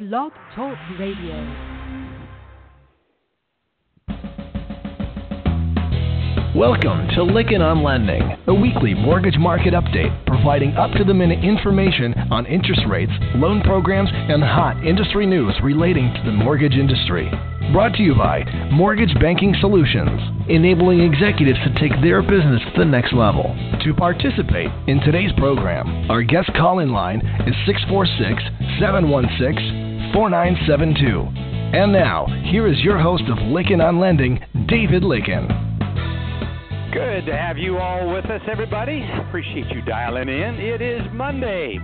Blog 0.00 0.32
Talk 0.56 0.78
Radio. 0.98 1.36
Welcome 6.56 7.08
to 7.08 7.20
Lykken 7.20 7.60
on 7.60 7.82
Lending, 7.84 8.22
a 8.46 8.54
weekly 8.54 8.94
mortgage 8.94 9.36
market 9.36 9.74
update 9.74 10.24
providing 10.24 10.72
up 10.72 10.92
to 10.92 11.04
the 11.04 11.12
minute 11.12 11.44
information 11.44 12.14
on 12.30 12.46
interest 12.46 12.80
rates, 12.88 13.12
loan 13.34 13.60
programs, 13.60 14.08
and 14.10 14.42
hot 14.42 14.82
industry 14.86 15.26
news 15.26 15.54
relating 15.62 16.10
to 16.14 16.22
the 16.24 16.32
mortgage 16.32 16.80
industry. 16.80 17.30
Brought 17.70 17.92
to 17.96 18.02
you 18.02 18.14
by 18.14 18.44
Mortgage 18.72 19.12
Banking 19.20 19.54
Solutions, 19.60 20.18
enabling 20.48 21.00
executives 21.00 21.58
to 21.62 21.78
take 21.78 21.92
their 22.00 22.22
business 22.22 22.62
to 22.72 22.78
the 22.78 22.84
next 22.86 23.12
level. 23.12 23.54
To 23.84 23.92
participate 23.92 24.70
in 24.88 24.98
today's 25.00 25.32
program, 25.36 26.10
our 26.10 26.22
guest 26.22 26.50
call 26.56 26.78
in 26.78 26.90
line 26.90 27.20
is 27.46 27.54
646 27.66 28.42
716 28.80 29.79
4972. 30.12 31.50
And 31.72 31.92
now, 31.92 32.26
here 32.50 32.66
is 32.66 32.78
your 32.80 32.98
host 32.98 33.22
of 33.30 33.38
Lykken 33.38 33.80
on 33.80 34.00
Lending, 34.00 34.40
David 34.66 35.02
Lykken. 35.02 35.46
Good 36.92 37.26
to 37.26 37.36
have 37.36 37.56
you 37.56 37.78
all 37.78 38.12
with 38.12 38.24
us, 38.26 38.40
everybody. 38.50 39.08
Appreciate 39.28 39.68
you 39.70 39.82
dialing 39.82 40.28
in. 40.28 40.56
It 40.56 40.82
is 40.82 41.02
Monday, 41.12 41.78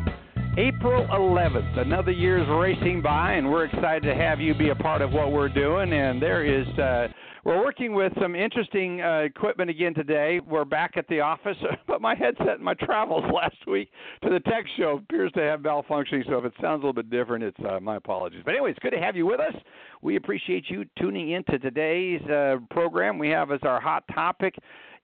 April 0.58 1.06
11th. 1.06 1.78
Another 1.78 2.10
year's 2.10 2.48
racing 2.48 3.00
by, 3.02 3.34
and 3.34 3.48
we're 3.48 3.66
excited 3.66 4.02
to 4.02 4.14
have 4.14 4.40
you 4.40 4.54
be 4.54 4.70
a 4.70 4.74
part 4.74 5.02
of 5.02 5.12
what 5.12 5.30
we're 5.30 5.48
doing. 5.48 5.92
And 5.92 6.20
there 6.20 6.44
is. 6.44 6.66
Uh, 6.78 7.08
we're 7.46 7.62
working 7.62 7.94
with 7.94 8.12
some 8.20 8.34
interesting 8.34 9.00
uh, 9.00 9.18
equipment 9.18 9.70
again 9.70 9.94
today. 9.94 10.40
We're 10.40 10.64
back 10.64 10.96
at 10.96 11.06
the 11.06 11.20
office, 11.20 11.56
but 11.86 12.00
my 12.00 12.16
headset 12.16 12.56
and 12.56 12.62
my 12.64 12.74
travels 12.74 13.22
last 13.32 13.64
week 13.68 13.88
to 14.24 14.30
the 14.30 14.40
tech 14.40 14.64
show 14.76 14.98
appears 14.98 15.30
to 15.32 15.40
have 15.42 15.60
malfunctioning. 15.60 16.26
So 16.26 16.38
if 16.38 16.44
it 16.44 16.54
sounds 16.60 16.82
a 16.82 16.86
little 16.86 16.92
bit 16.92 17.08
different, 17.08 17.44
it's 17.44 17.56
uh, 17.70 17.78
my 17.78 17.96
apologies. 17.96 18.42
But 18.44 18.54
anyway, 18.54 18.70
it's 18.70 18.80
good 18.80 18.90
to 18.90 18.98
have 18.98 19.14
you 19.14 19.26
with 19.26 19.38
us. 19.38 19.54
We 20.02 20.16
appreciate 20.16 20.64
you 20.68 20.86
tuning 20.98 21.30
in 21.30 21.44
to 21.44 21.60
today's 21.60 22.20
uh, 22.22 22.56
program. 22.72 23.16
We 23.16 23.28
have 23.28 23.52
as 23.52 23.60
our 23.62 23.80
hot 23.80 24.02
topic 24.12 24.56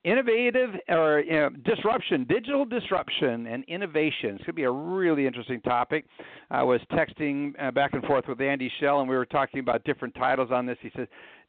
innovative 0.05 0.71
or 0.89 1.21
you 1.21 1.33
know, 1.33 1.51
disruption, 1.65 2.25
digital 2.29 2.65
disruption 2.65 3.47
and 3.47 3.65
innovation. 3.65 4.31
It's 4.31 4.39
going 4.39 4.47
to 4.47 4.53
be 4.55 4.65
a 4.65 4.71
really 4.71 5.27
interesting 5.27 5.61
topic. 5.61 6.05
I 6.51 6.63
was 6.63 6.81
texting 6.93 7.53
uh, 7.61 7.71
back 7.71 7.93
and 7.93 8.03
forth 8.05 8.25
with 8.29 8.41
Andy 8.41 8.71
Shell, 8.81 9.01
and 9.01 9.09
we 9.09 9.17
were 9.17 9.27
talking 9.27 9.61
about 9.61 9.85
different 9.85 10.15
titles 10.15 10.51
on 10.53 10.67
this. 10.67 10.77
He 10.81 10.91
said, 10.97 11.09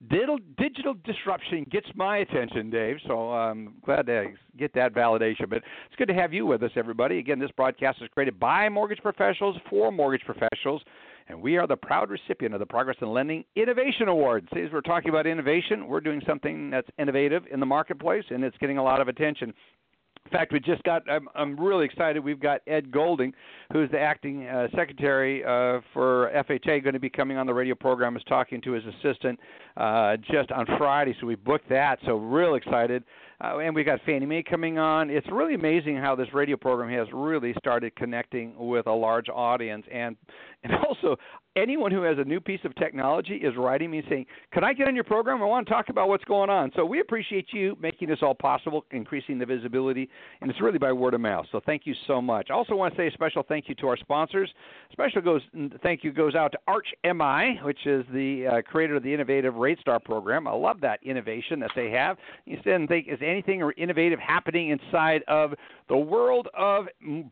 Digital, 0.09 0.95
disruption 1.05 1.65
gets 1.71 1.87
my 1.95 2.17
attention, 2.17 2.69
Dave. 2.69 2.97
So 3.07 3.31
I'm 3.31 3.67
um, 3.67 3.73
glad 3.85 4.05
to 4.07 4.33
get 4.57 4.73
that 4.73 4.93
validation. 4.93 5.49
But 5.49 5.59
it's 5.59 5.95
good 5.97 6.09
to 6.09 6.13
have 6.13 6.33
you 6.33 6.45
with 6.45 6.61
us, 6.61 6.71
everybody. 6.75 7.19
Again, 7.19 7.39
this 7.39 7.51
broadcast 7.51 8.01
is 8.01 8.09
created 8.13 8.37
by 8.37 8.67
mortgage 8.67 9.01
professionals 9.01 9.55
for 9.69 9.91
mortgage 9.91 10.25
professionals 10.25 10.81
and 11.27 11.41
we 11.41 11.57
are 11.57 11.67
the 11.67 11.75
proud 11.75 12.09
recipient 12.09 12.53
of 12.53 12.59
the 12.59 12.65
Progress 12.65 12.97
in 13.01 13.11
Lending 13.11 13.43
Innovation 13.55 14.07
Award. 14.07 14.47
See, 14.53 14.61
as 14.61 14.71
we're 14.71 14.81
talking 14.81 15.09
about 15.09 15.27
innovation, 15.27 15.87
we're 15.87 16.01
doing 16.01 16.21
something 16.27 16.69
that's 16.69 16.87
innovative 16.97 17.43
in 17.51 17.59
the 17.59 17.65
marketplace, 17.65 18.25
and 18.29 18.43
it's 18.43 18.57
getting 18.57 18.77
a 18.77 18.83
lot 18.83 19.01
of 19.01 19.07
attention. 19.07 19.53
In 20.25 20.31
fact, 20.31 20.53
we 20.53 20.59
just 20.59 20.81
got, 20.83 21.03
I'm, 21.09 21.27
I'm 21.35 21.59
really 21.59 21.85
excited. 21.85 22.23
We've 22.23 22.39
got 22.39 22.61
Ed 22.65 22.91
Golding, 22.91 23.33
who's 23.71 23.91
the 23.91 23.99
acting 23.99 24.47
uh, 24.47 24.67
secretary 24.75 25.43
uh, 25.43 25.81
for 25.93 26.31
FHA, 26.33 26.81
going 26.81 26.93
to 26.93 26.99
be 26.99 27.09
coming 27.09 27.37
on 27.37 27.45
the 27.45 27.53
radio 27.53 27.75
program, 27.75 28.15
is 28.15 28.23
talking 28.27 28.61
to 28.61 28.71
his 28.71 28.83
assistant 28.85 29.39
uh, 29.75 30.15
just 30.31 30.51
on 30.51 30.65
Friday. 30.77 31.15
So 31.19 31.27
we 31.27 31.35
booked 31.35 31.67
that. 31.69 31.99
So, 32.05 32.15
real 32.15 32.55
excited. 32.55 33.03
Uh, 33.43 33.57
and 33.57 33.75
we 33.75 33.83
got 33.83 33.99
Fannie 34.05 34.25
Mae 34.25 34.41
coming 34.41 34.77
on. 34.77 35.09
It's 35.09 35.27
really 35.29 35.55
amazing 35.55 35.97
how 35.97 36.15
this 36.15 36.33
radio 36.33 36.55
program 36.55 36.89
has 36.97 37.07
really 37.13 37.53
started 37.57 37.93
connecting 37.95 38.53
with 38.57 38.87
a 38.87 38.91
large 38.91 39.27
audience, 39.27 39.85
and 39.91 40.15
and 40.63 40.73
also 40.87 41.17
anyone 41.55 41.91
who 41.91 42.01
has 42.03 42.17
a 42.17 42.23
new 42.23 42.39
piece 42.39 42.61
of 42.63 42.73
technology 42.75 43.35
is 43.35 43.53
writing 43.57 43.91
me 43.91 44.01
saying, 44.07 44.25
"Can 44.53 44.63
I 44.63 44.71
get 44.71 44.87
on 44.87 44.95
your 44.95 45.03
program? 45.03 45.41
I 45.41 45.45
want 45.45 45.67
to 45.67 45.73
talk 45.73 45.89
about 45.89 46.07
what's 46.07 46.23
going 46.23 46.49
on." 46.49 46.71
So 46.73 46.85
we 46.85 47.01
appreciate 47.01 47.47
you 47.51 47.77
making 47.81 48.07
this 48.07 48.19
all 48.21 48.33
possible, 48.33 48.85
increasing 48.91 49.37
the 49.37 49.45
visibility, 49.45 50.09
and 50.39 50.49
it's 50.49 50.61
really 50.61 50.79
by 50.79 50.93
word 50.93 51.13
of 51.13 51.19
mouth. 51.19 51.45
So 51.51 51.59
thank 51.65 51.85
you 51.85 51.95
so 52.07 52.21
much. 52.21 52.47
I 52.49 52.53
also 52.53 52.75
want 52.75 52.93
to 52.93 52.97
say 52.97 53.07
a 53.07 53.11
special 53.11 53.43
thank 53.43 53.67
you 53.67 53.75
to 53.75 53.87
our 53.87 53.97
sponsors. 53.97 54.49
Special 54.93 55.21
goes 55.21 55.41
thank 55.81 56.05
you 56.05 56.13
goes 56.13 56.33
out 56.33 56.53
to 56.53 56.59
Arch 56.65 56.87
MI, 57.03 57.59
which 57.63 57.85
is 57.85 58.05
the 58.13 58.47
uh, 58.47 58.61
creator 58.61 58.95
of 58.95 59.03
the 59.03 59.13
innovative 59.13 59.55
RateStar 59.55 60.01
program. 60.01 60.47
I 60.47 60.53
love 60.53 60.79
that 60.79 61.01
innovation 61.03 61.59
that 61.59 61.71
they 61.75 61.89
have. 61.91 62.17
You 62.45 62.55
didn't 62.57 62.87
think 62.87 63.07
is 63.09 63.19
anything 63.33 63.61
or 63.61 63.73
innovative 63.73 64.19
happening 64.19 64.69
inside 64.69 65.21
of 65.27 65.53
the 65.89 65.97
world 65.97 66.47
of 66.57 66.85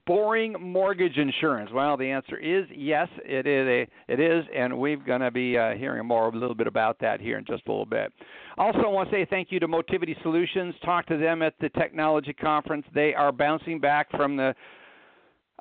boring 0.05 0.53
mortgage 0.59 1.17
insurance? 1.17 1.69
Well, 1.73 1.95
the 1.97 2.09
answer 2.09 2.37
is 2.37 2.65
yes. 2.75 3.07
It 3.23 3.47
is 3.47 3.67
a 3.67 4.11
it 4.11 4.19
is, 4.19 4.43
and 4.55 4.77
we're 4.77 4.97
going 4.97 5.21
to 5.21 5.31
be 5.31 5.57
uh, 5.57 5.71
hearing 5.75 6.05
more 6.05 6.27
a 6.27 6.31
little 6.31 6.55
bit 6.55 6.67
about 6.67 6.99
that 6.99 7.21
here 7.21 7.37
in 7.37 7.45
just 7.45 7.63
a 7.67 7.71
little 7.71 7.85
bit. 7.85 8.11
Also, 8.57 8.89
want 8.89 9.09
to 9.09 9.15
say 9.15 9.25
thank 9.29 9.51
you 9.51 9.59
to 9.59 9.67
Motivity 9.67 10.15
Solutions. 10.21 10.75
Talk 10.83 11.05
to 11.07 11.17
them 11.17 11.41
at 11.41 11.53
the 11.61 11.69
technology 11.69 12.33
conference. 12.33 12.85
They 12.93 13.13
are 13.13 13.31
bouncing 13.31 13.79
back 13.79 14.11
from 14.11 14.35
the 14.35 14.53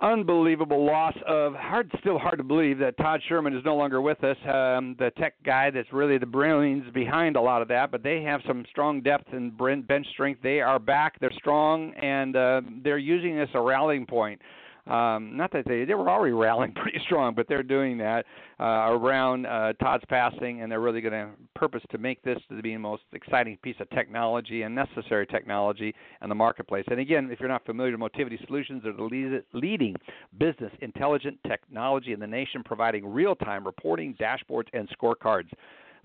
unbelievable 0.03 0.85
loss 0.87 1.15
of 1.27 1.55
hard 1.55 1.93
still 2.01 2.19
hard 2.19 2.39
to 2.39 2.45
believe 2.45 2.79
that 2.79 2.97
Todd 2.97 3.21
Sherman 3.29 3.55
is 3.55 3.63
no 3.65 3.77
longer 3.77 4.01
with 4.01 4.23
us 4.25 4.37
um 4.45 4.97
the 4.99 5.13
tech 5.19 5.35
guy 5.45 5.71
that's 5.71 5.93
really 5.93 6.17
the 6.17 6.27
brains 6.27 6.85
behind 6.95 7.37
a 7.37 7.41
lot 7.41 7.61
of 7.61 7.69
that 7.69 7.91
but 7.91 8.03
they 8.03 8.23
have 8.23 8.41
some 8.47 8.65
strong 8.71 9.03
depth 9.03 9.33
and 9.33 9.57
bench 9.87 10.07
strength. 10.13 10.41
They 10.43 10.61
are 10.61 10.79
back. 10.79 11.21
They're 11.21 11.31
strong 11.33 11.93
and 11.95 12.35
uh 12.35 12.63
they're 12.83 12.99
using 12.99 13.37
this 13.37 13.51
a 13.55 13.61
rallying 13.61 14.07
point 14.07 14.41
um, 14.87 15.37
not 15.37 15.53
that 15.53 15.65
they 15.67 15.85
they 15.85 15.95
were 15.95 16.09
already 16.09 16.33
rallying 16.41 16.73
pretty 16.73 16.99
strong, 17.05 17.35
but 17.35 17.47
they're 17.49 17.63
doing 17.63 17.99
that 17.99 18.25
uh, 18.59 18.91
around 18.91 19.47
uh, 19.47 19.73
Todd's 19.75 20.05
passing, 20.09 20.63
and 20.63 20.71
they're 20.71 20.81
really 20.81 21.01
going 21.01 21.13
to 21.13 21.31
purpose 21.55 21.83
to 21.91 21.99
make 21.99 22.23
this 22.23 22.39
to 22.49 22.63
be 22.63 22.73
the 22.73 22.79
most 22.79 23.03
exciting 23.13 23.57
piece 23.63 23.77
of 23.81 23.89
technology 23.91 24.63
and 24.63 24.75
necessary 24.75 25.27
technology 25.27 25.95
in 26.23 26.29
the 26.29 26.35
marketplace. 26.35 26.85
And 26.91 27.01
again, 27.01 27.29
if 27.31 27.41
you're 27.41 27.49
not 27.49 27.65
familiar, 27.65 27.97
Motivity 27.97 28.39
Solutions 28.47 28.85
are 28.85 28.93
the 28.93 29.43
leading 29.53 29.97
business 30.39 30.73
intelligent 30.81 31.39
technology 31.47 32.13
in 32.13 32.21
the 32.21 32.27
nation, 32.27 32.63
providing 32.65 33.07
real-time 33.07 33.65
reporting, 33.65 34.15
dashboards, 34.21 34.69
and 34.73 34.89
scorecards 34.91 35.51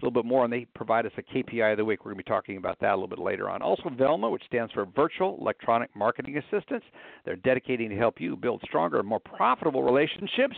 a 0.02 0.06
little 0.06 0.22
bit 0.22 0.28
more, 0.28 0.44
and 0.44 0.52
they 0.52 0.66
provide 0.76 1.06
us 1.06 1.12
a 1.18 1.22
KPI 1.22 1.72
of 1.72 1.78
the 1.78 1.86
week. 1.86 2.06
We're 2.06 2.12
going 2.12 2.24
to 2.24 2.24
be 2.26 2.30
talking 2.30 2.58
about 2.58 2.80
that 2.82 2.92
a 2.92 2.96
little 2.96 3.08
bit 3.08 3.20
later 3.20 3.50
on. 3.50 3.62
Also, 3.62 3.90
Velma, 3.98 4.30
which 4.30 4.44
stands 4.48 4.72
for 4.74 4.86
Virtual 4.86 5.38
Electronic 5.40 5.96
Marketing 5.96 6.38
Assistance, 6.38 6.84
They're 7.24 7.36
dedicating 7.38 7.90
to 7.90 7.96
help 7.96 8.20
you 8.20 8.36
build 8.36 8.62
stronger 8.66 9.02
more 9.04 9.20
profitable 9.20 9.84
relationships 9.84 10.56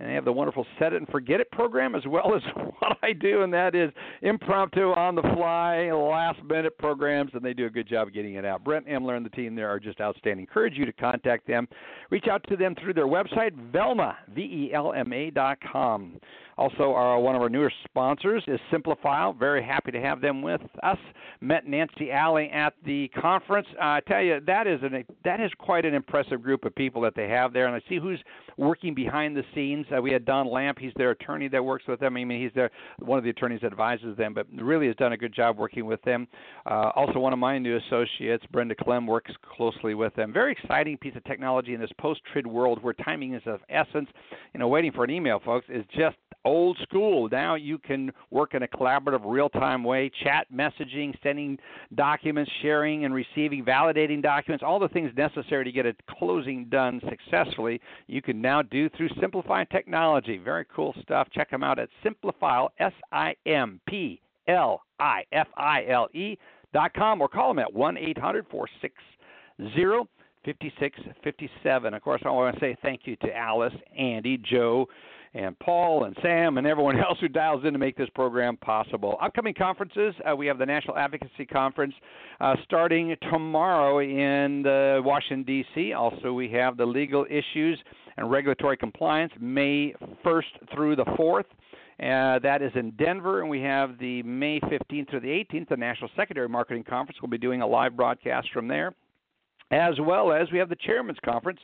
and 0.00 0.08
they 0.08 0.14
have 0.14 0.24
the 0.24 0.32
wonderful 0.32 0.66
Set 0.78 0.94
It 0.94 0.96
and 0.96 1.08
Forget 1.08 1.40
It 1.40 1.50
program 1.50 1.94
as 1.94 2.02
well 2.06 2.34
as 2.36 2.42
what 2.54 2.96
I 3.02 3.12
do, 3.12 3.42
and 3.42 3.52
that 3.52 3.74
is 3.74 3.90
impromptu, 4.22 4.92
on 4.92 5.14
the 5.14 5.22
fly, 5.36 5.90
last 5.92 6.42
minute 6.42 6.76
programs, 6.78 7.30
and 7.34 7.44
they 7.44 7.52
do 7.52 7.66
a 7.66 7.70
good 7.70 7.86
job 7.86 8.10
getting 8.12 8.34
it 8.34 8.44
out. 8.44 8.64
Brent 8.64 8.88
Emler 8.88 9.16
and 9.16 9.24
the 9.24 9.30
team 9.30 9.54
there 9.54 9.68
are 9.68 9.78
just 9.78 10.00
outstanding. 10.00 10.40
Encourage 10.40 10.74
you 10.74 10.86
to 10.86 10.92
contact 10.92 11.46
them. 11.46 11.68
Reach 12.08 12.26
out 12.30 12.42
to 12.48 12.56
them 12.56 12.74
through 12.80 12.94
their 12.94 13.06
website, 13.06 13.52
Velma, 13.70 14.16
V 14.34 14.40
E 14.40 14.70
L 14.74 14.94
M 14.94 15.12
A 15.12 15.30
dot 15.30 15.58
com. 15.70 16.18
Also, 16.60 16.92
our, 16.92 17.18
one 17.18 17.34
of 17.34 17.40
our 17.40 17.48
newer 17.48 17.72
sponsors 17.86 18.44
is 18.46 18.60
Simplifile. 18.70 19.34
Very 19.38 19.64
happy 19.64 19.90
to 19.92 19.98
have 19.98 20.20
them 20.20 20.42
with 20.42 20.60
us. 20.82 20.98
Met 21.40 21.66
Nancy 21.66 22.12
Alley 22.12 22.50
at 22.50 22.74
the 22.84 23.08
conference. 23.18 23.66
Uh, 23.80 23.84
I 23.84 24.00
tell 24.06 24.20
you, 24.20 24.40
that 24.46 24.66
is 24.66 24.78
an 24.82 25.02
that 25.24 25.40
is 25.40 25.50
quite 25.58 25.86
an 25.86 25.94
impressive 25.94 26.42
group 26.42 26.66
of 26.66 26.74
people 26.74 27.00
that 27.00 27.14
they 27.16 27.30
have 27.30 27.54
there, 27.54 27.66
and 27.66 27.74
I 27.74 27.80
see 27.88 27.98
who's 27.98 28.22
working 28.58 28.94
behind 28.94 29.34
the 29.34 29.42
scenes. 29.54 29.86
Uh, 29.90 30.02
we 30.02 30.12
had 30.12 30.26
Don 30.26 30.46
Lamp. 30.50 30.78
He's 30.78 30.92
their 30.96 31.12
attorney 31.12 31.48
that 31.48 31.64
works 31.64 31.84
with 31.88 31.98
them. 31.98 32.14
I 32.18 32.24
mean, 32.26 32.42
he's 32.42 32.52
their 32.54 32.70
one 32.98 33.16
of 33.16 33.24
the 33.24 33.30
attorneys 33.30 33.62
that 33.62 33.68
advises 33.68 34.14
them, 34.18 34.34
but 34.34 34.46
really 34.54 34.86
has 34.88 34.96
done 34.96 35.14
a 35.14 35.16
good 35.16 35.34
job 35.34 35.56
working 35.56 35.86
with 35.86 36.02
them. 36.02 36.28
Uh, 36.66 36.90
also, 36.94 37.20
one 37.20 37.32
of 37.32 37.38
my 37.38 37.58
new 37.58 37.78
associates, 37.78 38.44
Brenda 38.52 38.74
Clem, 38.74 39.06
works 39.06 39.32
closely 39.56 39.94
with 39.94 40.14
them. 40.14 40.30
Very 40.30 40.52
exciting 40.52 40.98
piece 40.98 41.16
of 41.16 41.24
technology 41.24 41.72
in 41.72 41.80
this 41.80 41.90
post-TRID 41.98 42.46
world 42.46 42.82
where 42.82 42.92
timing 42.92 43.32
is 43.32 43.42
of 43.46 43.60
essence. 43.70 44.10
You 44.52 44.60
know, 44.60 44.68
waiting 44.68 44.92
for 44.92 45.04
an 45.04 45.10
email, 45.10 45.40
folks, 45.42 45.64
is 45.70 45.86
just 45.96 46.16
old 46.44 46.78
school. 46.82 47.28
Now 47.30 47.54
you 47.54 47.78
can 47.78 48.12
work 48.30 48.54
in 48.54 48.62
a 48.62 48.68
collaborative, 48.68 49.20
real-time 49.24 49.84
way, 49.84 50.10
chat 50.22 50.46
messaging, 50.52 51.14
sending 51.22 51.58
documents, 51.94 52.50
sharing 52.62 53.04
and 53.04 53.14
receiving, 53.14 53.64
validating 53.64 54.22
documents, 54.22 54.64
all 54.66 54.78
the 54.78 54.88
things 54.88 55.10
necessary 55.16 55.64
to 55.64 55.72
get 55.72 55.86
a 55.86 55.94
closing 56.18 56.66
done 56.66 57.00
successfully. 57.08 57.80
You 58.06 58.22
can 58.22 58.40
now 58.40 58.62
do 58.62 58.88
through 58.90 59.10
Simplifile 59.10 59.68
Technology. 59.70 60.38
Very 60.38 60.66
cool 60.74 60.94
stuff. 61.02 61.28
Check 61.32 61.50
them 61.50 61.62
out 61.62 61.78
at 61.78 61.88
Simplifile, 62.04 62.68
S 62.78 62.92
I 63.12 63.34
M 63.46 63.80
P 63.88 64.20
L 64.48 64.82
I 64.98 65.24
F 65.32 65.48
I 65.56 65.84
L 65.88 66.08
E 66.14 66.36
dot 66.72 66.94
com 66.94 67.20
or 67.20 67.28
call 67.28 67.48
them 67.48 67.58
at 67.58 67.72
1 67.72 67.98
800 67.98 68.46
460 68.50 70.08
5657. 70.44 71.94
Of 71.94 72.02
course, 72.02 72.22
I 72.24 72.30
want 72.30 72.54
to 72.54 72.60
say 72.60 72.76
thank 72.82 73.02
you 73.04 73.16
to 73.16 73.36
Alice, 73.36 73.74
Andy, 73.96 74.38
Joe, 74.38 74.88
and 75.34 75.58
Paul 75.60 76.04
and 76.04 76.16
Sam 76.22 76.58
and 76.58 76.66
everyone 76.66 76.98
else 77.00 77.18
who 77.20 77.28
dials 77.28 77.64
in 77.64 77.72
to 77.72 77.78
make 77.78 77.96
this 77.96 78.08
program 78.14 78.56
possible. 78.56 79.16
Upcoming 79.22 79.54
conferences 79.54 80.14
uh, 80.28 80.34
we 80.34 80.46
have 80.46 80.58
the 80.58 80.66
National 80.66 80.96
Advocacy 80.96 81.46
Conference 81.46 81.94
uh, 82.40 82.54
starting 82.64 83.16
tomorrow 83.30 84.00
in 84.00 84.66
uh, 84.66 85.00
Washington, 85.02 85.44
D.C. 85.44 85.92
Also, 85.92 86.32
we 86.32 86.50
have 86.50 86.76
the 86.76 86.86
Legal 86.86 87.26
Issues 87.30 87.78
and 88.16 88.30
Regulatory 88.30 88.76
Compliance 88.76 89.32
May 89.40 89.94
1st 90.24 90.74
through 90.74 90.96
the 90.96 91.04
4th. 91.04 91.44
Uh, 92.00 92.38
that 92.38 92.62
is 92.62 92.72
in 92.76 92.92
Denver, 92.92 93.42
and 93.42 93.50
we 93.50 93.60
have 93.60 93.98
the 93.98 94.22
May 94.22 94.58
15th 94.60 95.10
through 95.10 95.20
the 95.20 95.28
18th, 95.28 95.68
the 95.68 95.76
National 95.76 96.08
Secondary 96.16 96.48
Marketing 96.48 96.82
Conference. 96.82 97.18
We'll 97.20 97.30
be 97.30 97.36
doing 97.36 97.60
a 97.60 97.66
live 97.66 97.94
broadcast 97.94 98.48
from 98.54 98.68
there, 98.68 98.94
as 99.70 99.94
well 100.00 100.32
as 100.32 100.50
we 100.50 100.58
have 100.58 100.70
the 100.70 100.76
Chairman's 100.76 101.18
Conference 101.22 101.60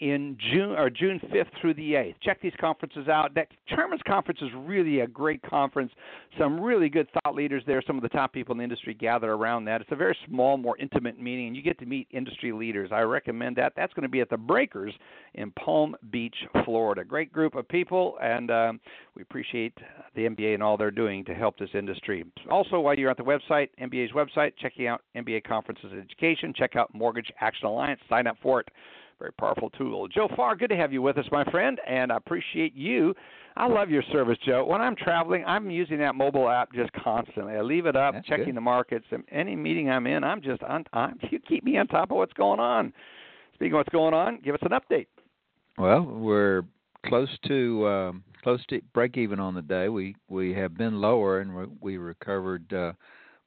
in 0.00 0.36
June 0.52 0.72
or 0.72 0.88
June 0.88 1.20
5th 1.32 1.48
through 1.60 1.74
the 1.74 1.92
8th. 1.92 2.14
Check 2.22 2.40
these 2.40 2.54
conferences 2.58 3.08
out. 3.08 3.34
That 3.34 3.48
Chairman's 3.68 4.00
Conference 4.06 4.40
is 4.42 4.48
really 4.56 5.00
a 5.00 5.06
great 5.06 5.42
conference. 5.42 5.92
Some 6.38 6.58
really 6.58 6.88
good 6.88 7.06
thought 7.12 7.34
leaders 7.34 7.62
there. 7.66 7.82
Some 7.86 7.96
of 7.96 8.02
the 8.02 8.08
top 8.08 8.32
people 8.32 8.52
in 8.52 8.58
the 8.58 8.64
industry 8.64 8.94
gather 8.94 9.32
around 9.32 9.66
that. 9.66 9.82
It's 9.82 9.92
a 9.92 9.96
very 9.96 10.16
small, 10.26 10.56
more 10.56 10.76
intimate 10.78 11.20
meeting, 11.20 11.48
and 11.48 11.56
you 11.56 11.62
get 11.62 11.78
to 11.80 11.86
meet 11.86 12.08
industry 12.10 12.50
leaders. 12.52 12.90
I 12.92 13.00
recommend 13.00 13.56
that. 13.56 13.74
That's 13.76 13.92
going 13.92 14.04
to 14.04 14.08
be 14.08 14.20
at 14.20 14.30
the 14.30 14.38
Breakers 14.38 14.94
in 15.34 15.50
Palm 15.52 15.94
Beach, 16.10 16.36
Florida. 16.64 17.04
Great 17.04 17.32
group 17.32 17.54
of 17.54 17.68
people, 17.68 18.16
and 18.22 18.50
um, 18.50 18.80
we 19.14 19.22
appreciate 19.22 19.76
the 20.14 20.22
MBA 20.22 20.54
and 20.54 20.62
all 20.62 20.76
they're 20.76 20.90
doing 20.90 21.24
to 21.26 21.34
help 21.34 21.58
this 21.58 21.70
industry. 21.74 22.24
Also, 22.50 22.80
while 22.80 22.98
you're 22.98 23.10
at 23.10 23.18
the 23.18 23.22
website, 23.22 23.68
MBA's 23.80 24.12
website, 24.12 24.52
checking 24.58 24.86
out 24.86 25.02
MBA 25.14 25.44
conferences 25.44 25.90
and 25.92 26.00
education, 26.00 26.54
check 26.56 26.74
out 26.74 26.92
Mortgage 26.94 27.30
Action 27.40 27.66
Alliance. 27.66 28.00
Sign 28.08 28.26
up 28.26 28.36
for 28.42 28.60
it. 28.60 28.68
Very 29.20 29.32
powerful 29.34 29.68
tool. 29.70 30.08
Joe 30.08 30.28
Farr, 30.34 30.56
good 30.56 30.70
to 30.70 30.76
have 30.76 30.94
you 30.94 31.02
with 31.02 31.18
us, 31.18 31.26
my 31.30 31.44
friend, 31.50 31.78
and 31.86 32.10
I 32.10 32.16
appreciate 32.16 32.74
you. 32.74 33.14
I 33.54 33.66
love 33.66 33.90
your 33.90 34.02
service, 34.10 34.38
Joe. 34.46 34.64
When 34.64 34.80
I'm 34.80 34.96
traveling, 34.96 35.44
I'm 35.46 35.70
using 35.70 35.98
that 35.98 36.14
mobile 36.14 36.48
app 36.48 36.72
just 36.72 36.90
constantly. 36.92 37.52
I 37.52 37.60
leave 37.60 37.84
it 37.84 37.96
up, 37.96 38.14
That's 38.14 38.26
checking 38.26 38.46
good. 38.46 38.56
the 38.56 38.62
markets. 38.62 39.04
And 39.10 39.22
any 39.30 39.54
meeting 39.56 39.90
I'm 39.90 40.06
in, 40.06 40.24
I'm 40.24 40.40
just 40.40 40.62
on. 40.62 40.84
I'm, 40.94 41.18
you 41.30 41.38
keep 41.38 41.64
me 41.64 41.76
on 41.76 41.86
top 41.86 42.10
of 42.10 42.16
what's 42.16 42.32
going 42.32 42.60
on. 42.60 42.94
Speaking 43.54 43.74
of 43.74 43.78
what's 43.78 43.90
going 43.90 44.14
on, 44.14 44.40
give 44.42 44.54
us 44.54 44.62
an 44.62 44.70
update. 44.70 45.08
Well, 45.76 46.00
we're 46.00 46.62
close 47.04 47.28
to 47.48 47.86
um, 47.86 48.24
close 48.42 48.64
to 48.70 48.80
break 48.94 49.18
even 49.18 49.38
on 49.38 49.54
the 49.54 49.60
day. 49.60 49.90
We 49.90 50.16
we 50.28 50.54
have 50.54 50.78
been 50.78 50.98
lower 50.98 51.40
and 51.40 51.54
we, 51.54 51.64
we 51.80 51.96
recovered 51.98 52.72
uh, 52.72 52.92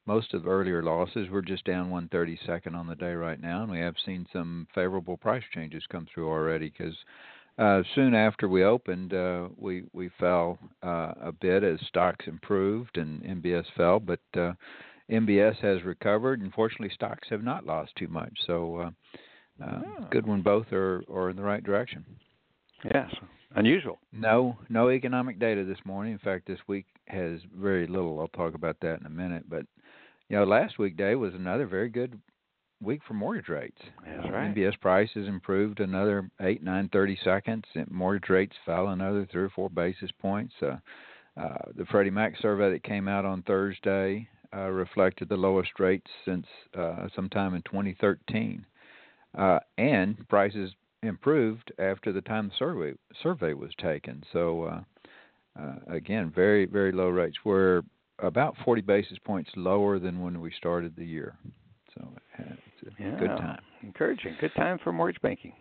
most 0.06 0.34
of 0.34 0.42
the 0.42 0.48
earlier 0.48 0.82
losses. 0.82 1.28
We're 1.30 1.42
just 1.42 1.64
down 1.64 1.90
132nd 1.90 2.74
on 2.74 2.86
the 2.86 2.96
day 2.96 3.12
right 3.14 3.40
now, 3.40 3.62
and 3.62 3.70
we 3.70 3.78
have 3.80 3.94
seen 4.04 4.26
some 4.32 4.66
favorable 4.74 5.16
price 5.16 5.42
changes 5.52 5.82
come 5.90 6.06
through 6.12 6.28
already 6.28 6.70
because. 6.76 6.96
Uh, 7.56 7.84
soon 7.94 8.16
after 8.16 8.48
we 8.48 8.64
opened, 8.64 9.14
uh, 9.14 9.46
we 9.56 9.84
we 9.92 10.10
fell 10.18 10.58
uh, 10.82 11.12
a 11.22 11.30
bit 11.30 11.62
as 11.62 11.78
stocks 11.86 12.26
improved 12.26 12.98
and 12.98 13.22
MBS 13.22 13.64
fell, 13.76 14.00
but 14.00 14.18
uh, 14.36 14.54
MBS 15.08 15.56
has 15.58 15.84
recovered. 15.84 16.40
and 16.40 16.52
fortunately, 16.52 16.90
stocks 16.92 17.28
have 17.30 17.44
not 17.44 17.64
lost 17.64 17.92
too 17.96 18.08
much. 18.08 18.32
So, 18.44 18.76
uh, 18.78 18.90
uh, 19.64 19.80
Oh. 20.00 20.06
good 20.10 20.26
when 20.26 20.42
both 20.42 20.72
are 20.72 21.04
are 21.08 21.30
in 21.30 21.36
the 21.36 21.44
right 21.44 21.62
direction. 21.62 22.04
Yes, 22.92 23.14
unusual. 23.54 23.98
No, 24.12 24.58
no 24.68 24.90
economic 24.90 25.38
data 25.38 25.62
this 25.64 25.78
morning. 25.84 26.12
In 26.12 26.18
fact, 26.18 26.46
this 26.46 26.58
week 26.66 26.86
has 27.06 27.40
very 27.54 27.86
little. 27.86 28.18
I'll 28.18 28.28
talk 28.28 28.54
about 28.54 28.80
that 28.80 28.98
in 28.98 29.06
a 29.06 29.10
minute. 29.10 29.44
But 29.48 29.64
you 30.28 30.36
know, 30.36 30.44
last 30.44 30.78
week 30.78 30.96
day 30.96 31.14
was 31.14 31.34
another 31.34 31.66
very 31.66 31.88
good 31.88 32.20
week 32.80 33.00
for 33.06 33.14
mortgage 33.14 33.48
rates. 33.48 33.80
That's 34.04 34.26
Uh, 34.26 34.32
right. 34.32 34.54
MBS 34.54 34.76
prices 34.80 35.28
improved 35.28 35.80
another 35.80 36.30
eight, 36.40 36.62
nine, 36.62 36.88
thirty 36.88 37.16
seconds. 37.16 37.64
And 37.74 37.90
mortgage 37.90 38.28
rates 38.28 38.56
fell 38.64 38.88
another 38.88 39.26
three 39.26 39.44
or 39.44 39.50
four 39.50 39.70
basis 39.70 40.10
points. 40.12 40.54
Uh, 40.62 40.76
uh, 41.36 41.58
the 41.76 41.84
Freddie 41.86 42.10
Mac 42.10 42.36
survey 42.38 42.70
that 42.72 42.84
came 42.84 43.08
out 43.08 43.24
on 43.24 43.42
Thursday 43.42 44.28
uh, 44.54 44.70
reflected 44.70 45.28
the 45.28 45.36
lowest 45.36 45.80
rates 45.80 46.10
since 46.24 46.46
uh, 46.78 47.08
sometime 47.14 47.54
in 47.54 47.62
2013, 47.62 48.64
uh, 49.36 49.58
and 49.78 50.28
prices 50.28 50.72
improved 51.02 51.72
after 51.78 52.12
the 52.12 52.20
time 52.22 52.48
the 52.48 52.54
survey 52.56 52.94
survey 53.22 53.52
was 53.52 53.72
taken. 53.76 54.22
So 54.32 54.62
uh, 54.62 54.80
uh, 55.60 55.74
again, 55.88 56.30
very 56.34 56.66
very 56.66 56.92
low 56.92 57.08
rates. 57.08 57.36
We're 57.44 57.82
about 58.18 58.56
40 58.64 58.82
basis 58.82 59.18
points 59.24 59.50
lower 59.56 59.98
than 59.98 60.20
when 60.20 60.40
we 60.40 60.52
started 60.56 60.94
the 60.96 61.04
year. 61.04 61.36
So 61.94 62.08
uh, 62.38 62.42
it's 62.82 62.98
a 62.98 63.02
Yeah. 63.02 63.16
good 63.18 63.36
time. 63.36 63.60
Encouraging. 63.82 64.36
Good 64.40 64.54
time 64.54 64.78
for 64.82 64.92
mortgage 64.92 65.20
banking. 65.22 65.52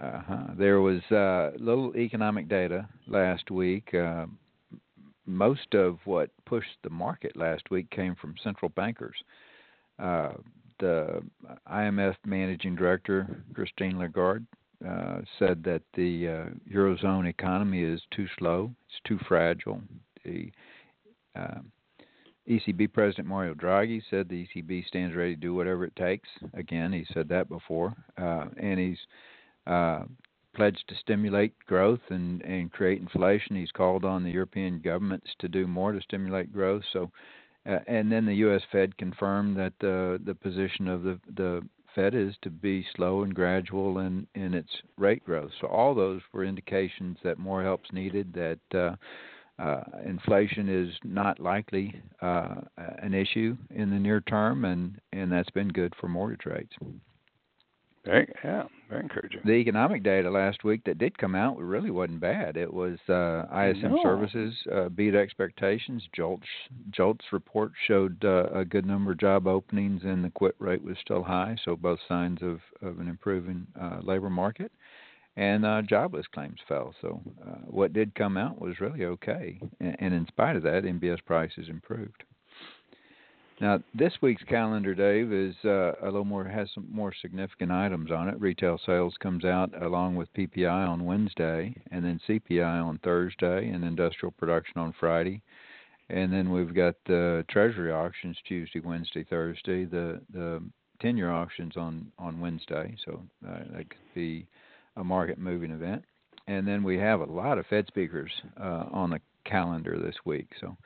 Uh-huh. 0.00 0.54
There 0.56 0.80
was 0.80 1.02
uh, 1.10 1.52
little 1.58 1.94
economic 1.96 2.48
data 2.48 2.88
last 3.06 3.50
week. 3.50 3.92
Uh, 3.94 4.26
most 5.26 5.74
of 5.74 5.98
what 6.04 6.30
pushed 6.46 6.76
the 6.82 6.90
market 6.90 7.36
last 7.36 7.70
week 7.70 7.90
came 7.90 8.14
from 8.16 8.34
central 8.42 8.70
bankers. 8.70 9.16
Uh, 9.98 10.32
the 10.80 11.22
IMF 11.70 12.16
managing 12.24 12.74
director, 12.74 13.44
Christine 13.54 13.98
Lagarde, 13.98 14.46
uh, 14.88 15.20
said 15.38 15.62
that 15.62 15.82
the 15.94 16.28
uh, 16.28 16.74
eurozone 16.74 17.28
economy 17.28 17.82
is 17.82 18.00
too 18.10 18.26
slow, 18.38 18.72
it's 18.88 19.00
too 19.04 19.18
fragile. 19.28 19.80
The 20.24 20.50
uh, 21.36 21.60
ECB 22.48 22.92
President 22.92 23.28
Mario 23.28 23.54
Draghi 23.54 24.02
said 24.10 24.28
the 24.28 24.46
ECB 24.46 24.86
stands 24.86 25.14
ready 25.14 25.34
to 25.34 25.40
do 25.40 25.54
whatever 25.54 25.84
it 25.84 25.94
takes. 25.96 26.28
Again, 26.54 26.92
he 26.92 27.06
said 27.12 27.28
that 27.28 27.48
before, 27.48 27.94
uh, 28.20 28.46
and 28.56 28.80
he's 28.80 28.98
uh, 29.66 30.02
pledged 30.54 30.84
to 30.88 30.94
stimulate 30.96 31.54
growth 31.66 32.00
and, 32.10 32.42
and 32.42 32.72
create 32.72 33.00
inflation. 33.00 33.56
He's 33.56 33.70
called 33.70 34.04
on 34.04 34.24
the 34.24 34.30
European 34.30 34.80
governments 34.80 35.30
to 35.38 35.48
do 35.48 35.66
more 35.66 35.92
to 35.92 36.00
stimulate 36.00 36.52
growth. 36.52 36.82
So, 36.92 37.10
uh, 37.64 37.78
and 37.86 38.10
then 38.10 38.26
the 38.26 38.34
U.S. 38.36 38.62
Fed 38.72 38.96
confirmed 38.98 39.56
that 39.56 39.74
the 39.80 40.20
the 40.24 40.34
position 40.34 40.88
of 40.88 41.04
the 41.04 41.20
the 41.36 41.62
Fed 41.94 42.14
is 42.14 42.34
to 42.42 42.50
be 42.50 42.84
slow 42.96 43.22
and 43.22 43.34
gradual 43.34 44.00
in 44.00 44.26
in 44.34 44.52
its 44.52 44.70
rate 44.98 45.24
growth. 45.24 45.52
So 45.60 45.68
all 45.68 45.94
those 45.94 46.22
were 46.32 46.44
indications 46.44 47.18
that 47.22 47.38
more 47.38 47.62
help's 47.62 47.92
needed. 47.92 48.32
That 48.34 48.78
uh, 48.78 48.96
inflation 50.04 50.68
is 50.68 50.94
not 51.04 51.40
likely 51.40 52.00
uh, 52.20 52.56
an 52.76 53.14
issue 53.14 53.56
in 53.70 53.90
the 53.90 53.98
near 53.98 54.20
term, 54.20 54.64
and 54.64 55.00
and 55.12 55.30
that's 55.30 55.50
been 55.50 55.68
good 55.68 55.94
for 56.00 56.08
mortgage 56.08 56.46
rates. 56.46 56.72
Very, 58.04 58.26
yeah, 58.42 58.64
very 58.90 59.02
encouraging. 59.02 59.42
The 59.44 59.52
economic 59.52 60.02
data 60.02 60.28
last 60.28 60.64
week 60.64 60.82
that 60.86 60.98
did 60.98 61.16
come 61.16 61.36
out 61.36 61.56
really 61.58 61.90
wasn't 61.90 62.18
bad. 62.20 62.56
It 62.56 62.72
was 62.72 62.98
uh, 63.08 63.44
ISM 63.54 63.92
No. 63.92 64.00
services 64.02 64.54
uh, 64.72 64.88
beat 64.88 65.14
expectations. 65.14 66.02
Jolts 66.12 66.48
Jolts 66.90 67.24
report 67.30 67.70
showed 67.86 68.24
uh, 68.24 68.46
a 68.52 68.64
good 68.64 68.86
number 68.86 69.12
of 69.12 69.18
job 69.18 69.46
openings, 69.46 70.02
and 70.04 70.24
the 70.24 70.30
quit 70.30 70.56
rate 70.58 70.82
was 70.82 70.96
still 71.00 71.22
high. 71.22 71.56
So 71.64 71.76
both 71.76 72.00
signs 72.08 72.42
of 72.42 72.58
of 72.80 72.98
an 72.98 73.08
improving 73.08 73.68
uh, 73.80 74.00
labor 74.02 74.30
market. 74.30 74.72
And 75.36 75.64
uh, 75.64 75.82
jobless 75.82 76.26
claims 76.34 76.58
fell. 76.68 76.94
So 77.00 77.20
uh, 77.46 77.60
what 77.66 77.92
did 77.92 78.14
come 78.14 78.36
out 78.36 78.60
was 78.60 78.80
really 78.80 79.04
okay. 79.04 79.58
And, 79.80 79.96
and 79.98 80.14
in 80.14 80.26
spite 80.26 80.56
of 80.56 80.62
that, 80.64 80.84
MBS 80.84 81.24
prices 81.24 81.68
improved. 81.68 82.24
Now, 83.60 83.78
this 83.94 84.12
week's 84.20 84.42
calendar, 84.42 84.94
Dave, 84.94 85.32
is 85.32 85.54
uh, 85.64 85.92
a 86.02 86.06
little 86.06 86.24
more 86.24 86.44
has 86.44 86.68
some 86.74 86.88
more 86.90 87.12
significant 87.22 87.70
items 87.70 88.10
on 88.10 88.28
it. 88.28 88.40
Retail 88.40 88.78
sales 88.84 89.14
comes 89.22 89.44
out 89.44 89.70
along 89.80 90.16
with 90.16 90.32
PPI 90.34 90.88
on 90.88 91.04
Wednesday, 91.04 91.74
and 91.92 92.04
then 92.04 92.20
CPI 92.28 92.84
on 92.84 92.98
Thursday, 93.04 93.68
and 93.68 93.84
industrial 93.84 94.32
production 94.32 94.80
on 94.80 94.92
Friday, 94.98 95.42
and 96.08 96.32
then 96.32 96.50
we've 96.50 96.74
got 96.74 96.96
the 97.06 97.44
Treasury 97.48 97.92
auctions 97.92 98.36
Tuesday, 98.48 98.80
Wednesday, 98.80 99.24
Thursday. 99.24 99.84
The 99.84 100.20
the 100.32 100.62
ten-year 101.00 101.30
auctions 101.30 101.76
on 101.76 102.10
on 102.18 102.40
Wednesday, 102.40 102.96
so 103.04 103.22
uh, 103.48 103.58
that 103.74 103.90
could 103.90 104.14
be 104.14 104.46
a 104.96 105.04
market 105.04 105.38
moving 105.38 105.70
event. 105.70 106.04
And 106.48 106.66
then 106.66 106.82
we 106.82 106.98
have 106.98 107.20
a 107.20 107.24
lot 107.24 107.58
of 107.58 107.66
Fed 107.66 107.86
speakers 107.86 108.30
uh, 108.60 108.84
on 108.92 109.10
the 109.10 109.20
calendar 109.44 109.98
this 109.98 110.16
week. 110.24 110.48
So. 110.60 110.76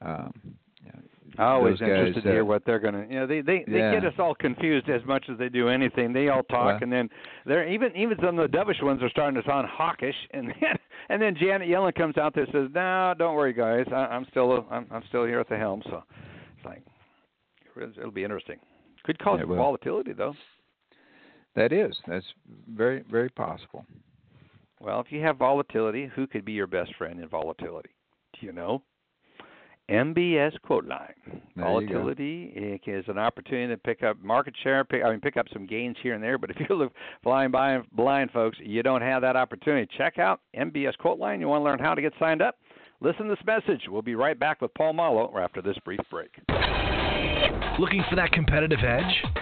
Um, 0.00 0.32
Always 1.38 1.78
guys, 1.78 1.88
interested 1.88 2.24
to 2.24 2.30
hear 2.30 2.42
uh, 2.42 2.44
what 2.44 2.64
they're 2.66 2.80
going 2.80 2.94
to. 2.94 3.06
You 3.08 3.20
know, 3.20 3.26
they 3.26 3.40
they 3.40 3.64
they 3.66 3.78
Yeah. 3.78 3.92
get 3.92 4.04
us 4.04 4.14
all 4.18 4.34
confused 4.34 4.88
as 4.90 5.02
much 5.06 5.24
as 5.30 5.38
they 5.38 5.48
do 5.48 5.68
anything. 5.68 6.12
They 6.12 6.28
all 6.28 6.42
talk, 6.42 6.66
Well- 6.66 6.78
and 6.82 6.92
then 6.92 7.08
they're 7.46 7.66
even 7.68 7.94
even 7.96 8.18
some 8.18 8.38
of 8.38 8.50
the 8.50 8.56
dovish 8.56 8.82
ones 8.82 9.02
are 9.02 9.08
starting 9.08 9.40
to 9.40 9.48
sound 9.48 9.68
hawkish, 9.68 10.16
and 10.32 10.48
then 10.48 10.76
and 11.08 11.22
then 11.22 11.36
Janet 11.36 11.68
Yellen 11.68 11.94
comes 11.94 12.18
out 12.18 12.34
there 12.34 12.44
and 12.44 12.52
says, 12.52 12.68
"No, 12.74 13.14
don't 13.16 13.34
worry, 13.36 13.52
guys. 13.52 13.86
I, 13.92 14.06
I'm 14.06 14.26
still 14.30 14.66
I'm 14.70 14.86
I'm 14.90 15.02
still 15.08 15.24
here 15.24 15.40
at 15.40 15.48
the 15.48 15.56
helm." 15.56 15.82
So 15.86 16.02
it's 16.56 16.66
like 16.66 16.82
it'll 17.96 18.10
be 18.10 18.24
interesting. 18.24 18.58
Could 19.04 19.18
cause 19.20 19.40
It 19.40 19.46
volatility 19.46 20.12
though. 20.12 20.34
That 21.54 21.72
is. 21.72 21.96
That's 22.06 22.26
very, 22.70 23.04
very 23.10 23.28
possible. 23.28 23.84
Well, 24.80 25.00
if 25.00 25.12
you 25.12 25.20
have 25.22 25.36
volatility, 25.36 26.10
who 26.14 26.26
could 26.26 26.44
be 26.44 26.52
your 26.52 26.66
best 26.66 26.94
friend 26.96 27.20
in 27.20 27.28
volatility? 27.28 27.90
Do 28.38 28.46
you 28.46 28.52
know? 28.52 28.82
MBS 29.90 30.52
quote 30.62 30.86
line. 30.86 31.12
There 31.54 31.64
Volatility 31.64 32.80
is 32.86 33.04
an 33.08 33.18
opportunity 33.18 33.74
to 33.74 33.76
pick 33.76 34.02
up 34.02 34.16
market 34.22 34.54
share. 34.62 34.84
Pick, 34.84 35.04
I 35.04 35.10
mean, 35.10 35.20
pick 35.20 35.36
up 35.36 35.46
some 35.52 35.66
gains 35.66 35.96
here 36.02 36.14
and 36.14 36.22
there. 36.22 36.38
But 36.38 36.50
if 36.50 36.56
you 36.68 36.74
look 36.74 36.92
flying 37.22 37.50
by 37.50 37.80
blind, 37.92 38.30
folks, 38.30 38.58
you 38.60 38.82
don't 38.82 39.02
have 39.02 39.22
that 39.22 39.36
opportunity. 39.36 39.88
Check 39.98 40.18
out 40.18 40.40
MBS 40.56 40.96
quote 40.98 41.18
line. 41.18 41.40
You 41.40 41.48
want 41.48 41.60
to 41.60 41.64
learn 41.64 41.78
how 41.78 41.94
to 41.94 42.00
get 42.00 42.12
signed 42.18 42.40
up? 42.40 42.56
Listen 43.00 43.26
to 43.26 43.34
this 43.34 43.44
message. 43.44 43.82
We'll 43.88 44.02
be 44.02 44.14
right 44.14 44.38
back 44.38 44.62
with 44.62 44.72
Paul 44.74 44.94
Muolo 44.94 45.36
after 45.42 45.60
this 45.60 45.76
brief 45.84 46.00
break. 46.10 46.30
Looking 47.78 48.04
for 48.08 48.16
that 48.16 48.30
competitive 48.32 48.78
edge? 48.86 49.41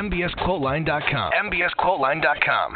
mbsquoteline.com. 0.01 1.31
mbsquoteline.com. 1.51 2.75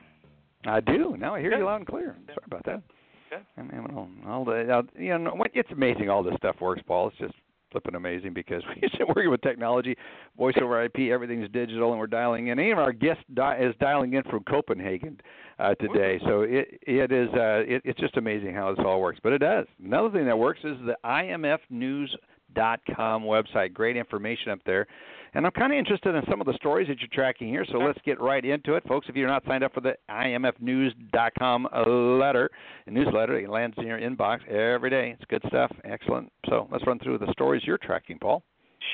I 0.65 0.79
do. 0.79 1.15
Now 1.17 1.35
I 1.35 1.41
hear 1.41 1.51
Good. 1.51 1.59
you 1.59 1.65
loud 1.65 1.77
and 1.77 1.87
clear. 1.87 2.15
Sorry 2.27 2.37
about 2.45 2.65
that. 2.65 2.81
Good. 3.29 3.39
I 3.57 3.61
mean, 3.61 3.87
all, 3.95 4.07
all 4.27 4.45
the, 4.45 4.69
uh, 4.69 4.81
you 4.97 5.17
know, 5.17 5.33
it's 5.53 5.71
amazing 5.71 6.09
all 6.09 6.23
this 6.23 6.35
stuff 6.37 6.57
works, 6.61 6.81
Paul. 6.85 7.07
It's 7.07 7.17
just 7.17 7.33
flipping 7.71 7.95
amazing 7.95 8.33
because 8.33 8.63
we 8.81 8.89
are 8.99 9.07
working 9.07 9.31
with 9.31 9.41
technology, 9.41 9.95
voice 10.37 10.55
over 10.61 10.83
IP, 10.83 11.11
everything's 11.11 11.49
digital, 11.51 11.91
and 11.91 11.99
we're 11.99 12.07
dialing 12.07 12.47
in. 12.47 12.59
Even 12.59 12.79
our 12.79 12.93
guest 12.93 13.21
di- 13.33 13.57
is 13.57 13.73
dialing 13.79 14.13
in 14.13 14.23
from 14.23 14.43
Copenhagen 14.43 15.19
uh, 15.59 15.75
today, 15.75 16.19
so 16.25 16.41
it 16.41 16.79
it 16.83 17.11
is 17.11 17.29
uh, 17.33 17.63
it, 17.65 17.81
it's 17.85 17.99
just 17.99 18.17
amazing 18.17 18.53
how 18.53 18.73
this 18.73 18.83
all 18.85 19.01
works. 19.01 19.19
But 19.21 19.33
it 19.33 19.39
does. 19.39 19.65
Another 19.83 20.11
thing 20.11 20.25
that 20.25 20.37
works 20.37 20.59
is 20.63 20.77
the 20.85 20.95
IMFnews.com 21.05 23.23
website. 23.23 23.73
Great 23.73 23.97
information 23.97 24.51
up 24.51 24.59
there. 24.65 24.87
And 25.33 25.45
I'm 25.45 25.51
kind 25.53 25.71
of 25.71 25.79
interested 25.79 26.13
in 26.13 26.23
some 26.29 26.41
of 26.41 26.47
the 26.47 26.53
stories 26.55 26.89
that 26.89 26.99
you're 26.99 27.07
tracking 27.13 27.47
here, 27.47 27.65
so 27.71 27.77
let's 27.77 27.99
get 28.05 28.19
right 28.19 28.43
into 28.43 28.73
it. 28.73 28.85
Folks, 28.85 29.07
if 29.07 29.15
you're 29.15 29.29
not 29.29 29.45
signed 29.45 29.63
up 29.63 29.73
for 29.73 29.79
the 29.79 29.95
IMFnews.com 30.09 31.67
letter, 32.19 32.49
newsletter, 32.85 33.39
it 33.39 33.49
lands 33.49 33.75
in 33.77 33.87
your 33.87 33.99
inbox 33.99 34.45
every 34.47 34.89
day. 34.89 35.11
It's 35.11 35.23
good 35.29 35.41
stuff. 35.47 35.71
Excellent. 35.85 36.29
So 36.49 36.67
let's 36.69 36.85
run 36.85 36.99
through 36.99 37.19
the 37.19 37.31
stories 37.31 37.63
you're 37.65 37.77
tracking, 37.77 38.19
Paul. 38.19 38.43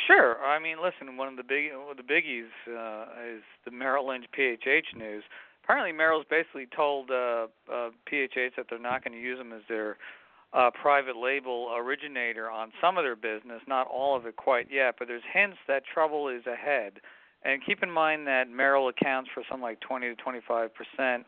Sure. 0.05 0.37
I 0.43 0.59
mean, 0.59 0.77
listen, 0.81 1.17
one 1.17 1.27
of 1.27 1.37
the 1.37 1.43
big 1.43 1.71
one 1.73 1.91
of 1.91 1.97
the 1.97 2.03
biggies 2.03 2.49
uh, 2.67 3.35
is 3.35 3.41
the 3.65 3.71
Merrill 3.71 4.07
Lynch 4.07 4.25
PHH 4.37 4.95
news. 4.95 5.23
Apparently, 5.63 5.91
Merrill's 5.91 6.25
basically 6.29 6.67
told 6.75 7.09
uh, 7.09 7.47
uh, 7.71 7.89
PHH 8.11 8.55
that 8.57 8.67
they're 8.69 8.79
not 8.79 9.03
going 9.03 9.13
to 9.13 9.21
use 9.21 9.37
them 9.37 9.51
as 9.51 9.61
their 9.67 9.97
uh, 10.53 10.71
private 10.71 11.17
label 11.17 11.73
originator 11.75 12.49
on 12.49 12.71
some 12.81 12.97
of 12.97 13.03
their 13.03 13.15
business, 13.15 13.61
not 13.67 13.87
all 13.87 14.15
of 14.15 14.25
it 14.25 14.35
quite 14.35 14.67
yet, 14.71 14.95
but 14.97 15.07
there's 15.07 15.23
hints 15.31 15.57
that 15.67 15.83
trouble 15.85 16.29
is 16.29 16.45
ahead. 16.45 16.93
And 17.43 17.63
keep 17.63 17.83
in 17.83 17.91
mind 17.91 18.27
that 18.27 18.49
Merrill 18.49 18.87
accounts 18.87 19.29
for 19.33 19.43
something 19.49 19.63
like 19.63 19.79
20 19.81 20.07
to 20.07 20.15
25 20.15 20.71
percent 20.73 21.25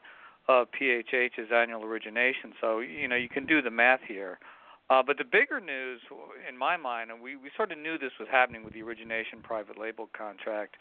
of 0.48 0.68
PHH's 0.72 1.52
annual 1.54 1.84
origination. 1.84 2.54
So 2.60 2.80
you 2.80 3.08
know 3.08 3.16
you 3.16 3.30
can 3.30 3.46
do 3.46 3.62
the 3.62 3.70
math 3.70 4.02
here. 4.08 4.40
Uh, 4.90 5.04
but 5.06 5.20
the 5.20 5.24
bigger 5.24 5.60
news, 5.60 6.02
in 6.50 6.58
my 6.58 6.76
mind, 6.76 7.12
and 7.12 7.22
we, 7.22 7.36
we 7.36 7.52
sort 7.56 7.72
of 7.72 7.78
knew 7.78 8.00
this 8.00 8.18
was 8.20 8.28
happening 8.32 8.64
with 8.64 8.74
the 8.74 8.82
origination 8.82 9.38
private 9.44 9.78
label 9.78 10.10
contract. 10.18 10.78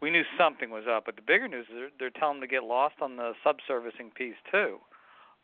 We 0.00 0.10
knew 0.10 0.24
something 0.36 0.68
was 0.70 0.82
up, 0.90 1.06
but 1.06 1.14
the 1.14 1.22
bigger 1.22 1.46
news 1.46 1.66
is 1.70 1.74
they're, 1.76 1.90
they're 1.96 2.20
telling 2.20 2.40
them 2.40 2.48
to 2.48 2.52
get 2.52 2.64
lost 2.64 2.96
on 3.00 3.16
the 3.16 3.34
subservicing 3.46 4.12
piece 4.16 4.34
too. 4.50 4.78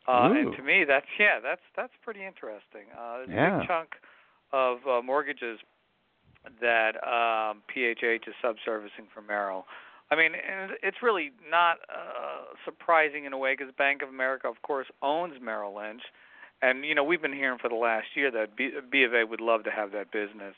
Uh, 0.07 0.31
and 0.33 0.55
to 0.55 0.63
me, 0.63 0.85
that's 0.87 1.05
yeah, 1.19 1.39
that's 1.41 1.61
that's 1.75 1.93
pretty 2.03 2.25
interesting. 2.25 2.87
Uh, 2.97 3.17
there's 3.17 3.29
a 3.29 3.59
big 3.59 3.67
chunk 3.67 3.89
of 4.51 4.77
uh, 4.87 5.01
mortgages 5.01 5.59
that 6.61 6.95
um, 7.03 7.61
PHH 7.75 8.27
is 8.27 8.33
subservicing 8.43 9.07
for 9.13 9.21
Merrill. 9.21 9.65
I 10.11 10.15
mean, 10.15 10.31
and 10.33 10.71
it's 10.81 10.97
really 11.03 11.31
not 11.49 11.77
uh, 11.89 12.55
surprising 12.65 13.25
in 13.25 13.33
a 13.33 13.37
way 13.37 13.53
because 13.55 13.73
Bank 13.77 14.01
of 14.01 14.09
America, 14.09 14.47
of 14.47 14.61
course, 14.63 14.87
owns 15.03 15.35
Merrill 15.41 15.75
Lynch, 15.75 16.01
and 16.61 16.83
you 16.83 16.95
know 16.95 17.03
we've 17.03 17.21
been 17.21 17.33
hearing 17.33 17.59
for 17.59 17.69
the 17.69 17.75
last 17.75 18.07
year 18.15 18.31
that 18.31 18.55
B, 18.55 18.71
B 18.91 19.03
of 19.03 19.13
A 19.13 19.23
would 19.25 19.41
love 19.41 19.63
to 19.65 19.71
have 19.71 19.91
that 19.91 20.11
business, 20.11 20.55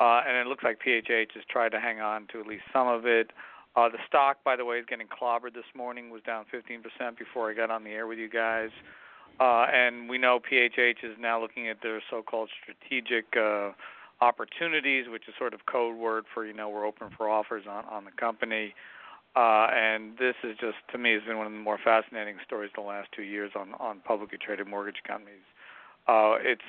uh, 0.00 0.20
and 0.26 0.36
it 0.36 0.46
looks 0.46 0.64
like 0.64 0.80
PHH 0.84 1.32
has 1.34 1.44
tried 1.48 1.70
to 1.70 1.80
hang 1.80 2.00
on 2.00 2.26
to 2.32 2.40
at 2.40 2.46
least 2.46 2.64
some 2.72 2.88
of 2.88 3.06
it. 3.06 3.30
Uh, 3.30 3.53
the 3.74 3.98
stock, 4.06 4.38
by 4.44 4.56
the 4.56 4.64
way, 4.64 4.78
is 4.78 4.86
getting 4.88 5.06
clobbered 5.08 5.54
this 5.54 5.64
morning. 5.74 6.10
Was 6.10 6.22
down 6.22 6.44
15% 6.52 7.18
before 7.18 7.50
I 7.50 7.54
got 7.54 7.70
on 7.70 7.84
the 7.84 7.90
air 7.90 8.06
with 8.06 8.18
you 8.18 8.28
guys, 8.28 8.70
uh, 9.40 9.66
and 9.72 10.08
we 10.08 10.18
know 10.18 10.38
PHH 10.38 11.02
is 11.02 11.16
now 11.18 11.40
looking 11.40 11.68
at 11.68 11.82
their 11.82 12.00
so-called 12.08 12.50
strategic 12.62 13.26
uh, 13.36 13.72
opportunities, 14.20 15.06
which 15.08 15.28
is 15.28 15.34
sort 15.38 15.54
of 15.54 15.66
code 15.66 15.96
word 15.96 16.24
for 16.32 16.46
you 16.46 16.54
know 16.54 16.68
we're 16.68 16.86
open 16.86 17.08
for 17.16 17.28
offers 17.28 17.64
on 17.68 17.84
on 17.86 18.04
the 18.04 18.12
company. 18.12 18.74
Uh, 19.36 19.66
and 19.74 20.16
this 20.16 20.36
is 20.44 20.56
just 20.60 20.76
to 20.92 20.98
me 20.98 21.12
has 21.12 21.22
been 21.24 21.36
one 21.36 21.46
of 21.46 21.52
the 21.52 21.58
more 21.58 21.78
fascinating 21.82 22.36
stories 22.46 22.70
the 22.76 22.80
last 22.80 23.08
two 23.14 23.22
years 23.22 23.50
on 23.56 23.74
on 23.80 23.98
publicly 24.00 24.38
traded 24.38 24.66
mortgage 24.68 25.02
companies. 25.06 25.42
Uh, 26.06 26.36
it's 26.40 26.62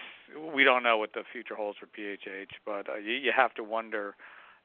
we 0.55 0.63
don't 0.63 0.81
know 0.81 0.97
what 0.97 1.13
the 1.13 1.23
future 1.31 1.55
holds 1.55 1.77
for 1.77 1.85
PHH, 1.85 2.57
but 2.65 2.89
uh, 2.89 2.95
you, 2.95 3.13
you 3.13 3.31
have 3.35 3.53
to 3.53 3.63
wonder 3.63 4.15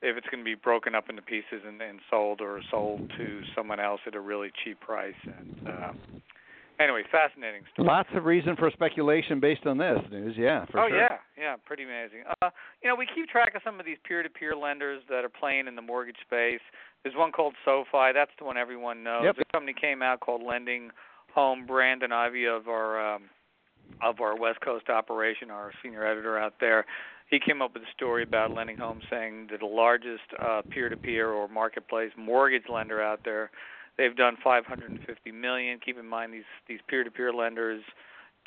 if 0.02 0.16
it's 0.16 0.26
going 0.28 0.40
to 0.40 0.45
be 0.45 0.54
broken 0.54 0.95
up 0.95 1.11
into 1.11 1.23
pieces 1.23 1.62
and, 1.66 1.80
and 1.80 2.00
sold 2.11 2.40
or 2.40 2.61
sold 2.71 3.11
to 3.19 3.42
someone 3.54 3.80
else 3.80 4.00
at 4.07 4.14
a 4.14 4.21
really 4.21 4.50
cheap 4.64 4.80
price. 4.80 5.14
And 5.25 5.69
uh, 5.69 5.92
anyway, 6.80 7.02
fascinating 7.11 7.62
story. 7.73 7.88
Lots 7.88 8.09
of 8.14 8.25
reason 8.25 8.57
for 8.57 8.71
speculation 8.71 9.40
based 9.40 9.66
on 9.66 9.76
this 9.78 9.99
news. 10.11 10.35
Yeah, 10.38 10.64
for 10.66 10.80
oh 10.80 10.88
sure. 10.88 10.97
yeah, 10.97 11.16
yeah, 11.38 11.57
pretty 11.64 11.85
amazing. 11.85 12.25
Uh, 12.42 12.50
you 12.83 12.88
know, 12.88 12.97
we 12.97 13.07
keep 13.14 13.28
track 13.28 13.54
of 13.54 13.62
some 13.64 13.78
of 13.78 13.87
these 13.87 13.99
peer-to-peer 14.07 14.57
lenders 14.57 15.02
that 15.09 15.25
are 15.25 15.28
playing 15.28 15.69
in 15.69 15.76
the 15.76 15.83
mortgage 15.83 16.19
space. 16.25 16.61
There's 17.02 17.16
one 17.16 17.33
called 17.33 17.54
SoFi. 17.64 18.12
That's 18.14 18.33
the 18.38 18.45
one 18.45 18.57
everyone 18.57 19.02
knows. 19.02 19.23
Yep. 19.25 19.37
A 19.38 19.52
company 19.52 19.75
came 19.78 20.02
out 20.02 20.21
called 20.21 20.42
Lending 20.42 20.90
Home. 21.35 21.66
Brandon 21.66 22.12
Ivey 22.12 22.47
of 22.47 22.69
our 22.69 23.14
um, 23.14 23.23
of 24.02 24.21
our 24.21 24.38
West 24.38 24.61
Coast 24.61 24.88
operation, 24.88 25.50
our 25.50 25.73
senior 25.83 26.07
editor 26.07 26.38
out 26.38 26.54
there, 26.61 26.87
he 27.31 27.39
came 27.39 27.63
up 27.63 27.75
with 27.75 27.85
a 27.85 27.93
story 27.95 28.25
about 28.25 28.53
Lending 28.53 28.77
Home, 28.77 29.01
saying 29.09 29.49
that 29.51 29.61
the 29.61 29.67
largest 29.67 30.25
uh, 30.43 30.63
peer-to-peer 30.69 31.31
or 31.31 31.49
marketplace 31.49 32.11
mortgage 32.17 32.65
lender 32.69 33.01
out 33.01 33.21
there. 33.25 33.51
They've 33.97 34.17
done 34.17 34.37
550 34.43 35.33
million. 35.33 35.79
Keep 35.85 35.99
in 35.99 36.07
mind 36.07 36.33
these 36.35 36.43
these 36.67 36.81
peer-to-peer 36.89 37.33
lenders 37.33 37.83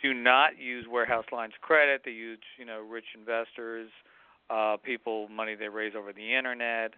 do 0.01 0.13
not 0.13 0.57
use 0.59 0.85
warehouse 0.89 1.25
lines 1.31 1.53
of 1.55 1.61
credit. 1.61 2.01
They 2.03 2.11
use 2.11 2.39
you 2.57 2.65
know 2.65 2.81
rich 2.81 3.05
investors, 3.17 3.89
uh, 4.49 4.77
people 4.83 5.29
money 5.29 5.55
they 5.55 5.69
raise 5.69 5.93
over 5.97 6.11
the 6.11 6.35
internet. 6.35 6.93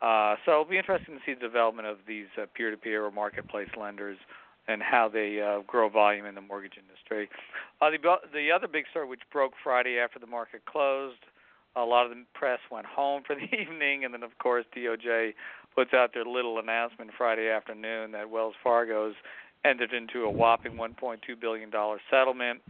Uh, 0.00 0.36
so 0.44 0.52
it'll 0.52 0.64
be 0.64 0.78
interesting 0.78 1.16
to 1.16 1.20
see 1.26 1.34
the 1.34 1.40
development 1.40 1.86
of 1.86 1.98
these 2.06 2.26
uh, 2.40 2.46
peer-to-peer 2.54 3.04
or 3.04 3.10
marketplace 3.10 3.68
lenders 3.78 4.16
and 4.68 4.82
how 4.82 5.08
they 5.08 5.40
uh, 5.40 5.62
grow 5.66 5.88
volume 5.88 6.26
in 6.26 6.34
the 6.34 6.40
mortgage 6.40 6.74
industry. 6.78 7.28
Uh, 7.80 7.90
the 7.90 7.98
the 8.32 8.52
other 8.52 8.68
big 8.68 8.84
story 8.90 9.08
which 9.08 9.22
broke 9.32 9.52
Friday 9.64 9.98
after 9.98 10.18
the 10.18 10.26
market 10.26 10.64
closed, 10.66 11.24
a 11.74 11.82
lot 11.82 12.04
of 12.04 12.10
the 12.10 12.22
press 12.34 12.60
went 12.70 12.86
home 12.86 13.22
for 13.26 13.34
the 13.34 13.42
evening, 13.60 14.04
and 14.04 14.14
then 14.14 14.22
of 14.22 14.36
course 14.38 14.64
DOJ 14.76 15.32
puts 15.74 15.92
out 15.94 16.12
their 16.12 16.24
little 16.24 16.58
announcement 16.58 17.10
Friday 17.16 17.48
afternoon 17.48 18.12
that 18.12 18.30
Wells 18.30 18.54
Fargo's 18.62 19.14
entered 19.64 19.92
into 19.92 20.24
a 20.24 20.30
whopping 20.30 20.72
1.2 20.74 21.18
billion 21.40 21.70
dollar 21.70 21.98
settlement 22.10 22.60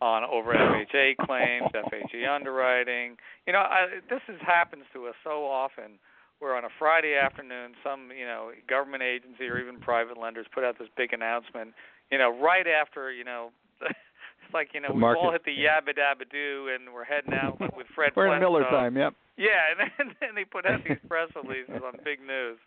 on 0.00 0.24
over 0.24 0.52
FHA 0.52 1.16
claims, 1.18 1.70
FHA 1.72 2.28
underwriting. 2.28 3.16
You 3.46 3.52
know, 3.52 3.60
I, 3.60 4.00
this 4.10 4.20
is, 4.28 4.40
happens 4.44 4.82
to 4.92 5.06
us 5.06 5.14
so 5.22 5.44
often. 5.46 5.98
Where 6.42 6.56
on 6.56 6.64
a 6.64 6.74
Friday 6.76 7.14
afternoon, 7.14 7.78
some 7.86 8.10
you 8.10 8.26
know 8.26 8.50
government 8.68 9.04
agency 9.04 9.46
or 9.46 9.62
even 9.62 9.78
private 9.78 10.18
lenders 10.18 10.44
put 10.52 10.64
out 10.64 10.76
this 10.76 10.88
big 10.96 11.12
announcement. 11.12 11.70
You 12.10 12.18
know, 12.18 12.34
right 12.34 12.66
after 12.66 13.12
you 13.12 13.22
know, 13.22 13.52
it's 13.80 14.52
like 14.52 14.70
you 14.74 14.80
know 14.80 14.88
we've 14.92 15.04
all 15.04 15.30
hit 15.30 15.44
the 15.44 15.54
yabba 15.54 15.94
dabba 15.94 16.28
doo, 16.28 16.66
and 16.74 16.92
we're 16.92 17.04
heading 17.04 17.32
out 17.32 17.60
with 17.76 17.86
Fred. 17.94 18.10
We're 18.16 18.34
in 18.34 18.40
Miller 18.40 18.64
time. 18.64 18.96
Yep. 18.96 19.14
Yeah, 19.36 19.70
and 19.70 20.10
then, 20.20 20.30
they 20.34 20.42
put 20.42 20.66
out 20.66 20.80
these 20.82 20.98
press 21.06 21.28
releases 21.36 21.78
on 21.78 21.92
big 22.02 22.18
news. 22.18 22.58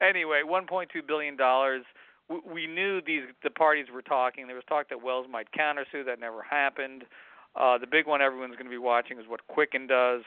Anyway, 0.00 0.42
1.2 0.46 0.86
billion 1.04 1.36
dollars. 1.36 1.82
We, 2.30 2.38
we 2.46 2.66
knew 2.68 3.00
these 3.04 3.34
the 3.42 3.50
parties 3.50 3.86
were 3.92 4.02
talking. 4.02 4.46
There 4.46 4.54
was 4.54 4.64
talk 4.68 4.90
that 4.90 5.02
Wells 5.02 5.26
might 5.28 5.48
countersue. 5.50 6.06
That 6.06 6.20
never 6.20 6.40
happened. 6.40 7.02
Uh, 7.56 7.78
the 7.78 7.88
big 7.90 8.06
one 8.06 8.22
everyone's 8.22 8.54
going 8.54 8.66
to 8.66 8.70
be 8.70 8.78
watching 8.78 9.18
is 9.18 9.24
what 9.26 9.44
Quicken 9.48 9.88
does. 9.88 10.22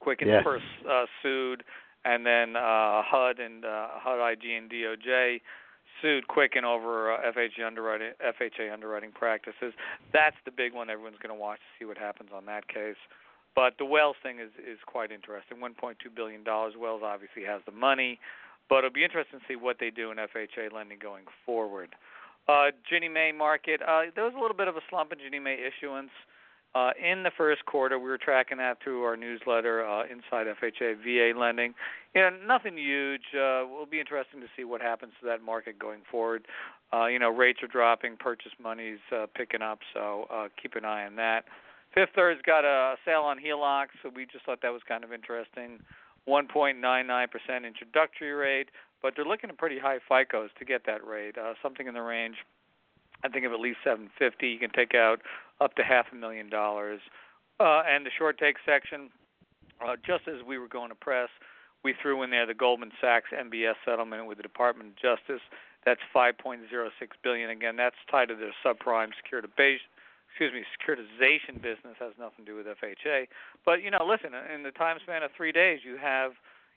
Quicken 0.00 0.26
yes. 0.26 0.42
first 0.44 0.64
uh, 0.90 1.06
sued, 1.22 1.62
and 2.06 2.24
then 2.24 2.54
uh, 2.54 3.02
HUD 3.02 3.40
and 3.40 3.64
uh, 3.64 3.88
HUD 3.98 4.32
IG 4.32 4.44
and 4.56 4.70
DOJ 4.70 5.40
sued 6.00 6.28
Quicken 6.28 6.64
over 6.64 7.12
uh, 7.12 7.32
FHA 7.32 7.66
underwriting 7.66 8.12
FHA 8.22 8.72
underwriting 8.72 9.10
practices. 9.12 9.74
That's 10.12 10.36
the 10.44 10.52
big 10.52 10.72
one 10.72 10.88
everyone's 10.88 11.18
going 11.20 11.34
to 11.34 11.40
watch 11.40 11.58
to 11.58 11.82
see 11.82 11.84
what 11.84 11.98
happens 11.98 12.30
on 12.32 12.46
that 12.46 12.68
case. 12.68 13.00
But 13.56 13.74
the 13.78 13.84
Wells 13.84 14.16
thing 14.22 14.38
is 14.38 14.50
is 14.62 14.78
quite 14.86 15.10
interesting. 15.10 15.58
1.2 15.58 15.96
billion 16.14 16.44
dollars. 16.44 16.74
Wells 16.78 17.02
obviously 17.04 17.42
has 17.42 17.60
the 17.66 17.72
money, 17.72 18.20
but 18.68 18.78
it'll 18.78 18.90
be 18.90 19.04
interesting 19.04 19.40
to 19.40 19.46
see 19.48 19.56
what 19.56 19.78
they 19.80 19.90
do 19.90 20.12
in 20.12 20.18
FHA 20.18 20.72
lending 20.72 20.98
going 21.02 21.24
forward. 21.44 21.96
Uh, 22.46 22.70
Ginnie 22.88 23.08
Mae 23.08 23.32
market. 23.32 23.82
Uh, 23.82 24.14
there 24.14 24.24
was 24.24 24.34
a 24.36 24.40
little 24.40 24.56
bit 24.56 24.68
of 24.68 24.76
a 24.76 24.84
slump 24.88 25.10
in 25.12 25.18
Ginnie 25.18 25.40
Mae 25.40 25.58
issuance. 25.58 26.14
Uh, 26.14 26.34
in 27.02 27.22
the 27.22 27.30
first 27.36 27.64
quarter, 27.66 27.98
we 27.98 28.08
were 28.08 28.18
tracking 28.18 28.58
that 28.58 28.82
through 28.82 29.04
our 29.04 29.16
newsletter, 29.16 29.86
uh, 29.86 30.02
Inside 30.04 30.46
FHA 30.46 30.96
VA 31.02 31.38
Lending. 31.38 31.74
You 32.14 32.22
know, 32.22 32.30
nothing 32.46 32.76
huge. 32.76 33.22
Uh, 33.34 33.66
will 33.68 33.86
be 33.90 34.00
interesting 34.00 34.40
to 34.40 34.46
see 34.56 34.64
what 34.64 34.80
happens 34.80 35.12
to 35.20 35.26
that 35.26 35.42
market 35.42 35.78
going 35.78 36.00
forward. 36.10 36.46
Uh, 36.92 37.06
you 37.06 37.18
know, 37.18 37.30
rates 37.30 37.62
are 37.62 37.68
dropping, 37.68 38.16
purchase 38.16 38.52
money's 38.62 38.98
uh, 39.14 39.26
picking 39.34 39.62
up, 39.62 39.80
so 39.92 40.26
uh, 40.32 40.48
keep 40.60 40.74
an 40.74 40.84
eye 40.84 41.04
on 41.04 41.16
that. 41.16 41.44
Fifth 41.94 42.10
Third's 42.14 42.42
got 42.42 42.64
a 42.64 42.96
sale 43.04 43.22
on 43.22 43.38
HELOCs, 43.38 43.96
so 44.02 44.10
we 44.14 44.26
just 44.26 44.44
thought 44.44 44.60
that 44.62 44.72
was 44.72 44.82
kind 44.86 45.02
of 45.02 45.12
interesting. 45.12 45.80
1.99% 46.28 47.66
introductory 47.66 48.32
rate, 48.32 48.68
but 49.00 49.14
they're 49.14 49.24
looking 49.24 49.50
at 49.50 49.56
pretty 49.56 49.78
high 49.78 49.98
FICOs 50.10 50.48
to 50.58 50.64
get 50.64 50.84
that 50.86 51.06
rate, 51.06 51.38
uh, 51.38 51.54
something 51.62 51.86
in 51.86 51.94
the 51.94 52.02
range, 52.02 52.36
I 53.24 53.28
think, 53.28 53.46
of 53.46 53.52
at 53.52 53.60
least 53.60 53.78
750. 53.84 54.48
You 54.48 54.58
can 54.58 54.70
take 54.70 54.94
out 54.94 55.20
up 55.60 55.74
to 55.76 55.82
half 55.82 56.06
a 56.12 56.14
million 56.14 56.48
dollars. 56.48 57.00
Uh, 57.58 57.82
and 57.88 58.04
the 58.04 58.10
short 58.18 58.38
take 58.38 58.56
section, 58.66 59.10
uh, 59.86 59.96
just 60.06 60.28
as 60.28 60.44
we 60.46 60.58
were 60.58 60.68
going 60.68 60.90
to 60.90 60.94
press, 60.94 61.28
we 61.84 61.94
threw 62.02 62.22
in 62.22 62.30
there 62.30 62.46
the 62.46 62.54
Goldman 62.54 62.90
Sachs 63.00 63.30
MBS 63.32 63.74
settlement 63.84 64.26
with 64.26 64.38
the 64.38 64.42
Department 64.42 64.90
of 64.90 64.96
Justice. 64.96 65.42
That's 65.84 66.00
5.06 66.14 66.58
billion. 67.22 67.50
Again, 67.50 67.76
that's 67.76 67.96
tied 68.10 68.28
to 68.28 68.34
their 68.34 68.54
subprime 68.64 69.10
securitization 69.22 69.86
excuse 70.36 70.52
me, 70.52 70.64
securitization 70.76 71.62
business 71.62 71.96
has 71.98 72.12
nothing 72.18 72.44
to 72.44 72.52
do 72.52 72.56
with 72.56 72.66
FHA. 72.66 73.26
But 73.64 73.82
you 73.82 73.90
know, 73.90 74.04
listen, 74.06 74.32
in 74.54 74.62
the 74.62 74.70
time 74.70 74.98
span 75.02 75.22
of 75.22 75.30
three 75.34 75.52
days, 75.52 75.80
you 75.82 75.96
have, 75.96 76.32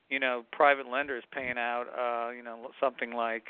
you 0.10 0.20
know, 0.20 0.46
private 0.52 0.88
lenders 0.90 1.24
paying 1.34 1.58
out, 1.58 1.88
uh, 1.92 2.32
you 2.32 2.42
know, 2.42 2.70
something 2.80 3.12
like 3.12 3.48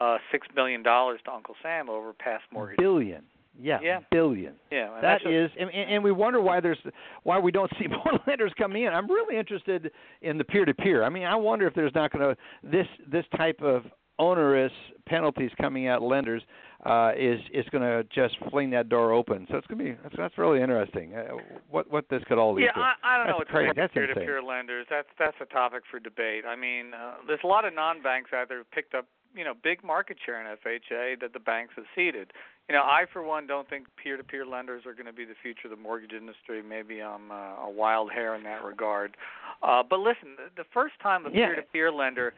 uh, 0.00 0.18
six 0.30 0.46
billion 0.54 0.82
dollars 0.82 1.20
to 1.24 1.32
Uncle 1.32 1.54
Sam 1.62 1.88
over 1.88 2.12
past 2.12 2.44
mortgage. 2.52 2.76
Billion. 2.76 3.24
Yeah, 3.60 3.78
yeah. 3.82 4.00
billion. 4.10 4.54
Yeah, 4.70 4.94
and 4.94 5.04
that 5.04 5.22
just, 5.22 5.56
and, 5.58 5.70
and 5.70 6.04
we 6.04 6.12
wonder 6.12 6.40
why 6.40 6.60
there's 6.60 6.78
why 7.22 7.38
we 7.38 7.50
don't 7.50 7.70
see 7.78 7.86
more 7.86 8.20
lenders 8.26 8.52
coming 8.58 8.84
in. 8.84 8.92
I'm 8.92 9.10
really 9.10 9.36
interested 9.36 9.90
in 10.22 10.38
the 10.38 10.44
peer-to-peer. 10.44 11.02
I 11.02 11.08
mean, 11.08 11.24
I 11.24 11.36
wonder 11.36 11.66
if 11.66 11.74
there's 11.74 11.94
not 11.94 12.12
going 12.12 12.34
to 12.34 12.36
this 12.68 12.86
this 13.10 13.24
type 13.36 13.60
of 13.62 13.84
onerous 14.18 14.72
penalties 15.06 15.50
coming 15.60 15.88
at 15.88 16.00
lenders 16.02 16.42
uh, 16.84 17.12
is 17.18 17.40
is 17.52 17.64
going 17.70 17.82
to 17.82 18.04
just 18.14 18.36
fling 18.50 18.70
that 18.70 18.88
door 18.88 19.12
open. 19.12 19.46
So 19.50 19.56
it's 19.56 19.66
going 19.66 19.78
to 19.78 19.84
be 19.84 19.96
that's, 20.02 20.14
that's 20.16 20.38
really 20.38 20.60
interesting. 20.60 21.14
Uh, 21.14 21.36
what 21.70 21.90
what 21.90 22.04
this 22.08 22.22
could 22.28 22.38
all 22.38 22.54
lead 22.54 22.64
yeah, 22.64 22.72
to. 22.72 22.78
I, 22.80 22.92
I 23.02 23.16
don't 23.16 23.26
that's 23.26 23.38
know. 23.38 23.42
It's 23.42 23.50
crazy. 23.50 23.72
That's 23.76 23.92
peer-to-peer 23.92 24.42
lenders. 24.42 24.86
That's 24.88 25.08
that's 25.18 25.36
a 25.40 25.46
topic 25.46 25.82
for 25.90 25.98
debate. 25.98 26.44
I 26.46 26.56
mean, 26.56 26.92
uh, 26.94 27.14
there's 27.26 27.40
a 27.44 27.46
lot 27.46 27.64
of 27.64 27.74
non-banks 27.74 28.30
out 28.32 28.48
there 28.48 28.58
who 28.58 28.64
picked 28.72 28.94
up 28.94 29.06
you 29.36 29.44
know 29.44 29.52
big 29.62 29.84
market 29.84 30.16
share 30.24 30.40
in 30.40 30.46
FHA 30.56 31.20
that 31.20 31.32
the 31.32 31.38
banks 31.40 31.74
have 31.76 31.84
ceded. 31.94 32.32
You 32.68 32.74
know, 32.74 32.82
I 32.82 33.04
for 33.12 33.22
one 33.22 33.46
don't 33.46 33.68
think 33.70 33.86
peer-to-peer 34.02 34.44
lenders 34.44 34.86
are 34.86 34.92
going 34.94 35.06
to 35.06 35.12
be 35.12 35.24
the 35.24 35.36
future 35.40 35.66
of 35.66 35.70
the 35.70 35.76
mortgage 35.76 36.12
industry. 36.12 36.62
Maybe 36.62 37.00
I'm 37.00 37.30
uh, 37.30 37.62
a 37.66 37.70
wild 37.70 38.10
hair 38.10 38.34
in 38.34 38.42
that 38.42 38.64
regard. 38.64 39.16
Uh, 39.62 39.84
but 39.88 40.00
listen, 40.00 40.34
the, 40.36 40.62
the 40.64 40.68
first 40.74 40.94
time 41.00 41.26
a 41.26 41.30
Yeah. 41.30 41.46
peer-to-peer 41.46 41.92
lender 41.92 42.34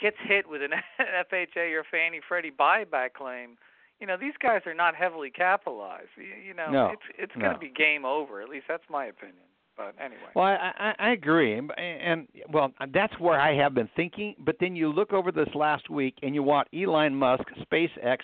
gets 0.00 0.16
hit 0.22 0.48
with 0.48 0.62
an 0.62 0.70
FHA 1.32 1.72
or 1.74 1.84
Fannie 1.90 2.20
Freddie 2.28 2.52
buyback 2.52 3.14
claim, 3.14 3.56
you 4.00 4.06
know 4.06 4.16
these 4.16 4.34
guys 4.40 4.62
are 4.66 4.74
not 4.74 4.94
heavily 4.94 5.30
capitalized. 5.30 6.10
You, 6.16 6.48
you 6.48 6.54
know, 6.54 6.70
No, 6.70 6.86
it's 6.90 7.02
it's 7.18 7.32
going 7.34 7.46
to 7.46 7.52
no. 7.54 7.58
be 7.58 7.68
game 7.68 8.04
over. 8.04 8.40
At 8.40 8.48
least 8.48 8.66
that's 8.68 8.84
my 8.90 9.06
opinion. 9.06 9.42
But 9.82 10.04
anyway. 10.04 10.20
Well, 10.34 10.44
I, 10.44 10.72
I, 10.78 10.94
I 11.08 11.12
agree, 11.12 11.54
and, 11.58 11.70
and 11.76 12.28
well, 12.52 12.72
that's 12.92 13.12
where 13.18 13.40
I 13.40 13.54
have 13.56 13.74
been 13.74 13.88
thinking. 13.96 14.34
But 14.38 14.56
then 14.60 14.76
you 14.76 14.92
look 14.92 15.12
over 15.12 15.32
this 15.32 15.48
last 15.54 15.90
week, 15.90 16.14
and 16.22 16.34
you 16.34 16.42
watch 16.42 16.68
Elon 16.74 17.14
Musk, 17.14 17.44
SpaceX, 17.72 18.18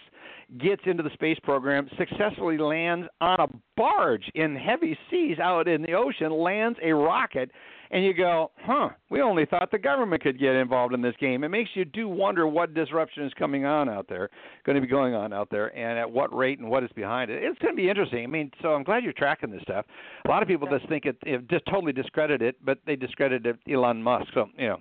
gets 0.58 0.82
into 0.86 1.02
the 1.02 1.10
space 1.14 1.38
program, 1.42 1.88
successfully 1.98 2.58
lands 2.58 3.08
on 3.20 3.40
a 3.40 3.46
barge 3.76 4.30
in 4.34 4.56
heavy 4.56 4.96
seas 5.10 5.38
out 5.38 5.68
in 5.68 5.82
the 5.82 5.92
ocean, 5.92 6.32
lands 6.32 6.78
a 6.82 6.92
rocket, 6.92 7.50
and 7.90 8.04
you 8.04 8.14
go, 8.14 8.50
huh? 8.58 8.90
We 9.10 9.22
only 9.22 9.46
thought 9.46 9.70
the 9.70 9.78
government 9.78 10.22
could 10.22 10.38
get 10.38 10.54
involved 10.54 10.94
in 10.94 11.00
this 11.00 11.14
game. 11.20 11.44
It 11.44 11.48
makes 11.48 11.70
you 11.74 11.84
do 11.84 12.08
wonder 12.08 12.46
what 12.46 12.74
disruption 12.74 13.24
is 13.24 13.32
coming 13.38 13.64
on 13.64 13.88
out 13.88 14.06
there, 14.08 14.28
going 14.64 14.76
to 14.76 14.82
be 14.82 14.86
going 14.86 15.14
on 15.14 15.32
out 15.32 15.48
there, 15.50 15.76
and 15.76 15.98
at 15.98 16.10
what 16.10 16.34
rate 16.34 16.58
and 16.58 16.68
what 16.68 16.84
is 16.84 16.90
behind 16.94 17.30
it. 17.30 17.42
It's 17.42 17.58
going 17.58 17.74
to 17.74 17.80
be 17.80 17.88
interesting. 17.88 18.24
I 18.24 18.26
mean, 18.26 18.50
so 18.62 18.68
I'm 18.68 18.84
glad 18.84 19.04
you're 19.04 19.12
tracking 19.12 19.50
this 19.50 19.62
stuff. 19.62 19.86
A 20.26 20.28
lot 20.28 20.42
of 20.42 20.48
people 20.48 20.68
just 20.68 20.88
think 20.88 21.06
it, 21.06 21.16
it 21.22 21.48
just 21.48 21.64
totally 21.66 21.92
discredit 21.92 22.42
it, 22.42 22.56
but 22.64 22.78
they 22.86 22.96
discredited 22.96 23.58
Elon 23.70 24.02
Musk. 24.02 24.26
So 24.34 24.46
you 24.56 24.68
know, 24.68 24.78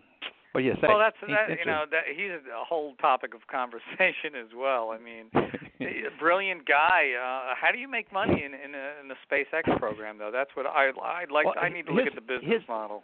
what 0.52 0.62
do 0.62 0.68
you 0.68 0.74
say? 0.76 0.88
Well, 0.88 1.00
that's 1.00 1.18
that. 1.22 1.50
You 1.60 1.66
know, 1.66 1.86
that 1.92 2.04
he's 2.16 2.32
a 2.32 2.64
whole 2.66 2.96
topic 2.96 3.34
of 3.34 3.42
conversation 3.52 4.36
as 4.40 4.50
well. 4.56 4.92
I 4.92 4.98
mean, 4.98 5.30
a 5.36 6.20
brilliant 6.20 6.66
guy. 6.66 7.14
Uh, 7.16 7.54
how 7.60 7.72
do 7.72 7.78
you 7.78 7.88
make 7.88 8.12
money 8.12 8.44
in 8.44 8.54
in, 8.54 8.74
a, 8.76 9.02
in 9.02 9.08
the 9.08 9.16
SpaceX 9.30 9.78
program, 9.78 10.18
though? 10.18 10.32
That's 10.32 10.52
what 10.56 10.66
I 10.66 10.90
I'd 10.90 11.32
like. 11.32 11.46
Well, 11.46 11.56
I 11.62 11.70
need 11.70 11.86
to 11.88 11.94
look 11.94 12.08
at 12.08 12.16
the 12.16 12.22
business 12.22 12.60
his- 12.60 12.68
model. 12.68 13.04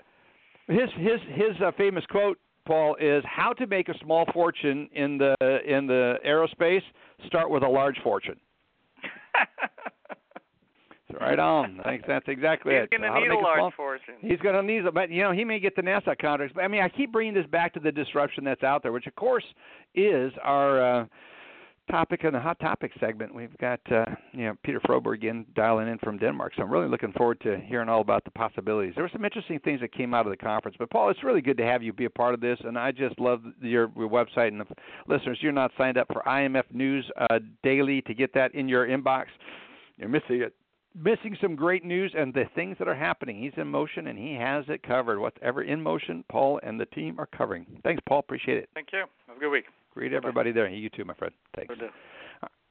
his 0.67 0.89
his 0.97 1.19
his 1.35 1.61
uh, 1.63 1.71
famous 1.77 2.05
quote, 2.09 2.37
Paul, 2.65 2.95
is 2.99 3.23
how 3.25 3.53
to 3.53 3.67
make 3.67 3.89
a 3.89 3.97
small 4.03 4.25
fortune 4.33 4.89
in 4.93 5.17
the 5.17 5.35
in 5.65 5.87
the 5.87 6.15
aerospace. 6.25 6.83
Start 7.27 7.49
with 7.49 7.63
a 7.63 7.69
large 7.69 7.97
fortune. 8.03 8.39
Right 11.19 11.39
on. 11.39 11.79
I 11.81 11.91
think 11.91 12.03
that's 12.07 12.27
exactly 12.27 12.73
He's 12.73 12.83
it. 12.83 12.91
going 12.91 13.01
So 13.01 13.07
to 13.07 13.13
how 13.13 13.19
to 13.19 13.27
need 13.27 13.31
a 13.31 13.39
large 13.39 13.73
fortune. 13.75 14.15
He's 14.21 14.39
going 14.39 14.55
to 14.55 14.63
need, 14.63 14.83
but 14.93 15.09
you 15.09 15.21
know, 15.21 15.31
he 15.31 15.43
may 15.43 15.59
get 15.59 15.75
the 15.75 15.81
NASA 15.81 16.17
contracts. 16.19 16.53
But 16.55 16.63
I 16.63 16.67
mean, 16.67 16.81
I 16.81 16.89
keep 16.89 17.11
bringing 17.11 17.33
this 17.33 17.47
back 17.47 17.73
to 17.73 17.79
the 17.79 17.91
disruption 17.91 18.43
that's 18.43 18.63
out 18.63 18.83
there, 18.83 18.91
which 18.91 19.07
of 19.07 19.15
course 19.15 19.45
is 19.95 20.31
our 20.43 21.01
uh, 21.01 21.05
topic 21.89 22.23
in 22.23 22.33
the 22.33 22.39
hot 22.39 22.59
topic 22.59 22.91
segment. 22.99 23.33
We've 23.33 23.55
got 23.57 23.79
uh, 23.91 24.05
you 24.31 24.45
know 24.45 24.53
Peter 24.63 24.79
Froberg 24.81 25.15
again 25.15 25.45
dialing 25.55 25.87
in 25.87 25.97
from 25.99 26.17
Denmark, 26.17 26.53
so 26.55 26.63
I'm 26.63 26.71
really 26.71 26.87
looking 26.87 27.11
forward 27.13 27.39
to 27.41 27.59
hearing 27.59 27.89
all 27.89 28.01
about 28.01 28.23
the 28.23 28.31
possibilities. 28.31 28.93
There 28.95 29.03
were 29.03 29.09
some 29.11 29.25
interesting 29.25 29.59
things 29.59 29.81
that 29.81 29.93
came 29.93 30.13
out 30.13 30.25
of 30.25 30.31
the 30.31 30.37
conference, 30.37 30.77
but 30.79 30.89
Paul, 30.89 31.09
it's 31.09 31.23
really 31.23 31.41
good 31.41 31.57
to 31.57 31.65
have 31.65 31.83
you 31.83 31.93
be 31.93 32.05
a 32.05 32.09
part 32.09 32.33
of 32.33 32.41
this, 32.41 32.59
and 32.63 32.77
I 32.77 32.91
just 32.91 33.19
love 33.19 33.41
your, 33.61 33.91
your 33.97 34.09
website 34.09 34.49
and 34.49 34.61
the 34.61 34.65
listeners. 35.07 35.39
You're 35.41 35.51
not 35.51 35.71
signed 35.77 35.97
up 35.97 36.07
for 36.11 36.21
IMF 36.25 36.63
News 36.71 37.09
uh, 37.29 37.39
daily 37.63 38.01
to 38.03 38.13
get 38.13 38.33
that 38.33 38.53
in 38.55 38.67
your 38.67 38.87
inbox. 38.87 39.25
You're 39.97 40.09
missing 40.09 40.41
it 40.41 40.53
missing 40.95 41.37
some 41.41 41.55
great 41.55 41.83
news 41.83 42.13
and 42.17 42.33
the 42.33 42.45
things 42.55 42.77
that 42.79 42.87
are 42.87 42.95
happening. 42.95 43.41
He's 43.41 43.53
in 43.57 43.67
motion 43.67 44.07
and 44.07 44.17
he 44.17 44.33
has 44.35 44.65
it 44.67 44.83
covered. 44.83 45.19
Whatever 45.19 45.63
in 45.63 45.81
motion, 45.81 46.23
Paul 46.29 46.59
and 46.63 46.79
the 46.79 46.85
team 46.87 47.19
are 47.19 47.27
covering. 47.27 47.65
Thanks, 47.83 48.01
Paul. 48.07 48.19
Appreciate 48.19 48.57
it. 48.57 48.69
Thank 48.73 48.89
you. 48.93 49.05
Have 49.27 49.37
a 49.37 49.39
good 49.39 49.51
week. 49.51 49.65
Greet 49.93 50.13
everybody 50.13 50.51
there. 50.51 50.67
You 50.67 50.89
too, 50.89 51.05
my 51.05 51.13
friend. 51.13 51.33
Thanks. 51.55 51.73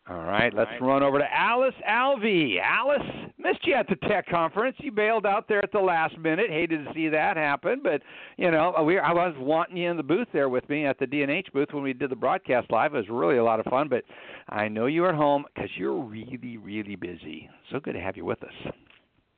Will 0.08 0.14
do. 0.14 0.20
All 0.20 0.26
right, 0.26 0.52
let's 0.54 0.70
right. 0.70 0.82
run 0.82 1.02
over 1.02 1.18
to 1.18 1.26
Alice 1.32 1.74
Alvey. 1.88 2.60
Alice, 2.62 3.02
missed 3.38 3.66
you 3.66 3.74
at 3.74 3.88
the 3.88 3.96
tech 4.08 4.26
conference. 4.28 4.76
You 4.78 4.92
bailed 4.92 5.26
out 5.26 5.48
there 5.48 5.62
at 5.62 5.72
the 5.72 5.80
last 5.80 6.16
minute. 6.18 6.50
Hated 6.50 6.84
to 6.84 6.92
see 6.94 7.08
that 7.08 7.36
happen, 7.36 7.80
but 7.82 8.02
you 8.36 8.50
know, 8.50 8.74
we 8.84 8.98
I 8.98 9.12
was 9.12 9.34
wanting 9.38 9.76
you 9.76 9.90
in 9.90 9.96
the 9.96 10.02
booth 10.02 10.28
there 10.32 10.48
with 10.48 10.68
me 10.68 10.86
at 10.86 10.98
the 10.98 11.06
DNH 11.06 11.52
booth 11.52 11.68
when 11.72 11.82
we 11.82 11.92
did 11.92 12.10
the 12.10 12.16
broadcast 12.16 12.70
live. 12.70 12.94
It 12.94 12.98
was 12.98 13.08
really 13.08 13.36
a 13.36 13.44
lot 13.44 13.60
of 13.60 13.66
fun, 13.66 13.88
but 13.88 14.04
I 14.48 14.68
know 14.68 14.86
you 14.86 15.02
were 15.02 15.10
at 15.10 15.14
home 15.14 15.44
because 15.54 15.70
you're 15.76 16.00
really, 16.00 16.56
really 16.56 16.96
busy. 16.96 17.48
So 17.70 17.80
good 17.80 17.94
to 17.94 18.00
have 18.00 18.16
you 18.16 18.24
with 18.24 18.42
us. 18.42 18.72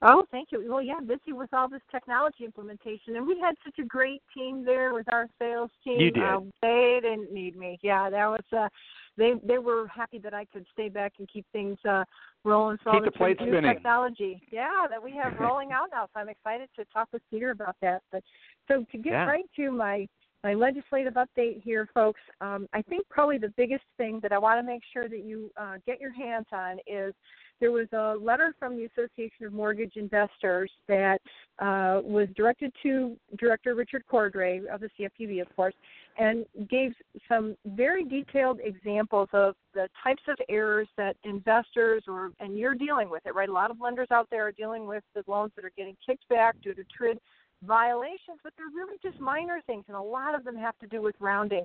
Oh, 0.07 0.23
thank 0.31 0.53
you. 0.53 0.63
Well, 0.69 0.83
yeah, 0.83 1.01
busy 1.01 1.33
with 1.33 1.49
all 1.55 1.67
this 1.67 1.81
technology 1.91 2.45
implementation, 2.45 3.17
and 3.17 3.27
we 3.27 3.41
had 3.41 3.55
such 3.65 3.79
a 3.79 3.87
great 3.87 4.23
team 4.37 4.63
there 4.63 4.93
with 4.93 5.11
our 5.11 5.29
sales 5.39 5.71
team. 5.83 5.99
You 5.99 6.11
did. 6.11 6.23
Uh, 6.23 6.41
they 6.61 6.99
didn't 7.01 7.33
need 7.33 7.57
me. 7.57 7.79
Yeah, 7.83 8.11
that 8.11 8.27
was. 8.27 8.45
uh 8.53 8.69
They 9.17 9.35
they 9.45 9.59
were 9.59 9.87
happy 9.89 10.19
that 10.19 10.35
I 10.35 10.45
could 10.47 10.67
stay 10.73 10.89
back 10.89 11.15
and 11.19 11.29
keep 11.29 11.47
things 11.53 11.79
uh 11.89 12.05
rolling. 12.45 12.79
All 12.87 12.95
Keep 12.95 13.05
the 13.05 13.11
plate 13.19 13.41
new 13.41 13.53
spinning. 13.53 13.73
technology. 13.73 14.43
Yeah, 14.51 14.87
that 14.91 15.03
we 15.03 15.13
have 15.13 15.33
rolling 15.41 15.73
out 15.73 15.89
now. 15.93 16.09
So 16.13 16.21
I'm 16.21 16.29
excited 16.29 16.69
to 16.77 16.85
talk 16.87 17.09
with 17.13 17.23
Peter 17.31 17.51
about 17.51 17.77
that. 17.83 18.03
But 18.13 18.23
so 18.69 18.85
to 18.91 18.99
get 18.99 19.13
Yeah. 19.13 19.27
right 19.27 19.45
to 19.57 19.71
my 19.71 20.09
my 20.43 20.53
legislative 20.53 21.15
update 21.15 21.63
here, 21.63 21.89
folks. 21.95 22.21
Um, 22.43 22.69
I 22.75 22.83
think 22.83 23.09
probably 23.09 23.39
the 23.39 23.53
biggest 23.57 23.85
thing 23.97 24.21
that 24.21 24.31
I 24.31 24.37
want 24.39 24.61
to 24.61 24.63
make 24.63 24.83
sure 24.93 25.09
that 25.09 25.25
you 25.25 25.51
uh, 25.57 25.77
get 25.87 26.01
your 26.01 26.13
hands 26.13 26.47
on 26.53 26.79
is 26.87 27.15
there 27.61 27.73
was 27.73 27.87
a 27.93 28.15
letter 28.21 28.55
from 28.59 28.77
the 28.77 28.85
Association 28.85 29.47
of 29.47 29.53
Mortgage 29.53 29.97
Investors 29.97 30.71
that 30.89 31.21
uh, 31.59 32.01
was 32.03 32.29
directed 32.37 32.73
to 32.83 33.17
Director 33.39 33.75
Richard 33.75 34.05
Cordray 34.11 34.67
of 34.67 34.81
the 34.81 34.91
CFPB, 34.99 35.41
of 35.41 35.55
course, 35.55 35.75
and 36.19 36.45
gave 36.69 36.93
some 37.29 37.57
very 37.65 38.05
detailed 38.05 38.61
examples 38.63 39.29
of 39.33 39.55
the 39.73 39.89
types 40.03 40.23
of 40.29 40.37
errors 40.49 40.89
that 40.97 41.17
investors 41.25 42.05
or 42.09 42.31
and 42.41 42.59
you're 42.59 42.75
dealing 42.75 43.11
with 43.11 43.25
it, 43.27 43.35
right? 43.35 43.49
A 43.49 43.53
lot 43.53 43.71
of 43.71 43.81
lenders 43.81 44.09
out 44.11 44.29
there 44.31 44.47
are 44.47 44.53
dealing 44.53 44.87
with 44.87 45.05
the 45.15 45.23
loans 45.27 45.53
that 45.57 45.65
are 45.65 45.73
getting 45.77 45.97
kicked 46.05 46.29
back 46.29 46.57
due 46.63 46.75
to 46.75 46.83
TRID 46.97 47.19
violations, 47.63 48.39
but 48.43 48.53
they're 48.57 48.67
really 48.75 48.99
just 49.03 49.19
minor 49.21 49.61
things, 49.67 49.85
and 49.89 49.97
a 49.97 50.03
lot 50.03 50.35
of 50.35 50.45
them 50.45 50.57
have 50.57 50.79
to 50.79 50.87
do 50.87 51.01
with 51.01 51.15
rounding. 51.21 51.65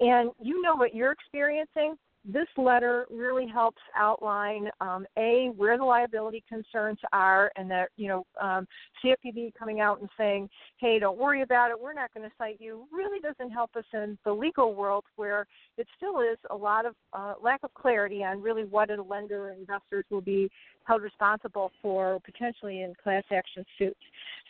And 0.00 0.30
you 0.40 0.60
know 0.62 0.74
what 0.76 0.94
you're 0.94 1.12
experiencing 1.12 1.96
this 2.26 2.48
letter 2.56 3.06
really 3.10 3.46
helps 3.46 3.80
outline 3.96 4.68
um, 4.80 5.06
a 5.16 5.52
where 5.56 5.78
the 5.78 5.84
liability 5.84 6.42
concerns 6.48 6.98
are, 7.12 7.50
and 7.56 7.70
that 7.70 7.90
you 7.96 8.08
know 8.08 8.26
um, 8.40 8.66
CFPB 9.04 9.54
coming 9.54 9.80
out 9.80 10.00
and 10.00 10.08
saying, 10.18 10.48
"Hey, 10.78 10.98
don't 10.98 11.18
worry 11.18 11.42
about 11.42 11.70
it. 11.70 11.80
We're 11.80 11.92
not 11.92 12.12
going 12.12 12.28
to 12.28 12.34
cite 12.36 12.60
you." 12.60 12.86
Really 12.92 13.20
doesn't 13.20 13.50
help 13.50 13.76
us 13.76 13.84
in 13.92 14.18
the 14.24 14.32
legal 14.32 14.74
world 14.74 15.04
where 15.16 15.46
it 15.78 15.86
still 15.96 16.20
is 16.20 16.38
a 16.50 16.56
lot 16.56 16.86
of 16.86 16.94
uh, 17.12 17.34
lack 17.42 17.60
of 17.62 17.72
clarity 17.74 18.24
on 18.24 18.42
really 18.42 18.64
what 18.64 18.90
a 18.90 19.02
lender 19.02 19.50
and 19.50 19.60
investors 19.60 20.04
will 20.10 20.20
be 20.20 20.50
held 20.86 21.02
responsible 21.02 21.72
for 21.82 22.20
potentially 22.24 22.82
in 22.82 22.94
class 23.02 23.24
action 23.32 23.64
suits. 23.78 24.00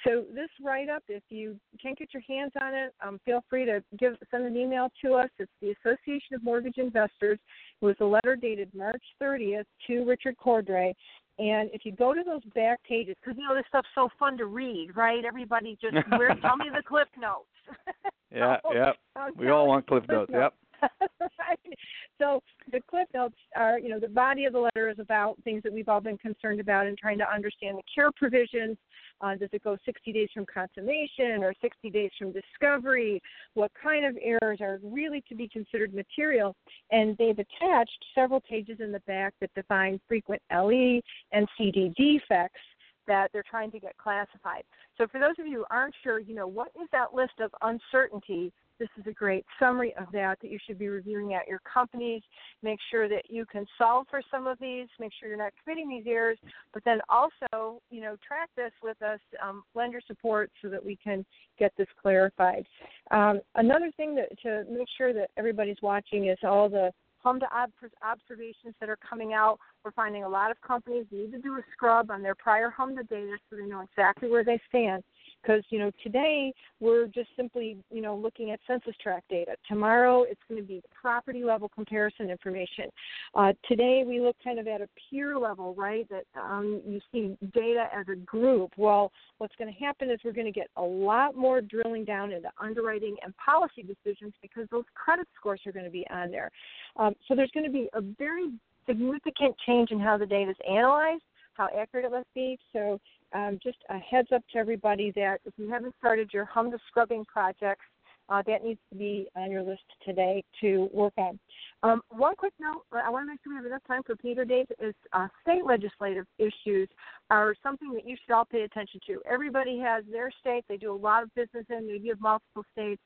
So 0.04 0.24
this 0.34 0.48
write-up, 0.62 1.02
if 1.08 1.22
you 1.30 1.56
can't 1.82 1.98
get 1.98 2.12
your 2.12 2.22
hands 2.28 2.52
on 2.60 2.74
it, 2.74 2.94
um, 3.04 3.18
feel 3.24 3.42
free 3.48 3.64
to 3.64 3.82
give 3.98 4.14
send 4.30 4.44
an 4.44 4.56
email 4.56 4.88
to 5.02 5.14
us. 5.14 5.30
It's 5.38 5.50
the 5.60 5.74
Association 5.82 6.34
of 6.34 6.44
Mortgage 6.44 6.76
Investors. 6.76 7.38
Was 7.80 7.96
a 8.00 8.04
letter 8.04 8.36
dated 8.36 8.70
March 8.74 9.02
30th 9.22 9.64
to 9.86 10.04
Richard 10.04 10.36
Cordray. 10.42 10.94
And 11.38 11.68
if 11.74 11.84
you 11.84 11.92
go 11.92 12.14
to 12.14 12.22
those 12.24 12.42
back 12.54 12.82
pages, 12.84 13.14
because 13.20 13.36
you 13.38 13.46
know 13.46 13.54
this 13.54 13.64
stuff's 13.68 13.88
so 13.94 14.08
fun 14.18 14.38
to 14.38 14.46
read, 14.46 14.96
right? 14.96 15.22
Everybody 15.24 15.76
just 15.80 15.94
where 16.08 16.34
tell 16.36 16.56
me 16.56 16.66
the 16.74 16.82
cliff 16.86 17.08
notes. 17.20 17.44
yeah, 18.34 18.56
yeah. 18.72 18.92
We 19.36 19.50
all 19.50 19.66
want 19.66 19.86
cliff 19.86 20.04
notes. 20.08 20.30
Yep. 20.32 20.54
so 22.18 22.42
the 22.72 22.80
cliff 22.88 23.08
notes 23.14 23.36
are, 23.56 23.78
you 23.78 23.88
know, 23.88 24.00
the 24.00 24.08
body 24.08 24.44
of 24.44 24.52
the 24.52 24.58
letter 24.58 24.88
is 24.90 24.98
about 24.98 25.36
things 25.44 25.62
that 25.62 25.72
we've 25.72 25.88
all 25.88 26.00
been 26.00 26.18
concerned 26.18 26.60
about 26.60 26.86
and 26.86 26.96
trying 26.98 27.18
to 27.18 27.32
understand 27.32 27.78
the 27.78 27.82
care 27.92 28.10
provisions. 28.12 28.76
Uh, 29.20 29.34
does 29.34 29.48
it 29.52 29.64
go 29.64 29.76
60 29.84 30.12
days 30.12 30.28
from 30.34 30.44
consummation 30.52 31.42
or 31.42 31.54
60 31.60 31.90
days 31.90 32.10
from 32.18 32.32
discovery? 32.32 33.20
What 33.54 33.70
kind 33.82 34.04
of 34.04 34.16
errors 34.22 34.60
are 34.60 34.78
really 34.82 35.22
to 35.28 35.34
be 35.34 35.48
considered 35.48 35.94
material? 35.94 36.54
And 36.90 37.16
they've 37.18 37.38
attached 37.38 38.04
several 38.14 38.40
pages 38.40 38.78
in 38.80 38.92
the 38.92 39.00
back 39.00 39.34
that 39.40 39.50
define 39.54 40.00
frequent 40.06 40.42
LE 40.52 41.00
and 41.32 41.48
CD 41.56 41.92
defects 41.96 42.60
that 43.06 43.30
they're 43.32 43.44
trying 43.48 43.70
to 43.70 43.78
get 43.78 43.96
classified. 43.98 44.64
So 44.98 45.06
for 45.06 45.20
those 45.20 45.34
of 45.38 45.46
you 45.46 45.58
who 45.58 45.64
aren't 45.70 45.94
sure, 46.02 46.18
you 46.18 46.34
know, 46.34 46.46
what 46.46 46.68
is 46.80 46.88
that 46.92 47.14
list 47.14 47.34
of 47.40 47.50
uncertainty 47.62 48.52
this 48.78 48.88
is 48.98 49.06
a 49.06 49.12
great 49.12 49.44
summary 49.58 49.94
of 49.98 50.06
that 50.12 50.38
that 50.40 50.50
you 50.50 50.58
should 50.66 50.78
be 50.78 50.88
reviewing 50.88 51.34
at 51.34 51.46
your 51.48 51.60
companies. 51.60 52.22
Make 52.62 52.78
sure 52.90 53.08
that 53.08 53.30
you 53.30 53.46
can 53.46 53.66
solve 53.78 54.06
for 54.10 54.20
some 54.30 54.46
of 54.46 54.58
these. 54.60 54.86
Make 54.98 55.12
sure 55.18 55.28
you're 55.28 55.38
not 55.38 55.52
committing 55.62 55.88
these 55.88 56.04
errors, 56.06 56.38
but 56.72 56.84
then 56.84 57.00
also, 57.08 57.80
you 57.90 58.00
know, 58.00 58.16
track 58.26 58.50
this 58.56 58.72
with 58.82 59.00
us, 59.02 59.20
um, 59.42 59.62
lender 59.74 60.00
support, 60.06 60.50
so 60.62 60.68
that 60.68 60.84
we 60.84 60.96
can 60.96 61.24
get 61.58 61.72
this 61.76 61.88
clarified. 62.00 62.66
Um, 63.10 63.40
another 63.54 63.90
thing 63.96 64.14
that, 64.16 64.38
to 64.42 64.64
make 64.70 64.88
sure 64.96 65.12
that 65.12 65.30
everybody's 65.36 65.80
watching 65.82 66.28
is 66.28 66.38
all 66.42 66.68
the 66.68 66.90
HMDA 67.24 67.68
observations 68.02 68.74
that 68.78 68.88
are 68.88 68.98
coming 69.08 69.32
out. 69.32 69.58
We're 69.84 69.90
finding 69.92 70.24
a 70.24 70.28
lot 70.28 70.50
of 70.50 70.60
companies 70.60 71.06
need 71.10 71.32
to 71.32 71.38
do 71.38 71.54
a 71.54 71.62
scrub 71.72 72.10
on 72.10 72.22
their 72.22 72.34
prior 72.34 72.72
HMDA 72.76 73.08
data 73.08 73.36
so 73.50 73.56
they 73.56 73.66
know 73.66 73.80
exactly 73.80 74.30
where 74.30 74.44
they 74.44 74.60
stand 74.68 75.02
because 75.42 75.62
you 75.70 75.78
know 75.78 75.90
today 76.02 76.52
we're 76.80 77.06
just 77.06 77.28
simply 77.36 77.78
you 77.90 78.00
know 78.00 78.16
looking 78.16 78.50
at 78.50 78.60
census 78.66 78.94
tract 79.02 79.28
data. 79.28 79.54
Tomorrow 79.68 80.24
it's 80.24 80.40
going 80.48 80.60
to 80.60 80.66
be 80.66 80.82
property 81.00 81.44
level 81.44 81.68
comparison 81.68 82.30
information. 82.30 82.86
Uh, 83.34 83.52
today 83.68 84.04
we 84.06 84.20
look 84.20 84.36
kind 84.42 84.58
of 84.58 84.66
at 84.66 84.80
a 84.80 84.88
peer 85.10 85.38
level 85.38 85.74
right 85.74 86.06
that 86.08 86.24
um, 86.40 86.80
you 86.86 87.00
see 87.12 87.36
data 87.54 87.86
as 87.94 88.06
a 88.12 88.16
group. 88.16 88.72
Well 88.76 89.12
what's 89.38 89.54
going 89.56 89.72
to 89.72 89.84
happen 89.84 90.10
is 90.10 90.18
we're 90.24 90.32
going 90.32 90.46
to 90.46 90.52
get 90.52 90.68
a 90.76 90.82
lot 90.82 91.36
more 91.36 91.60
drilling 91.60 92.04
down 92.04 92.32
into 92.32 92.48
underwriting 92.60 93.16
and 93.22 93.34
policy 93.36 93.82
decisions 93.82 94.34
because 94.42 94.66
those 94.70 94.84
credit 94.94 95.26
scores 95.38 95.60
are 95.66 95.72
going 95.72 95.84
to 95.84 95.90
be 95.90 96.06
on 96.10 96.30
there. 96.30 96.50
Um, 96.96 97.14
so 97.28 97.34
there's 97.34 97.50
going 97.52 97.66
to 97.66 97.72
be 97.72 97.88
a 97.92 98.00
very 98.00 98.50
significant 98.86 99.54
change 99.66 99.90
in 99.90 99.98
how 99.98 100.16
the 100.16 100.26
data 100.26 100.50
is 100.50 100.56
analyzed 100.68 101.22
how 101.56 101.68
accurate 101.76 102.06
it 102.06 102.12
must 102.12 102.32
be. 102.34 102.58
So 102.72 103.00
um, 103.36 103.58
just 103.62 103.78
a 103.90 103.98
heads 103.98 104.28
up 104.34 104.42
to 104.52 104.58
everybody 104.58 105.12
that 105.14 105.40
if 105.44 105.52
you 105.58 105.70
haven't 105.70 105.94
started 105.98 106.30
your 106.32 106.48
HMDA 106.54 106.78
scrubbing 106.88 107.24
projects, 107.26 107.84
uh, 108.28 108.42
that 108.46 108.64
needs 108.64 108.80
to 108.90 108.98
be 108.98 109.28
on 109.36 109.50
your 109.50 109.62
list 109.62 109.84
today 110.04 110.42
to 110.60 110.88
work 110.92 111.12
on. 111.16 111.38
Um, 111.82 112.00
one 112.08 112.34
quick 112.34 112.54
note, 112.58 112.82
I 112.92 113.10
want 113.10 113.24
to 113.24 113.26
make 113.32 113.38
sure 113.44 113.52
we 113.52 113.56
have 113.56 113.66
enough 113.66 113.82
time 113.86 114.02
for 114.04 114.16
Peter 114.16 114.44
Days, 114.44 114.66
is 114.80 114.94
uh, 115.12 115.28
state 115.42 115.64
legislative 115.64 116.26
issues 116.38 116.88
are 117.30 117.54
something 117.62 117.92
that 117.92 118.06
you 118.06 118.16
should 118.24 118.34
all 118.34 118.44
pay 118.44 118.62
attention 118.62 119.00
to. 119.06 119.20
Everybody 119.30 119.78
has 119.78 120.02
their 120.10 120.32
state, 120.40 120.64
they 120.68 120.76
do 120.76 120.92
a 120.92 120.96
lot 120.96 121.22
of 121.22 121.32
business 121.34 121.66
in, 121.70 121.86
they 121.86 122.08
have 122.08 122.20
multiple 122.20 122.64
states. 122.72 123.02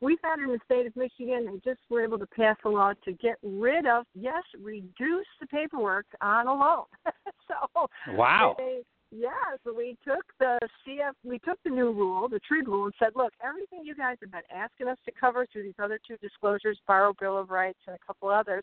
We've 0.00 0.18
had 0.24 0.38
in 0.38 0.48
the 0.48 0.58
state 0.64 0.86
of 0.86 0.96
Michigan, 0.96 1.46
they 1.46 1.70
just 1.70 1.80
were 1.90 2.02
able 2.02 2.18
to 2.18 2.26
pass 2.26 2.56
a 2.64 2.68
law 2.68 2.92
to 3.04 3.12
get 3.12 3.36
rid 3.42 3.86
of, 3.86 4.04
yes, 4.14 4.42
reduce 4.60 5.26
the 5.40 5.46
paperwork 5.48 6.06
on 6.20 6.46
a 6.46 6.54
loan. 6.54 6.84
so 7.48 7.88
wow. 8.14 8.54
They, 8.56 8.82
yeah, 9.14 9.28
so 9.62 9.74
we 9.74 9.96
took 10.04 10.24
the 10.40 10.58
CF, 10.86 11.12
we 11.22 11.38
took 11.40 11.58
the 11.64 11.70
new 11.70 11.92
rule, 11.92 12.28
the 12.28 12.40
TRID 12.40 12.66
rule, 12.66 12.86
and 12.86 12.94
said, 12.98 13.10
look, 13.14 13.32
everything 13.46 13.80
you 13.84 13.94
guys 13.94 14.16
have 14.22 14.32
been 14.32 14.40
asking 14.54 14.88
us 14.88 14.96
to 15.04 15.12
cover 15.12 15.46
through 15.52 15.64
these 15.64 15.74
other 15.82 16.00
two 16.06 16.16
disclosures, 16.16 16.78
Borrow 16.88 17.12
Bill 17.20 17.36
of 17.38 17.50
Rights 17.50 17.78
and 17.86 17.94
a 17.94 18.06
couple 18.06 18.30
others, 18.30 18.62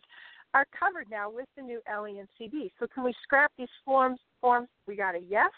are 0.52 0.66
covered 0.76 1.06
now 1.08 1.30
with 1.30 1.46
the 1.56 1.62
new 1.62 1.80
LE 1.88 2.18
and 2.18 2.28
CD. 2.36 2.72
So 2.80 2.88
can 2.92 3.04
we 3.04 3.14
scrap 3.22 3.52
these 3.56 3.68
forms? 3.84 4.18
Forms? 4.40 4.68
We 4.88 4.96
got 4.96 5.14
a 5.14 5.20
yes. 5.20 5.50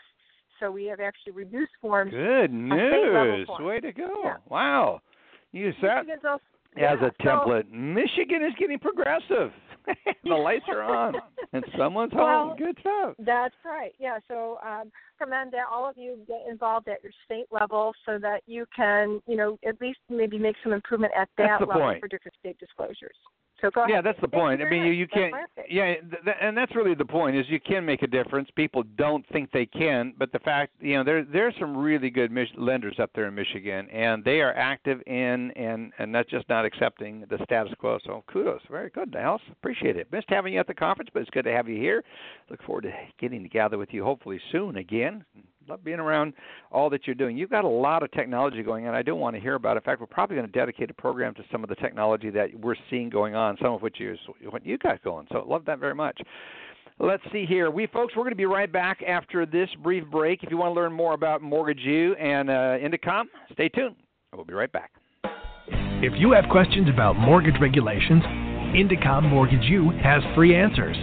So 0.61 0.70
we 0.70 0.85
have 0.87 1.00
actually 1.00 1.33
reduced 1.33 1.72
forms. 1.81 2.11
Good 2.11 2.52
news! 2.52 3.48
Way 3.59 3.81
to 3.81 3.92
go! 3.92 4.09
Yeah. 4.24 4.37
Wow. 4.48 5.00
Use 5.52 5.74
that 5.83 6.05
also, 6.24 6.40
as 6.76 6.98
yeah, 7.00 7.09
a 7.09 7.22
template. 7.22 7.64
So, 7.70 7.76
Michigan 7.76 8.44
is 8.44 8.52
getting 8.59 8.78
progressive. 8.78 9.52
the 10.25 10.35
lights 10.35 10.64
are 10.68 10.83
on 10.83 11.14
and 11.53 11.64
someone's 11.79 12.12
well, 12.14 12.49
home. 12.49 12.57
Good 12.57 12.77
stuff. 12.81 13.14
That's 13.18 13.55
right. 13.64 13.92
Yeah. 13.99 14.18
So 14.29 14.59
um, 14.64 14.90
recommend 15.22 15.52
that 15.52 15.64
all 15.70 15.88
of 15.88 15.96
you 15.96 16.18
get 16.26 16.40
involved 16.50 16.88
at 16.88 17.02
your 17.02 17.12
state 17.24 17.46
level 17.50 17.92
so 18.06 18.18
that 18.18 18.42
you 18.46 18.66
can, 18.74 19.20
you 19.26 19.37
know, 19.37 19.58
at 19.66 19.80
least 19.80 19.98
maybe 20.08 20.38
make 20.38 20.56
some 20.62 20.72
improvement 20.72 21.12
at 21.16 21.28
that 21.38 21.61
level 21.61 21.80
point. 21.80 22.00
for 22.00 22.08
different 22.08 22.35
state 22.40 22.58
disclosures. 22.58 23.16
So 23.61 23.70
go 23.70 23.87
yeah, 23.87 23.94
ahead. 23.94 24.06
that's 24.06 24.20
the 24.20 24.26
point. 24.26 24.61
I 24.61 24.68
mean, 24.68 24.82
you, 24.82 24.92
you 24.92 25.06
can't. 25.06 25.32
Yeah, 25.70 25.94
th- 25.94 26.37
and 26.40 26.56
that's 26.56 26.74
really 26.74 26.96
the 26.96 27.04
point 27.04 27.37
is 27.37 27.46
you 27.48 27.61
can 27.61 27.87
make 27.87 28.02
a 28.02 28.08
difference. 28.08 28.48
People 28.56 28.82
don't 28.98 29.24
think 29.28 29.52
they 29.52 29.66
can, 29.66 30.14
but 30.18 30.32
the 30.32 30.40
fact, 30.40 30.72
you 30.80 30.96
know, 30.96 31.04
there 31.04 31.24
there's 31.24 31.54
some 31.61 31.76
really 31.76 32.11
good 32.11 32.32
Mich- 32.32 32.48
lenders 32.58 32.96
up 32.98 33.11
there 33.14 33.28
in 33.28 33.37
Michigan, 33.37 33.88
and 33.90 34.24
they 34.24 34.40
are 34.40 34.52
active 34.54 35.00
in 35.06 35.52
and 35.52 35.92
and 36.00 36.11
not 36.11 36.28
just 36.28 36.48
not 36.48 36.64
accepting 36.64 37.24
the 37.30 37.38
status 37.44 37.72
quo. 37.78 37.98
So 38.04 38.24
kudos, 38.26 38.62
very 38.68 38.90
good, 38.90 39.12
Dallas. 39.12 39.40
Appreciate 39.52 39.96
it. 39.96 40.11
Missed 40.11 40.26
having 40.28 40.54
you 40.54 40.58
at 40.58 40.66
the 40.66 40.74
conference, 40.74 41.11
but 41.14 41.22
it's 41.22 41.30
good 41.30 41.44
to 41.44 41.52
have 41.52 41.68
you 41.68 41.76
here. 41.76 42.02
Look 42.50 42.64
forward 42.64 42.82
to 42.82 42.92
getting 43.20 43.44
together 43.44 43.78
with 43.78 43.90
you 43.92 44.02
hopefully 44.02 44.40
soon 44.50 44.76
again 44.76 45.12
love 45.68 45.85
being 45.85 46.01
around 46.01 46.35
all 46.70 46.90
that 46.90 47.07
you're 47.07 47.14
doing. 47.14 47.37
You've 47.37 47.51
got 47.51 47.64
a 47.64 47.68
lot 47.68 48.03
of 48.03 48.11
technology 48.12 48.62
going 48.62 48.87
on. 48.87 48.94
I 48.94 49.03
do 49.03 49.14
want 49.14 49.37
to 49.37 49.40
hear 49.40 49.55
about. 49.55 49.77
It. 49.77 49.81
In 49.81 49.85
fact, 49.85 50.01
we're 50.01 50.07
probably 50.07 50.37
going 50.37 50.46
to 50.46 50.53
dedicate 50.53 50.90
a 50.90 50.94
program 50.94 51.35
to 51.35 51.42
some 51.51 51.62
of 51.62 51.68
the 51.68 51.77
technology 51.77 52.31
that 52.31 52.48
we're 52.59 52.75
seeing 52.90 53.09
going 53.09 53.35
on, 53.35 53.57
some 53.62 53.72
of 53.72 53.83
which 53.83 54.01
is 54.01 54.18
what 54.51 54.64
you 54.64 54.79
got 54.79 55.03
going. 55.03 55.27
So 55.33 55.44
love 55.46 55.64
that 55.66 55.79
very 55.79 55.94
much. 55.94 56.20
Let's 56.98 57.22
see 57.33 57.46
here. 57.46 57.70
We 57.70 57.87
folks, 57.87 58.14
we're 58.14 58.22
going 58.22 58.33
to 58.33 58.37
be 58.37 58.46
right 58.46 58.70
back 58.70 59.03
after 59.03 59.46
this 59.46 59.68
brief 59.83 60.05
break. 60.11 60.42
If 60.42 60.51
you 60.51 60.57
want 60.57 60.75
to 60.75 60.81
learn 60.81 60.92
more 60.92 61.14
about 61.14 61.42
Mortgage 61.42 61.81
U 61.81 62.14
and 62.16 62.51
uh, 62.51 62.79
Indecomm, 62.79 63.25
stay 63.53 63.68
tuned. 63.68 63.96
We'll 64.35 64.44
be 64.44 64.55
right 64.55 64.70
back. 64.70 64.92
If 66.05 66.12
you 66.16 66.33
have 66.33 66.44
questions 66.51 66.88
about 66.88 67.16
mortgage 67.16 67.55
regulations, 67.61 68.22
Indecomm 68.75 69.29
Mortgage 69.29 69.64
U 69.64 69.90
has 70.03 70.22
free 70.35 70.55
answers. 70.55 70.96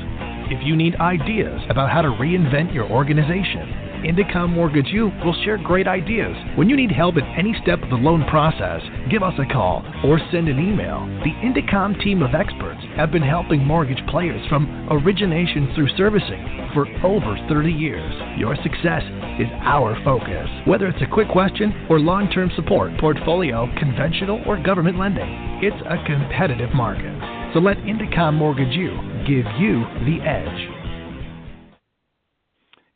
If 0.52 0.66
you 0.66 0.76
need 0.76 0.96
ideas 0.96 1.62
about 1.70 1.90
how 1.90 2.02
to 2.02 2.10
reinvent 2.10 2.74
your 2.74 2.90
organization, 2.90 3.89
Indecomm 4.04 4.54
Mortgage 4.54 4.88
U 4.92 5.12
will 5.26 5.36
share 5.44 5.58
great 5.58 5.88
ideas. 5.88 6.36
When 6.56 6.70
you 6.70 6.78
need 6.78 6.92
help 6.92 7.18
at 7.18 7.38
any 7.38 7.54
step 7.62 7.84
of 7.84 7.90
the 7.90 8.00
loan 8.00 8.24
process, 8.30 8.82
give 9.12 9.24
us 9.24 9.34
a 9.38 9.52
call 9.52 9.84
or 10.06 10.20
send 10.32 10.48
an 10.48 10.58
email. 10.58 11.06
The 11.20 11.36
Indecomm 11.44 12.02
team 12.02 12.22
of 12.22 12.34
experts 12.34 12.80
have 12.96 13.12
been 13.12 13.22
helping 13.22 13.66
mortgage 13.66 14.00
players 14.08 14.46
from 14.48 14.88
origination 14.90 15.74
through 15.76 15.90
servicing 15.98 16.72
for 16.74 16.88
over 17.04 17.36
30 17.50 17.72
years. 17.72 18.14
Your 18.40 18.56
success 18.64 19.04
is 19.38 19.52
our 19.68 20.02
focus. 20.06 20.48
Whether 20.66 20.88
it's 20.88 21.02
a 21.02 21.14
quick 21.14 21.28
question 21.28 21.88
or 21.90 22.00
long 22.00 22.30
term 22.30 22.50
support, 22.56 22.98
portfolio, 23.00 23.68
conventional, 23.78 24.42
or 24.48 24.62
government 24.64 24.98
lending, 24.98 25.28
it's 25.62 25.82
a 25.84 26.00
competitive 26.06 26.74
market. 26.74 27.16
So 27.54 27.60
let 27.60 27.78
Indecomm 27.80 28.36
Mortgage 28.36 28.76
U 28.76 28.96
give 29.28 29.46
you 29.60 29.84
the 30.08 30.24
edge. 30.24 30.79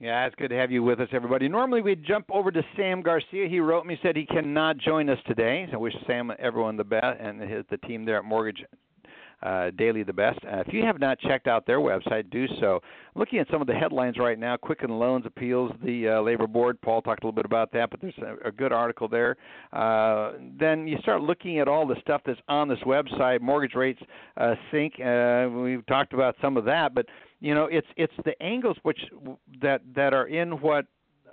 Yeah, 0.03 0.25
it's 0.25 0.35
good 0.35 0.49
to 0.49 0.57
have 0.57 0.69
you 0.69 0.83
with 0.83 0.99
us, 0.99 1.07
everybody. 1.13 1.47
Normally 1.47 1.81
we'd 1.81 2.03
jump 2.03 2.25
over 2.29 2.51
to 2.51 2.61
Sam 2.75 3.01
Garcia. 3.01 3.47
He 3.47 3.61
wrote 3.61 3.85
me 3.85 3.97
said 4.03 4.17
he 4.17 4.25
cannot 4.25 4.77
join 4.77 5.09
us 5.09 5.17
today. 5.25 5.65
So 5.71 5.75
I 5.75 5.79
wish 5.79 5.93
Sam 6.05 6.29
everyone 6.39 6.75
the 6.75 6.83
best 6.83 7.21
and 7.21 7.39
his, 7.39 7.63
the 7.71 7.77
team 7.77 8.03
there 8.03 8.17
at 8.17 8.25
Mortgage 8.25 8.65
uh, 9.43 9.71
Daily 9.77 10.03
the 10.03 10.13
best. 10.13 10.39
Uh, 10.43 10.57
if 10.65 10.73
you 10.73 10.83
have 10.83 10.99
not 10.99 11.19
checked 11.19 11.47
out 11.47 11.65
their 11.65 11.79
website, 11.79 12.29
do 12.31 12.47
so. 12.59 12.81
Looking 13.15 13.39
at 13.39 13.47
some 13.51 13.61
of 13.61 13.67
the 13.67 13.73
headlines 13.73 14.17
right 14.17 14.39
now. 14.39 14.57
Quicken 14.57 14.89
Loans 14.89 15.25
appeals 15.25 15.71
the 15.83 16.09
uh, 16.09 16.21
labor 16.21 16.47
board. 16.47 16.81
Paul 16.81 17.01
talked 17.01 17.23
a 17.23 17.27
little 17.27 17.35
bit 17.35 17.45
about 17.45 17.71
that, 17.73 17.89
but 17.89 18.01
there's 18.01 18.17
a, 18.17 18.49
a 18.49 18.51
good 18.51 18.71
article 18.71 19.07
there. 19.07 19.37
Uh, 19.71 20.33
then 20.59 20.87
you 20.87 20.97
start 20.99 21.21
looking 21.21 21.59
at 21.59 21.67
all 21.67 21.85
the 21.87 21.95
stuff 22.01 22.21
that's 22.25 22.39
on 22.47 22.67
this 22.67 22.79
website. 22.85 23.41
Mortgage 23.41 23.75
rates 23.75 24.01
uh, 24.37 24.55
sink. 24.71 24.93
Uh, 24.99 25.47
we've 25.49 25.85
talked 25.85 26.13
about 26.13 26.35
some 26.41 26.57
of 26.57 26.65
that, 26.65 26.93
but 26.93 27.05
you 27.43 27.53
know 27.53 27.65
it's 27.65 27.87
it's 27.97 28.13
the 28.23 28.41
angles 28.41 28.77
which 28.83 28.99
that 29.61 29.81
that 29.95 30.13
are 30.13 30.27
in 30.27 30.61
what 30.61 30.85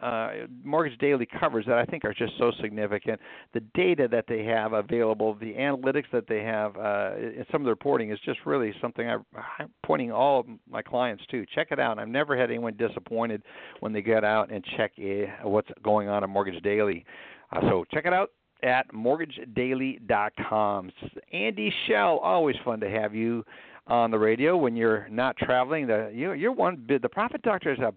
uh, 0.03 0.31
Mortgage 0.65 0.99
Daily 0.99 1.27
covers 1.39 1.67
that 1.67 1.77
I 1.77 1.85
think 1.85 2.05
are 2.05 2.15
just 2.15 2.33
so 2.39 2.51
significant. 2.61 3.21
The 3.53 3.61
data 3.75 4.09
that 4.11 4.25
they 4.27 4.45
have 4.45 4.73
available, 4.73 5.35
the 5.35 5.53
analytics 5.53 6.07
that 6.13 6.27
they 6.27 6.43
have, 6.43 6.75
uh, 6.77 7.11
some 7.53 7.61
of 7.61 7.65
the 7.65 7.71
reporting 7.71 8.11
is 8.11 8.19
just 8.25 8.39
really 8.47 8.73
something 8.81 9.07
I, 9.09 9.19
I'm 9.59 9.69
pointing 9.85 10.11
all 10.11 10.47
my 10.69 10.81
clients 10.81 11.23
to. 11.31 11.45
Check 11.55 11.69
it 11.71 11.79
out. 11.79 11.99
I've 11.99 12.09
never 12.09 12.35
had 12.37 12.49
anyone 12.49 12.77
disappointed 12.79 13.43
when 13.81 13.93
they 13.93 14.01
get 14.01 14.25
out 14.25 14.51
and 14.51 14.65
check 14.77 14.93
uh, 14.99 15.27
what's 15.47 15.69
going 15.83 16.09
on 16.09 16.25
at 16.25 16.31
Mortgage 16.31 16.63
Daily. 16.63 17.05
Uh, 17.53 17.61
so 17.61 17.85
check 17.93 18.07
it 18.07 18.15
out 18.15 18.31
at 18.63 18.91
mortgagedaily.com. 18.93 20.91
Andy 21.33 21.73
Shell, 21.87 22.19
always 22.19 22.57
fun 22.65 22.81
to 22.81 22.91
have 22.91 23.15
you 23.15 23.45
on 23.91 24.11
the 24.11 24.19
radio 24.19 24.57
when 24.57 24.77
you're 24.77 25.09
not 25.11 25.37
traveling. 25.37 25.87
The 25.87 26.11
you 26.15 26.33
you're 26.33 26.53
one 26.53 26.87
the 26.89 27.09
Profit 27.09 27.43
Doctor 27.43 27.73
is 27.73 27.79
a 27.81 27.93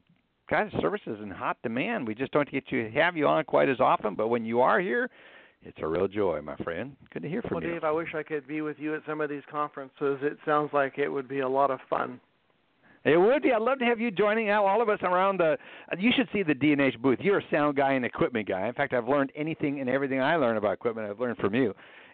kind 0.49 0.71
of 0.73 0.82
services 0.82 1.19
in 1.21 1.29
hot 1.29 1.58
demand. 1.63 2.08
We 2.08 2.15
just 2.15 2.32
don't 2.32 2.51
get 2.51 2.67
to 2.67 2.89
have 2.91 3.15
you 3.15 3.27
on 3.27 3.45
quite 3.45 3.69
as 3.69 3.79
often, 3.79 4.15
but 4.15 4.27
when 4.27 4.43
you 4.43 4.62
are 4.62 4.79
here, 4.79 5.10
it's 5.62 5.77
a 5.82 5.88
real 5.88 6.08
joy, 6.08 6.41
my 6.41 6.58
friend. 6.58 6.95
Good 7.13 7.23
to 7.23 7.29
hear 7.29 7.41
from 7.43 7.56
well, 7.56 7.63
you. 7.63 7.69
Well, 7.69 7.75
Dave, 7.77 7.84
I 7.86 7.91
wish 7.91 8.10
I 8.13 8.23
could 8.23 8.47
be 8.47 8.62
with 8.62 8.77
you 8.79 8.95
at 8.95 9.01
some 9.08 9.21
of 9.21 9.29
these 9.29 9.43
conferences. 9.49 10.19
It 10.21 10.38
sounds 10.45 10.71
like 10.73 10.97
it 10.97 11.08
would 11.08 11.29
be 11.29 11.39
a 11.39 11.47
lot 11.47 11.71
of 11.71 11.79
fun. 11.89 12.19
It 13.06 13.17
would 13.17 13.43
be. 13.43 13.51
I'd 13.51 13.62
love 13.62 13.79
to 13.79 13.86
have 13.86 13.99
you 13.99 14.12
joining 14.12 14.49
out 14.49 14.65
all 14.65 14.82
of 14.82 14.89
us 14.89 14.99
around 15.03 15.38
the. 15.38 15.58
You 15.97 16.12
should 16.15 16.29
see 16.34 16.41
the 16.41 16.53
D&H 16.53 16.95
booth. 17.01 17.19
You're 17.21 17.39
a 17.39 17.43
sound 17.51 17.75
guy 17.75 17.93
and 17.93 18.06
equipment 18.06 18.47
guy. 18.47 18.67
In 18.67 18.73
fact, 18.73 18.93
I've 18.93 19.08
learned 19.08 19.32
anything 19.36 19.82
and 19.82 19.89
everything 19.89 20.21
I 20.21 20.38
learn 20.38 20.58
about 20.58 20.73
equipment. 20.73 21.10
I've 21.10 21.19
learned 21.19 21.38
from 21.38 21.53
you 21.53 21.73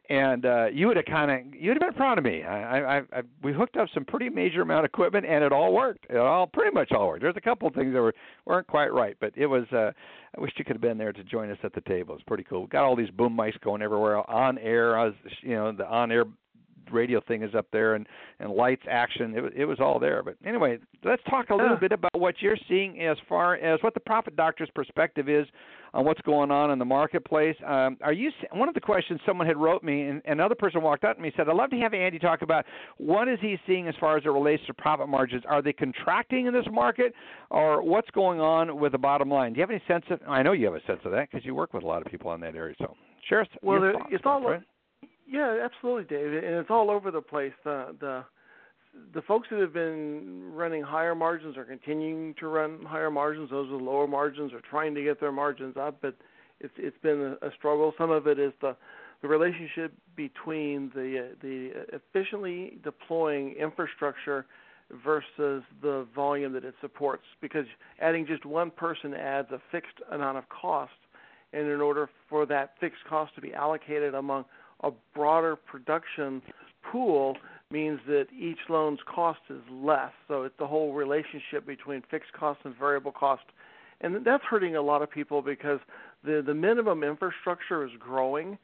and 0.09 0.45
uh, 0.45 0.65
you 0.73 0.87
would 0.87 0.97
have 0.97 1.05
kind 1.05 1.29
of 1.29 1.53
you'd 1.53 1.77
have 1.77 1.81
been 1.81 1.93
proud 1.93 2.17
of 2.17 2.23
me. 2.23 2.43
I, 2.43 2.79
I, 2.79 2.97
I 2.97 3.21
we 3.43 3.53
hooked 3.53 3.77
up 3.77 3.87
some 3.93 4.05
pretty 4.05 4.29
major 4.29 4.61
amount 4.61 4.79
of 4.79 4.85
equipment, 4.85 5.25
and 5.25 5.43
it 5.43 5.51
all 5.51 5.71
worked. 5.71 6.07
It 6.09 6.17
all 6.17 6.47
pretty 6.47 6.73
much 6.73 6.91
all 6.91 7.07
worked. 7.07 7.21
There's 7.21 7.37
a 7.37 7.41
couple 7.41 7.67
of 7.67 7.75
things 7.75 7.93
that 7.93 8.01
were 8.01 8.15
weren't 8.45 8.67
quite 8.67 8.91
right, 8.91 9.15
but 9.19 9.31
it 9.35 9.45
was. 9.45 9.65
Uh, 9.71 9.91
I 10.37 10.41
wish 10.41 10.51
you 10.57 10.65
could 10.65 10.75
have 10.75 10.81
been 10.81 10.97
there 10.97 11.13
to 11.13 11.23
join 11.23 11.49
us 11.49 11.57
at 11.63 11.73
the 11.73 11.81
table. 11.81 12.15
It's 12.15 12.23
pretty 12.23 12.43
cool. 12.43 12.61
We 12.63 12.67
got 12.67 12.83
all 12.83 12.95
these 12.95 13.09
boom 13.11 13.35
mics 13.35 13.59
going 13.61 13.81
everywhere 13.81 14.29
on 14.29 14.57
air. 14.59 14.97
I 14.97 15.05
was, 15.05 15.15
you 15.41 15.55
know, 15.55 15.71
the 15.71 15.87
on 15.87 16.11
air 16.11 16.25
radio 16.91 17.21
thing 17.27 17.43
is 17.43 17.53
up 17.55 17.67
there 17.71 17.95
and 17.95 18.07
and 18.39 18.51
lights 18.51 18.83
action 18.89 19.35
it 19.35 19.41
was 19.41 19.51
it 19.55 19.65
was 19.65 19.79
all 19.79 19.99
there. 19.99 20.23
But 20.23 20.35
anyway 20.45 20.79
let's 21.03 21.23
talk 21.29 21.49
a 21.49 21.55
little 21.55 21.77
bit 21.77 21.91
about 21.91 22.17
what 22.17 22.35
you're 22.41 22.57
seeing 22.67 23.01
as 23.01 23.17
far 23.27 23.55
as 23.55 23.81
what 23.81 23.93
the 23.93 23.99
profit 23.99 24.35
doctor's 24.35 24.69
perspective 24.73 25.29
is 25.29 25.45
on 25.93 26.05
what's 26.05 26.21
going 26.21 26.51
on 26.51 26.69
in 26.71 26.77
the 26.77 26.85
marketplace. 26.85 27.55
Um, 27.65 27.97
are 28.01 28.13
you 28.13 28.31
one 28.51 28.67
of 28.67 28.75
the 28.75 28.81
questions 28.81 29.19
someone 29.25 29.47
had 29.47 29.57
wrote 29.57 29.83
me 29.83 30.03
and 30.03 30.21
another 30.25 30.55
person 30.55 30.81
walked 30.81 31.03
up 31.03 31.15
to 31.15 31.21
me 31.21 31.29
and 31.29 31.35
said 31.35 31.49
i'd 31.49 31.55
love 31.55 31.69
to 31.71 31.77
have 31.77 31.93
andy 31.93 32.19
talk 32.19 32.41
about 32.41 32.65
what 32.97 33.27
is 33.27 33.39
he 33.41 33.57
seeing 33.65 33.87
as 33.87 33.95
far 33.99 34.17
as 34.17 34.25
it 34.25 34.29
relates 34.29 34.63
to 34.67 34.73
profit 34.73 35.09
margins. 35.09 35.43
Are 35.47 35.61
they 35.61 35.73
contracting 35.73 36.45
in 36.45 36.53
this 36.53 36.65
market 36.71 37.13
or 37.49 37.81
what's 37.81 38.09
going 38.11 38.39
on 38.39 38.79
with 38.79 38.91
the 38.91 38.97
bottom 38.97 39.29
line? 39.29 39.53
Do 39.53 39.57
you 39.57 39.61
have 39.61 39.71
any 39.71 39.81
sense 39.87 40.05
of 40.09 40.19
i 40.27 40.43
know 40.43 40.51
you 40.51 40.65
have 40.65 40.75
a 40.75 40.85
sense 40.85 40.99
of 41.05 41.11
that 41.11 41.29
because 41.29 41.45
you 41.45 41.55
work 41.55 41.73
with 41.73 41.83
a 41.83 41.87
lot 41.87 42.05
of 42.05 42.11
people 42.11 42.33
in 42.33 42.41
that 42.41 42.55
area 42.55 42.75
so 42.79 42.95
share 43.27 43.41
us 43.41 43.47
well 43.61 43.79
your 43.79 43.93
thoughts, 43.93 44.09
it's 44.11 44.23
all 44.25 44.41
right? 44.41 44.61
Yeah, 45.29 45.59
absolutely, 45.63 46.05
David, 46.05 46.43
and 46.43 46.55
it's 46.55 46.71
all 46.71 46.89
over 46.89 47.11
the 47.11 47.21
place. 47.21 47.53
The 47.63 47.95
the 47.99 48.25
the 49.13 49.21
folks 49.21 49.47
that 49.51 49.59
have 49.59 49.73
been 49.73 50.51
running 50.53 50.81
higher 50.81 51.13
margins 51.13 51.55
are 51.55 51.63
continuing 51.65 52.33
to 52.39 52.47
run 52.47 52.83
higher 52.83 53.11
margins. 53.11 53.51
Those 53.51 53.69
with 53.71 53.81
lower 53.81 54.07
margins 54.07 54.51
are 54.53 54.61
trying 54.67 54.95
to 54.95 55.03
get 55.03 55.19
their 55.19 55.31
margins 55.31 55.77
up, 55.77 55.99
but 56.01 56.15
it's 56.59 56.73
it's 56.77 56.97
been 57.03 57.37
a, 57.41 57.47
a 57.47 57.51
struggle. 57.57 57.93
Some 57.97 58.09
of 58.09 58.25
it 58.25 58.39
is 58.39 58.53
the 58.61 58.75
the 59.21 59.27
relationship 59.27 59.93
between 60.15 60.91
the 60.95 61.35
the 61.41 61.71
efficiently 61.93 62.79
deploying 62.83 63.53
infrastructure 63.53 64.47
versus 65.03 65.61
the 65.83 66.07
volume 66.15 66.53
that 66.53 66.65
it 66.65 66.73
supports 66.81 67.23
because 67.41 67.65
adding 68.01 68.25
just 68.25 68.43
one 68.45 68.71
person 68.71 69.13
adds 69.13 69.49
a 69.51 69.61
fixed 69.71 69.99
amount 70.11 70.39
of 70.39 70.43
cost 70.49 70.91
and 71.53 71.67
in 71.67 71.79
order 71.79 72.09
for 72.27 72.47
that 72.47 72.73
fixed 72.79 73.03
cost 73.07 73.35
to 73.35 73.41
be 73.41 73.53
allocated 73.53 74.15
among 74.15 74.45
a 74.83 74.91
broader 75.13 75.55
production 75.55 76.41
pool 76.91 77.35
means 77.71 77.99
that 78.07 78.25
each 78.37 78.57
loan's 78.67 78.99
cost 79.13 79.39
is 79.49 79.61
less. 79.71 80.11
So 80.27 80.43
it's 80.43 80.55
the 80.57 80.67
whole 80.67 80.93
relationship 80.93 81.65
between 81.67 82.01
fixed 82.09 82.33
cost 82.33 82.59
and 82.63 82.75
variable 82.77 83.11
cost. 83.11 83.43
And 84.01 84.25
that's 84.25 84.43
hurting 84.49 84.75
a 84.75 84.81
lot 84.81 85.01
of 85.01 85.11
people 85.11 85.41
because 85.41 85.79
the 86.23 86.41
the 86.45 86.53
minimum 86.53 87.03
infrastructure 87.03 87.83
is 87.83 87.91
growing. 87.99 88.57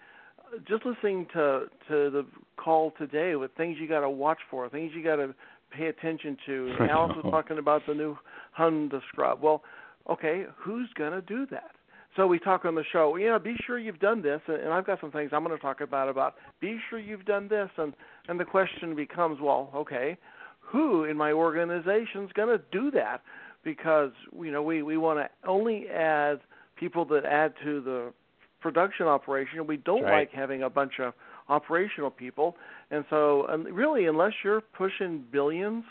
Just 0.67 0.85
listening 0.85 1.27
to 1.33 1.65
to 1.89 2.09
the 2.09 2.25
call 2.57 2.93
today 2.97 3.35
with 3.35 3.51
things 3.55 3.77
you 3.79 3.87
got 3.87 3.99
to 4.01 4.09
watch 4.09 4.39
for, 4.49 4.69
things 4.69 4.91
you 4.95 5.03
got 5.03 5.17
to 5.17 5.35
pay 5.71 5.87
attention 5.87 6.37
to. 6.45 6.75
Alice 6.89 7.15
was 7.15 7.29
talking 7.29 7.57
about 7.57 7.81
the 7.87 7.93
new 7.93 8.17
HMDA 8.57 9.01
scrub. 9.09 9.41
Well, 9.41 9.61
okay, 10.09 10.45
who's 10.57 10.89
going 10.97 11.11
to 11.11 11.21
do 11.21 11.45
that? 11.51 11.71
So 12.15 12.27
we 12.27 12.39
talk 12.39 12.63
on 12.63 12.75
the 12.75 12.83
show, 12.93 13.17
you 13.17 13.27
know, 13.27 13.39
be 13.39 13.55
sure 13.65 13.77
you've 13.77 13.99
done 13.99 14.21
this, 14.21 14.39
and 14.47 14.71
I've 14.71 14.85
got 14.85 15.01
some 15.01 15.11
things 15.11 15.31
I'm 15.33 15.43
going 15.43 15.55
to 15.55 15.61
talk 15.61 15.81
about 15.81 16.07
about 16.07 16.35
be 16.61 16.79
sure 16.89 16.97
you've 16.97 17.25
done 17.25 17.47
this, 17.49 17.69
and 17.77 17.93
and 18.27 18.39
the 18.39 18.45
question 18.45 18.95
becomes, 18.95 19.39
well, 19.41 19.69
okay, 19.75 20.17
who 20.61 21.03
in 21.03 21.17
my 21.17 21.31
organization 21.33 22.23
is 22.23 22.31
going 22.33 22.57
to 22.57 22.63
do 22.71 22.89
that? 22.91 23.21
Because 23.63 24.11
you 24.37 24.51
know 24.51 24.63
we 24.63 24.81
we 24.81 24.97
want 24.97 25.19
to 25.19 25.49
only 25.49 25.87
add 25.89 26.39
people 26.77 27.03
that 27.05 27.25
add 27.25 27.53
to 27.63 27.81
the 27.81 28.13
production 28.61 29.07
operation. 29.07 29.67
We 29.67 29.77
don't 29.77 30.03
right. 30.03 30.19
like 30.19 30.31
having 30.31 30.63
a 30.63 30.69
bunch 30.69 30.93
of 30.99 31.13
operational 31.49 32.11
people, 32.11 32.55
and 32.91 33.03
so 33.09 33.45
and 33.49 33.65
really, 33.75 34.05
unless 34.05 34.33
you're 34.43 34.61
pushing 34.61 35.23
billions 35.31 35.83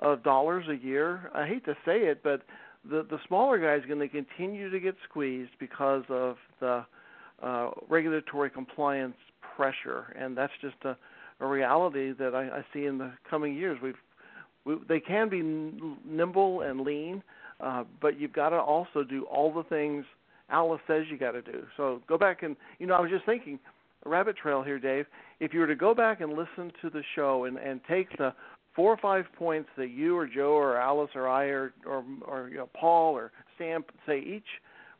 of 0.00 0.24
dollars 0.24 0.64
a 0.68 0.84
year, 0.84 1.30
I 1.34 1.46
hate 1.46 1.64
to 1.66 1.74
say 1.84 1.98
it, 2.00 2.22
but 2.22 2.42
the 2.84 3.06
the 3.08 3.18
smaller 3.26 3.58
guy 3.58 3.74
is 3.74 3.86
going 3.86 4.00
to 4.00 4.08
continue 4.08 4.70
to 4.70 4.80
get 4.80 4.94
squeezed 5.08 5.52
because 5.58 6.04
of 6.08 6.36
the 6.60 6.84
uh, 7.42 7.70
regulatory 7.88 8.50
compliance 8.50 9.16
pressure, 9.56 10.14
and 10.18 10.36
that's 10.36 10.52
just 10.60 10.76
a, 10.84 10.96
a 11.40 11.46
reality 11.46 12.12
that 12.12 12.34
I, 12.34 12.58
I 12.58 12.64
see 12.72 12.86
in 12.86 12.98
the 12.98 13.12
coming 13.28 13.54
years. 13.54 13.78
We've 13.82 13.94
we, 14.64 14.76
they 14.88 15.00
can 15.00 15.28
be 15.28 15.42
nimble 15.42 16.62
and 16.62 16.80
lean, 16.80 17.22
uh, 17.60 17.84
but 18.00 18.20
you've 18.20 18.32
got 18.32 18.50
to 18.50 18.56
also 18.56 19.02
do 19.02 19.24
all 19.24 19.52
the 19.52 19.62
things 19.64 20.04
Alice 20.50 20.80
says 20.86 21.04
you 21.10 21.18
got 21.18 21.32
to 21.32 21.42
do. 21.42 21.64
So 21.76 22.02
go 22.08 22.16
back 22.16 22.42
and 22.42 22.56
you 22.78 22.86
know 22.86 22.94
I 22.94 23.00
was 23.00 23.10
just 23.10 23.26
thinking 23.26 23.58
rabbit 24.04 24.36
trail 24.36 24.62
here, 24.62 24.78
Dave. 24.78 25.06
If 25.40 25.52
you 25.52 25.60
were 25.60 25.66
to 25.66 25.76
go 25.76 25.94
back 25.94 26.20
and 26.20 26.32
listen 26.32 26.72
to 26.82 26.90
the 26.90 27.02
show 27.14 27.44
and 27.44 27.58
and 27.58 27.80
take 27.88 28.16
the 28.16 28.32
four 28.78 28.92
or 28.92 28.96
five 28.96 29.24
points 29.36 29.68
that 29.76 29.90
you 29.90 30.16
or 30.16 30.28
Joe 30.28 30.52
or 30.52 30.76
Alice 30.76 31.10
or 31.16 31.26
I 31.26 31.46
or 31.46 31.72
or, 31.84 32.04
or 32.24 32.48
you 32.48 32.58
know, 32.58 32.68
Paul 32.78 33.14
or 33.14 33.32
Sam 33.58 33.82
say 34.06 34.20
each 34.20 34.46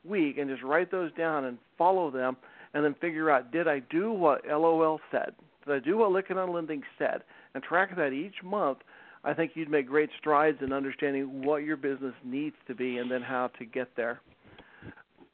week, 0.04 0.36
and 0.36 0.50
just 0.50 0.64
write 0.64 0.90
those 0.90 1.12
down 1.12 1.44
and 1.44 1.58
follow 1.78 2.10
them, 2.10 2.36
and 2.74 2.84
then 2.84 2.96
figure 3.00 3.30
out 3.30 3.52
did 3.52 3.68
I 3.68 3.78
do 3.88 4.12
what 4.12 4.42
LOL 4.48 4.98
said? 5.12 5.30
Did 5.64 5.74
I 5.74 5.78
do 5.78 5.96
what 5.96 6.10
Lykken 6.10 6.36
on 6.36 6.52
Lending 6.52 6.82
said? 6.98 7.22
And 7.54 7.62
track 7.62 7.94
that 7.96 8.12
each 8.12 8.42
month. 8.42 8.78
I 9.22 9.32
think 9.32 9.52
you'd 9.54 9.70
make 9.70 9.86
great 9.86 10.10
strides 10.18 10.58
in 10.60 10.72
understanding 10.72 11.44
what 11.44 11.58
your 11.58 11.76
business 11.76 12.14
needs 12.24 12.56
to 12.66 12.74
be 12.74 12.98
and 12.98 13.08
then 13.08 13.22
how 13.22 13.50
to 13.60 13.64
get 13.64 13.88
there. 13.96 14.20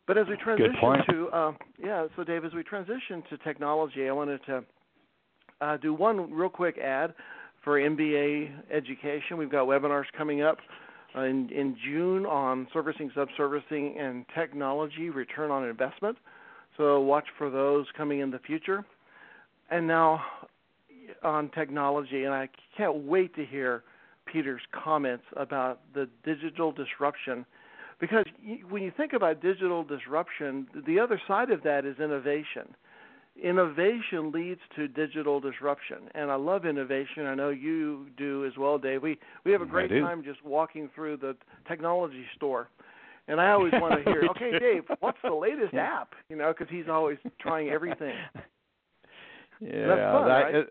But 0.07 0.18
as 0.18 0.26
we 0.28 0.37
transition 0.37 0.74
to 1.09 1.28
uh, 1.28 1.52
yeah, 1.83 2.09
so 2.14 2.24
Dave, 2.24 2.44
as 2.44 2.52
we 2.52 2.62
transition 2.62 3.22
to 3.30 3.38
technology, 3.38 4.07
I 4.07 4.12
wanted 4.12 4.40
to 4.44 4.64
uh, 5.62 5.76
do 5.78 5.94
one 5.94 6.30
real 6.30 6.50
quick 6.50 6.76
ad 6.76 7.14
for 7.64 7.81
MBA 7.81 8.50
education. 8.70 9.38
We've 9.38 9.50
got 9.50 9.66
webinars 9.66 10.05
coming 10.16 10.42
up 10.42 10.59
uh, 11.16 11.22
in, 11.22 11.48
in 11.50 11.77
June 11.85 12.27
on 12.27 12.68
servicing, 12.72 13.11
subservicing, 13.16 13.98
and 13.98 14.27
technology 14.35 15.09
return 15.09 15.50
on 15.50 15.64
investment. 15.64 16.18
So 16.77 17.00
watch 17.00 17.24
for 17.38 17.50
those 17.50 17.87
coming 17.96 18.20
in 18.20 18.31
the 18.31 18.38
future. 18.40 18.85
And 19.70 19.87
now 19.87 20.20
on 21.22 21.50
technology, 21.50 22.24
and 22.24 22.35
I 22.35 22.48
can't 22.77 23.05
wait 23.05 23.35
to 23.37 23.44
hear 23.44 23.83
Peter's 24.27 24.62
comments 24.72 25.24
about 25.37 25.81
the 25.94 26.09
digital 26.24 26.72
disruption. 26.72 27.46
Because 28.00 28.24
when 28.68 28.83
you 28.83 28.92
think 28.96 29.12
about 29.12 29.40
digital 29.40 29.85
disruption, 29.85 30.66
the 30.87 30.98
other 30.98 31.20
side 31.27 31.50
of 31.50 31.62
that 31.62 31.87
is 31.87 31.98
innovation 31.98 32.74
innovation 33.42 34.31
leads 34.33 34.61
to 34.77 34.87
digital 34.87 35.40
disruption 35.40 35.99
and 36.14 36.31
i 36.31 36.37
love 36.37 36.64
innovation. 36.64 37.27
I 37.27 37.35
know 37.35 37.51
you 37.51 38.07
do 38.16 38.44
as 38.44 38.53
well 38.57 38.79
dave. 38.79 39.03
We 39.03 39.18
we 39.44 39.53
have 39.53 39.62
a 39.62 39.66
great 39.66 39.90
time 39.90 40.23
just 40.23 40.44
walking 40.44 40.88
through 40.94 41.16
the 41.18 41.37
technology 41.66 42.25
store 42.37 42.68
and 43.27 43.40
i 43.40 43.51
always 43.51 43.73
want 43.75 44.05
to 44.05 44.11
hear 44.11 44.23
okay 44.31 44.59
dave 44.59 44.85
what's 45.01 45.18
the 45.25 45.35
latest 45.35 45.75
app? 45.75 46.14
You 46.29 46.37
know 46.37 46.55
because 46.57 46.73
he's 46.73 46.88
always 46.88 47.18
trying 47.40 47.70
everything 47.70 48.14
yeah, 49.61 50.12
fun, 50.12 50.29
that, 50.29 50.43
right? 50.43 50.55
it, 50.55 50.69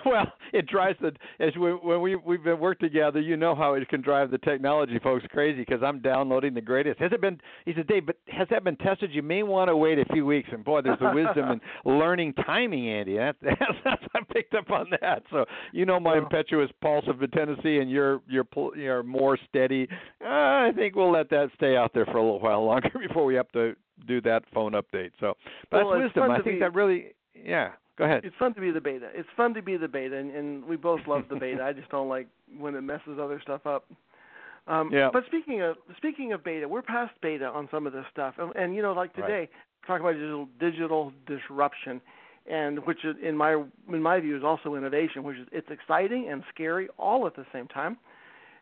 well, 0.06 0.32
it 0.52 0.66
drives 0.66 0.98
the 1.00 1.12
as 1.40 1.54
we, 1.56 1.72
when 1.72 2.00
we 2.00 2.16
we've 2.16 2.42
been 2.42 2.58
worked 2.60 2.80
together. 2.80 3.20
You 3.20 3.36
know 3.36 3.54
how 3.54 3.74
it 3.74 3.88
can 3.88 4.00
drive 4.00 4.30
the 4.30 4.38
technology 4.38 4.98
folks 5.02 5.24
crazy 5.30 5.60
because 5.66 5.82
I'm 5.82 6.00
downloading 6.00 6.54
the 6.54 6.60
greatest. 6.60 7.00
Has 7.00 7.12
it 7.12 7.20
been? 7.20 7.40
He 7.64 7.72
said, 7.74 7.86
Dave, 7.86 8.06
but 8.06 8.16
has 8.28 8.48
that 8.50 8.64
been 8.64 8.76
tested? 8.76 9.10
You 9.12 9.22
may 9.22 9.42
want 9.42 9.68
to 9.68 9.76
wait 9.76 9.98
a 9.98 10.04
few 10.12 10.24
weeks. 10.26 10.48
And 10.52 10.64
boy, 10.64 10.82
there's 10.82 10.98
a 11.00 11.14
wisdom 11.14 11.50
in 11.50 11.60
learning 11.98 12.34
timing, 12.34 12.88
Andy. 12.88 13.16
That's, 13.22 13.38
that's, 13.42 13.72
that's 13.84 14.02
I 14.14 14.20
picked 14.32 14.54
up 14.54 14.70
on 14.70 14.86
that. 15.00 15.22
So 15.30 15.44
you 15.72 15.86
know 15.86 15.98
my 16.00 16.14
Well- 16.14 16.24
impetuous 16.24 16.70
pulse 16.80 17.04
of 17.08 17.18
tendency, 17.32 17.78
and 17.78 17.90
you're 17.90 18.20
you're 18.28 18.46
you're 18.76 19.02
more 19.02 19.38
steady. 19.48 19.88
Uh, 20.24 20.28
I 20.28 20.70
think 20.74 20.94
we'll 20.96 21.12
let 21.12 21.30
that 21.30 21.50
stay 21.56 21.76
out 21.76 21.92
there 21.94 22.04
for 22.06 22.16
a 22.18 22.22
little 22.22 22.40
while 22.40 22.64
longer 22.64 22.90
before 23.08 23.24
we 23.24 23.34
have 23.34 23.50
to 23.52 23.74
do 24.06 24.20
that 24.22 24.42
phone 24.52 24.72
update. 24.72 25.10
So, 25.20 25.34
but 25.70 25.84
Well, 25.84 25.98
that's 26.00 26.14
wisdom. 26.14 26.30
I 26.30 26.36
think 26.42 26.56
be- 26.56 26.60
that 26.60 26.74
really, 26.74 27.06
yeah. 27.34 27.70
Go 27.98 28.04
ahead. 28.04 28.24
it's 28.24 28.34
fun 28.38 28.54
to 28.54 28.60
be 28.60 28.70
the 28.70 28.80
beta 28.80 29.08
it's 29.14 29.28
fun 29.36 29.52
to 29.54 29.62
be 29.62 29.76
the 29.76 29.88
beta 29.88 30.16
and, 30.16 30.30
and 30.34 30.64
we 30.64 30.76
both 30.76 31.00
love 31.06 31.24
the 31.28 31.36
beta 31.36 31.62
i 31.62 31.72
just 31.72 31.90
don't 31.90 32.08
like 32.08 32.26
when 32.58 32.74
it 32.74 32.80
messes 32.80 33.18
other 33.20 33.38
stuff 33.42 33.66
up 33.66 33.84
um 34.66 34.90
Yeah. 34.92 35.10
but 35.12 35.24
speaking 35.26 35.60
of 35.60 35.76
speaking 35.98 36.32
of 36.32 36.42
beta 36.42 36.66
we're 36.66 36.82
past 36.82 37.12
beta 37.20 37.46
on 37.46 37.68
some 37.70 37.86
of 37.86 37.92
this 37.92 38.06
stuff 38.10 38.34
and, 38.38 38.54
and 38.56 38.74
you 38.74 38.80
know 38.82 38.92
like 38.92 39.16
Right. 39.18 39.26
today 39.26 39.48
talk 39.86 40.00
about 40.00 40.12
digital 40.14 40.48
digital 40.58 41.12
disruption 41.26 42.00
and 42.50 42.78
which 42.86 43.04
is 43.04 43.14
in 43.22 43.36
my 43.36 43.62
in 43.88 44.02
my 44.02 44.20
view 44.20 44.36
is 44.38 44.42
also 44.42 44.74
innovation 44.74 45.22
which 45.22 45.36
is 45.36 45.46
it's 45.52 45.68
exciting 45.70 46.28
and 46.30 46.42
scary 46.54 46.88
all 46.98 47.26
at 47.26 47.36
the 47.36 47.44
same 47.52 47.68
time 47.68 47.98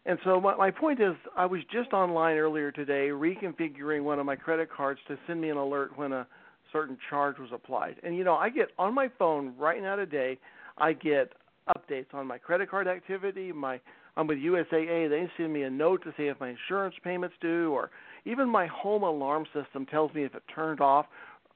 and 0.07 0.19
so 0.25 0.41
my, 0.41 0.57
my 0.57 0.71
point 0.73 1.01
is 1.01 1.15
i 1.37 1.47
was 1.47 1.61
just 1.73 1.93
online 1.93 2.37
earlier 2.37 2.73
today 2.73 3.09
reconfiguring 3.11 4.03
one 4.03 4.19
of 4.19 4.27
my 4.27 4.35
credit 4.37 4.69
cards 4.71 4.99
to 5.07 5.17
send 5.27 5.41
me 5.41 5.51
an 5.51 5.57
alert 5.57 5.97
when 5.97 6.13
a 6.13 6.27
certain 6.73 6.99
charge 7.09 7.39
was 7.39 7.51
applied. 7.53 7.97
And 8.03 8.17
you 8.17 8.25
know, 8.25 8.35
I 8.35 8.51
get 8.51 8.69
on 8.79 8.95
my 8.95 9.11
phone 9.19 9.55
right 9.59 9.83
now 9.83 9.97
today, 9.97 10.39
I 10.79 10.93
get 10.93 11.33
updates 11.69 12.13
on 12.13 12.27
my 12.27 12.39
credit 12.39 12.71
card 12.71 12.89
activity, 12.89 13.53
my 13.53 13.81
I'm 14.17 14.27
with 14.27 14.39
USAA, 14.39 15.09
they 15.09 15.31
send 15.37 15.53
me 15.53 15.63
a 15.63 15.71
note 15.71 16.03
to 16.03 16.13
see 16.17 16.25
if 16.25 16.41
my 16.41 16.51
insurance 16.51 16.97
payments 17.03 17.37
due 17.41 17.73
or 17.73 17.91
even 18.25 18.49
my 18.49 18.67
home 18.67 19.03
alarm 19.03 19.47
system 19.55 19.87
tells 19.87 20.13
me 20.15 20.25
if 20.25 20.35
it 20.35 20.43
turned 20.53 20.81
off 20.81 21.07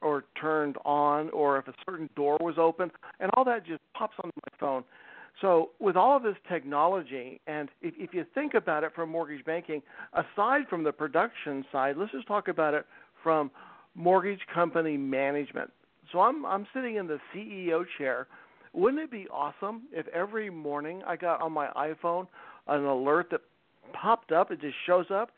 or 0.00 0.24
turned 0.40 0.76
on 0.84 1.30
or 1.30 1.58
if 1.58 1.66
a 1.68 1.74
certain 1.84 2.08
door 2.14 2.38
was 2.40 2.54
open 2.58 2.90
and 3.20 3.30
all 3.34 3.44
that 3.44 3.66
just 3.66 3.80
pops 3.94 4.14
onto 4.22 4.36
my 4.36 4.58
phone. 4.58 4.84
So 5.40 5.70
with 5.80 5.96
all 5.96 6.16
of 6.16 6.22
this 6.22 6.36
technology, 6.48 7.40
and 7.46 7.68
if, 7.82 7.94
if 7.98 8.14
you 8.14 8.24
think 8.34 8.54
about 8.54 8.84
it 8.84 8.92
from 8.94 9.10
mortgage 9.10 9.44
banking, 9.44 9.82
aside 10.12 10.62
from 10.70 10.84
the 10.84 10.92
production 10.92 11.64
side, 11.72 11.96
let's 11.96 12.12
just 12.12 12.28
talk 12.28 12.46
about 12.48 12.74
it 12.74 12.86
from 13.22 13.50
mortgage 13.94 14.40
company 14.52 14.96
management. 14.96 15.70
So 16.12 16.20
I'm 16.20 16.44
I'm 16.44 16.66
sitting 16.74 16.96
in 16.96 17.06
the 17.06 17.18
CEO 17.34 17.84
chair. 17.98 18.26
Wouldn't 18.72 19.02
it 19.02 19.10
be 19.10 19.26
awesome 19.28 19.82
if 19.92 20.06
every 20.08 20.50
morning 20.50 21.02
I 21.06 21.16
got 21.16 21.40
on 21.40 21.52
my 21.52 21.68
iPhone 21.76 22.26
an 22.66 22.84
alert 22.84 23.28
that 23.30 23.40
popped 23.92 24.32
up, 24.32 24.50
it 24.50 24.60
just 24.60 24.74
shows 24.86 25.06
up, 25.10 25.30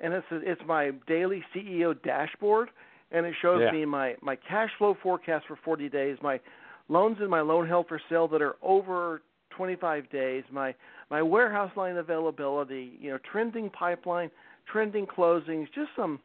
and 0.00 0.12
it's 0.12 0.26
it's 0.30 0.60
my 0.66 0.92
daily 1.06 1.42
CEO 1.54 2.00
dashboard, 2.02 2.70
and 3.10 3.26
it 3.26 3.34
shows 3.42 3.60
Yeah. 3.62 3.72
me 3.72 3.84
my 3.84 4.16
my 4.20 4.36
cash 4.36 4.70
flow 4.78 4.94
forecast 5.02 5.46
for 5.46 5.56
40 5.56 5.88
days, 5.88 6.16
my 6.22 6.40
loans 6.88 7.18
in 7.20 7.28
my 7.28 7.40
loan 7.40 7.66
held 7.66 7.88
for 7.88 8.00
sale 8.08 8.28
that 8.28 8.42
are 8.42 8.56
over 8.62 9.22
25 9.50 10.08
days, 10.10 10.44
my 10.50 10.74
my 11.10 11.22
warehouse 11.22 11.74
line 11.76 11.96
availability, 11.96 12.92
you 13.00 13.10
know, 13.10 13.18
trending 13.30 13.70
pipeline, 13.70 14.30
trending 14.70 15.06
closings, 15.06 15.66
just 15.74 15.90
some 15.96 16.20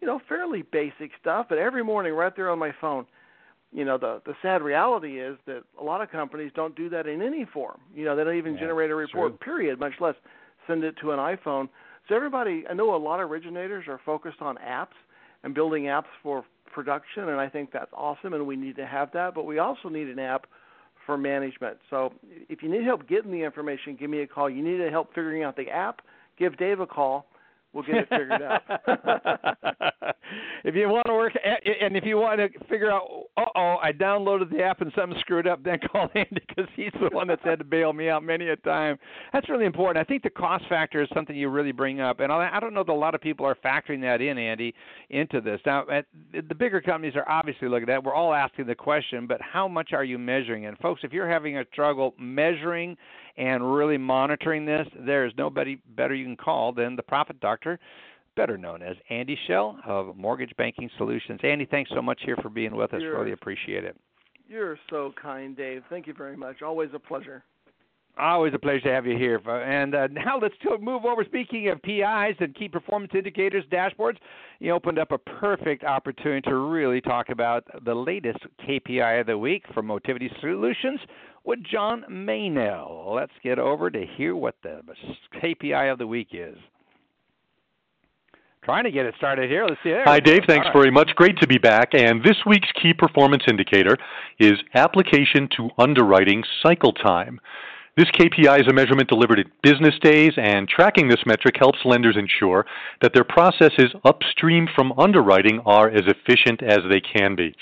you 0.00 0.06
know, 0.06 0.20
fairly 0.28 0.62
basic 0.62 1.10
stuff, 1.20 1.46
but 1.48 1.58
every 1.58 1.82
morning 1.82 2.12
right 2.14 2.34
there 2.34 2.50
on 2.50 2.58
my 2.58 2.72
phone. 2.80 3.06
You 3.70 3.84
know, 3.84 3.98
the 3.98 4.22
the 4.24 4.34
sad 4.40 4.62
reality 4.62 5.20
is 5.20 5.36
that 5.46 5.62
a 5.78 5.84
lot 5.84 6.00
of 6.00 6.10
companies 6.10 6.50
don't 6.54 6.74
do 6.74 6.88
that 6.88 7.06
in 7.06 7.20
any 7.20 7.44
form. 7.44 7.80
You 7.94 8.06
know, 8.06 8.16
they 8.16 8.24
don't 8.24 8.36
even 8.38 8.54
Yeah, 8.54 8.60
generate 8.60 8.90
a 8.90 8.94
report 8.94 9.38
true. 9.40 9.44
period, 9.44 9.78
much 9.78 9.92
less 10.00 10.14
send 10.66 10.84
it 10.84 10.96
to 11.02 11.12
an 11.12 11.18
iPhone. 11.18 11.68
So 12.08 12.14
everybody, 12.14 12.64
I 12.68 12.72
know 12.72 12.94
a 12.94 12.96
lot 12.96 13.20
of 13.20 13.30
originators 13.30 13.86
are 13.86 14.00
focused 14.06 14.40
on 14.40 14.56
apps 14.56 14.96
and 15.42 15.54
building 15.54 15.84
apps 15.84 16.08
for 16.22 16.44
production, 16.72 17.28
and 17.28 17.38
I 17.38 17.48
think 17.48 17.70
that's 17.70 17.92
awesome, 17.92 18.32
and 18.32 18.46
we 18.46 18.56
need 18.56 18.76
to 18.76 18.86
have 18.86 19.12
that. 19.12 19.34
But 19.34 19.44
we 19.44 19.58
also 19.58 19.90
need 19.90 20.08
an 20.08 20.18
app 20.18 20.46
for 21.04 21.18
management. 21.18 21.78
So 21.90 22.12
if 22.48 22.62
you 22.62 22.70
need 22.70 22.84
help 22.84 23.06
getting 23.06 23.30
the 23.32 23.42
information, 23.42 23.96
give 23.96 24.08
me 24.08 24.20
a 24.20 24.26
call. 24.26 24.48
You 24.48 24.62
need 24.62 24.80
help 24.90 25.08
figuring 25.14 25.42
out 25.42 25.56
the 25.56 25.68
app, 25.68 26.00
give 26.38 26.56
Dave 26.56 26.80
a 26.80 26.86
call. 26.86 27.26
We'll 27.72 27.84
get 27.84 27.96
it 27.96 28.08
figured 28.08 28.42
out. 28.42 28.62
if 30.64 30.74
you 30.74 30.88
want 30.88 31.06
to 31.06 31.12
work, 31.12 31.34
and 31.44 31.96
if 31.96 32.04
you 32.04 32.16
want 32.16 32.40
to 32.40 32.48
figure 32.64 32.90
out, 32.90 33.02
uh 33.36 33.44
oh, 33.54 33.76
I 33.82 33.92
downloaded 33.92 34.50
the 34.50 34.62
app 34.62 34.80
and 34.80 34.90
something 34.96 35.18
screwed 35.20 35.46
up, 35.46 35.62
then 35.62 35.78
call 35.92 36.08
Andy 36.14 36.42
because 36.48 36.66
he's 36.74 36.92
the 37.00 37.10
one 37.10 37.28
that's 37.28 37.44
had 37.44 37.58
to 37.58 37.64
bail 37.64 37.92
me 37.92 38.08
out 38.08 38.22
many 38.22 38.48
a 38.48 38.56
time. 38.56 38.98
That's 39.32 39.48
really 39.50 39.66
important. 39.66 39.98
I 39.98 40.08
think 40.08 40.22
the 40.22 40.30
cost 40.30 40.64
factor 40.68 41.02
is 41.02 41.08
something 41.14 41.36
you 41.36 41.50
really 41.50 41.72
bring 41.72 42.00
up, 42.00 42.20
and 42.20 42.32
I 42.32 42.58
don't 42.58 42.72
know 42.72 42.84
that 42.84 42.92
a 42.92 42.94
lot 42.94 43.14
of 43.14 43.20
people 43.20 43.44
are 43.44 43.56
factoring 43.56 44.00
that 44.00 44.22
in, 44.22 44.38
Andy, 44.38 44.74
into 45.10 45.42
this. 45.42 45.60
Now, 45.66 45.84
at, 45.90 46.06
the 46.32 46.54
bigger 46.54 46.80
companies 46.80 47.16
are 47.16 47.28
obviously 47.28 47.68
looking 47.68 47.88
at. 47.90 48.02
that. 48.02 48.04
We're 48.04 48.14
all 48.14 48.32
asking 48.32 48.66
the 48.66 48.74
question, 48.74 49.26
but 49.26 49.40
how 49.42 49.68
much 49.68 49.92
are 49.92 50.04
you 50.04 50.18
measuring? 50.18 50.66
And 50.66 50.78
folks, 50.78 51.02
if 51.04 51.12
you're 51.12 51.28
having 51.28 51.58
a 51.58 51.64
struggle 51.72 52.14
measuring 52.18 52.96
and 53.38 53.74
really 53.74 53.96
monitoring 53.96 54.66
this, 54.66 54.86
there 54.98 55.24
is 55.24 55.32
nobody 55.38 55.78
better 55.96 56.14
you 56.14 56.24
can 56.24 56.36
call 56.36 56.72
than 56.72 56.96
the 56.96 57.02
Profit 57.02 57.38
Doctor, 57.40 57.78
better 58.36 58.58
known 58.58 58.82
as 58.82 58.96
Andy 59.10 59.38
Schell 59.46 59.78
of 59.86 60.16
Mortgage 60.16 60.54
Banking 60.56 60.90
Solutions. 60.98 61.40
Andy, 61.42 61.64
thanks 61.64 61.90
so 61.94 62.02
much 62.02 62.20
here 62.24 62.36
for 62.42 62.48
being 62.50 62.74
with 62.74 62.92
us. 62.92 63.00
You're- 63.00 63.16
Really 63.16 63.32
appreciate 63.32 63.84
it. 63.84 63.96
You're 64.48 64.78
so 64.90 65.12
kind, 65.20 65.56
Dave. 65.56 65.84
Thank 65.90 66.06
you 66.06 66.14
very 66.14 66.36
much. 66.36 66.62
Always 66.62 66.90
a 66.94 66.98
pleasure. 66.98 67.44
Always 68.18 68.52
a 68.52 68.58
pleasure 68.58 68.80
to 68.80 68.92
have 68.92 69.06
you 69.06 69.16
here. 69.16 69.38
And 69.48 69.94
uh, 69.94 70.08
now 70.08 70.38
let's 70.40 70.54
move 70.80 71.04
over. 71.04 71.24
Speaking 71.24 71.68
of 71.68 71.80
PIs 71.82 72.36
and 72.40 72.54
key 72.54 72.68
performance 72.68 73.12
indicators, 73.14 73.64
dashboards, 73.70 74.16
you 74.58 74.72
opened 74.72 74.98
up 74.98 75.12
a 75.12 75.18
perfect 75.18 75.84
opportunity 75.84 76.40
to 76.48 76.56
really 76.56 77.00
talk 77.00 77.28
about 77.28 77.64
the 77.84 77.94
latest 77.94 78.40
KPI 78.66 79.20
of 79.20 79.26
the 79.26 79.38
week 79.38 79.64
for 79.72 79.82
Motivity 79.82 80.30
Solutions 80.40 80.98
with 81.44 81.60
John 81.62 82.04
Maynell. 82.10 83.14
Let's 83.14 83.32
get 83.42 83.58
over 83.58 83.90
to 83.90 84.04
hear 84.16 84.34
what 84.34 84.56
the 84.62 84.80
KPI 85.40 85.92
of 85.92 85.98
the 85.98 86.06
week 86.06 86.28
is. 86.32 86.56
Trying 88.64 88.84
to 88.84 88.90
get 88.90 89.06
it 89.06 89.14
started 89.16 89.48
here. 89.48 89.64
Let's 89.64 89.80
see. 89.82 89.90
There 89.90 90.04
Hi. 90.04 90.20
Dave. 90.20 90.42
Thanks 90.46 90.66
right. 90.66 90.74
very 90.74 90.90
much. 90.90 91.10
Great 91.14 91.38
to 91.38 91.46
be 91.46 91.56
back. 91.56 91.94
And 91.94 92.22
this 92.22 92.36
week's 92.44 92.68
key 92.72 92.92
performance 92.92 93.44
indicator 93.48 93.96
is 94.38 94.58
application 94.74 95.48
to 95.56 95.70
underwriting 95.78 96.44
cycle 96.62 96.92
time. 96.92 97.40
This 97.98 98.06
KPI 98.12 98.60
is 98.60 98.68
a 98.68 98.72
measurement 98.72 99.08
delivered 99.08 99.40
at 99.40 99.46
business 99.60 99.98
days, 100.00 100.30
and 100.36 100.68
tracking 100.68 101.08
this 101.08 101.26
metric 101.26 101.56
helps 101.58 101.80
lenders 101.84 102.16
ensure 102.16 102.64
that 103.02 103.12
their 103.12 103.24
processes 103.24 103.92
upstream 104.04 104.68
from 104.72 104.92
underwriting 104.96 105.58
are 105.66 105.90
as 105.90 106.04
efficient 106.06 106.62
as 106.62 106.78
they 106.88 107.00
can 107.00 107.34
be. 107.34 107.56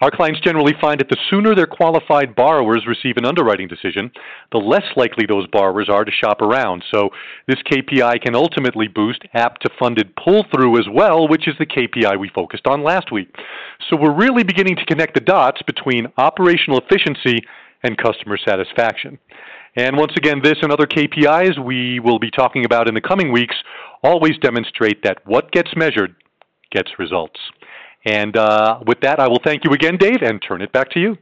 Our 0.00 0.10
clients 0.10 0.40
generally 0.40 0.74
find 0.80 0.98
that 0.98 1.08
the 1.08 1.16
sooner 1.30 1.54
their 1.54 1.68
qualified 1.68 2.34
borrowers 2.34 2.84
receive 2.84 3.16
an 3.16 3.24
underwriting 3.24 3.68
decision, 3.68 4.10
the 4.50 4.58
less 4.58 4.82
likely 4.96 5.24
those 5.24 5.46
borrowers 5.46 5.88
are 5.88 6.04
to 6.04 6.10
shop 6.10 6.42
around. 6.42 6.82
So, 6.92 7.10
this 7.46 7.62
KPI 7.70 8.20
can 8.24 8.34
ultimately 8.34 8.88
boost 8.88 9.22
app 9.34 9.60
to 9.60 9.70
funded 9.78 10.16
pull 10.16 10.44
through 10.52 10.80
as 10.80 10.88
well, 10.92 11.28
which 11.28 11.46
is 11.46 11.54
the 11.60 11.64
KPI 11.64 12.18
we 12.18 12.28
focused 12.34 12.66
on 12.66 12.82
last 12.82 13.12
week. 13.12 13.32
So, 13.88 13.96
we're 13.96 14.12
really 14.12 14.42
beginning 14.42 14.74
to 14.74 14.84
connect 14.84 15.14
the 15.14 15.20
dots 15.20 15.62
between 15.62 16.08
operational 16.18 16.80
efficiency 16.80 17.38
and 17.84 17.96
customer 17.96 18.36
satisfaction. 18.36 19.18
And 19.76 19.96
once 19.96 20.12
again, 20.16 20.40
this 20.42 20.56
and 20.62 20.72
other 20.72 20.86
KPIs 20.86 21.62
we 21.62 22.00
will 22.00 22.18
be 22.18 22.30
talking 22.30 22.64
about 22.64 22.88
in 22.88 22.94
the 22.94 23.00
coming 23.00 23.30
weeks 23.30 23.54
always 24.02 24.38
demonstrate 24.38 25.02
that 25.02 25.18
what 25.26 25.52
gets 25.52 25.70
measured 25.76 26.14
gets 26.70 26.90
results. 26.98 27.38
And 28.06 28.36
uh, 28.36 28.80
with 28.86 29.00
that, 29.02 29.20
I 29.20 29.28
will 29.28 29.40
thank 29.44 29.64
you 29.64 29.72
again, 29.72 29.96
Dave, 29.98 30.22
and 30.22 30.40
turn 30.40 30.62
it 30.62 30.72
back 30.72 30.90
to 30.92 31.00
you. 31.00 31.18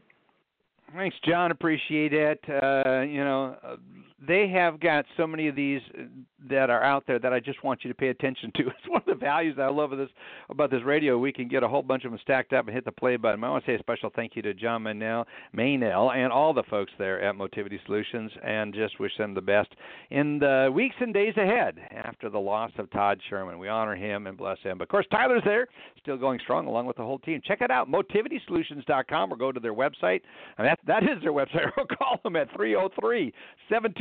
Thanks, 0.94 1.16
John. 1.26 1.50
Appreciate 1.50 2.12
it. 2.12 2.40
Uh, 2.48 3.00
you 3.00 3.24
know, 3.24 3.56
uh, 3.66 3.76
they 4.26 4.48
have 4.48 4.80
got 4.80 5.04
so 5.16 5.26
many 5.26 5.48
of 5.48 5.56
these 5.56 5.80
uh, 5.98 6.02
that 6.48 6.70
are 6.70 6.82
out 6.82 7.04
there 7.06 7.18
that 7.18 7.32
I 7.32 7.40
just 7.40 7.64
want 7.64 7.84
you 7.84 7.88
to 7.88 7.94
pay 7.94 8.08
attention 8.08 8.52
to. 8.56 8.64
It's 8.84 8.88
one 8.88 9.00
of 9.00 9.06
the 9.06 9.14
values 9.14 9.56
that 9.56 9.62
I 9.62 9.70
love 9.70 9.92
of 9.92 9.98
this 9.98 10.10
about 10.50 10.70
this 10.70 10.82
radio. 10.84 11.16
We 11.16 11.32
can 11.32 11.48
get 11.48 11.62
a 11.62 11.68
whole 11.68 11.82
bunch 11.82 12.04
of 12.04 12.10
them 12.10 12.20
stacked 12.22 12.52
up 12.52 12.66
and 12.66 12.74
hit 12.74 12.84
the 12.84 12.92
play 12.92 13.16
button. 13.16 13.42
I 13.42 13.48
want 13.48 13.64
to 13.64 13.70
say 13.70 13.76
a 13.76 13.78
special 13.78 14.10
thank 14.14 14.36
you 14.36 14.42
to 14.42 14.52
John 14.52 14.82
Maynell, 14.82 16.14
and 16.14 16.32
all 16.32 16.52
the 16.52 16.64
folks 16.64 16.92
there 16.98 17.22
at 17.22 17.34
Motivity 17.34 17.80
Solutions, 17.86 18.30
and 18.44 18.74
just 18.74 19.00
wish 19.00 19.16
them 19.16 19.32
the 19.32 19.40
best 19.40 19.70
in 20.10 20.38
the 20.38 20.70
weeks 20.74 20.96
and 21.00 21.14
days 21.14 21.34
ahead 21.36 21.78
after 21.90 22.28
the 22.28 22.38
loss 22.38 22.72
of 22.78 22.90
Todd 22.90 23.20
Sherman. 23.30 23.58
We 23.58 23.68
honor 23.68 23.96
him 23.96 24.26
and 24.26 24.36
bless 24.36 24.58
him. 24.60 24.78
But 24.78 24.84
of 24.84 24.88
course, 24.90 25.06
Tyler's 25.10 25.42
there, 25.44 25.66
still 26.02 26.18
going 26.18 26.40
strong 26.40 26.66
along 26.66 26.86
with 26.86 26.96
the 26.96 27.04
whole 27.04 27.18
team. 27.20 27.40
Check 27.44 27.62
it 27.62 27.70
out, 27.70 27.88
motivitysolutions.com, 27.88 29.32
or 29.32 29.36
go 29.36 29.50
to 29.50 29.60
their 29.60 29.74
website. 29.74 30.20
And 30.58 30.66
that 30.66 30.78
that 30.86 31.04
is 31.04 31.22
their 31.22 31.32
website. 31.32 31.64
Or 31.76 31.86
call 31.86 32.20
them 32.22 32.36
at 32.36 32.48
303 32.54 33.32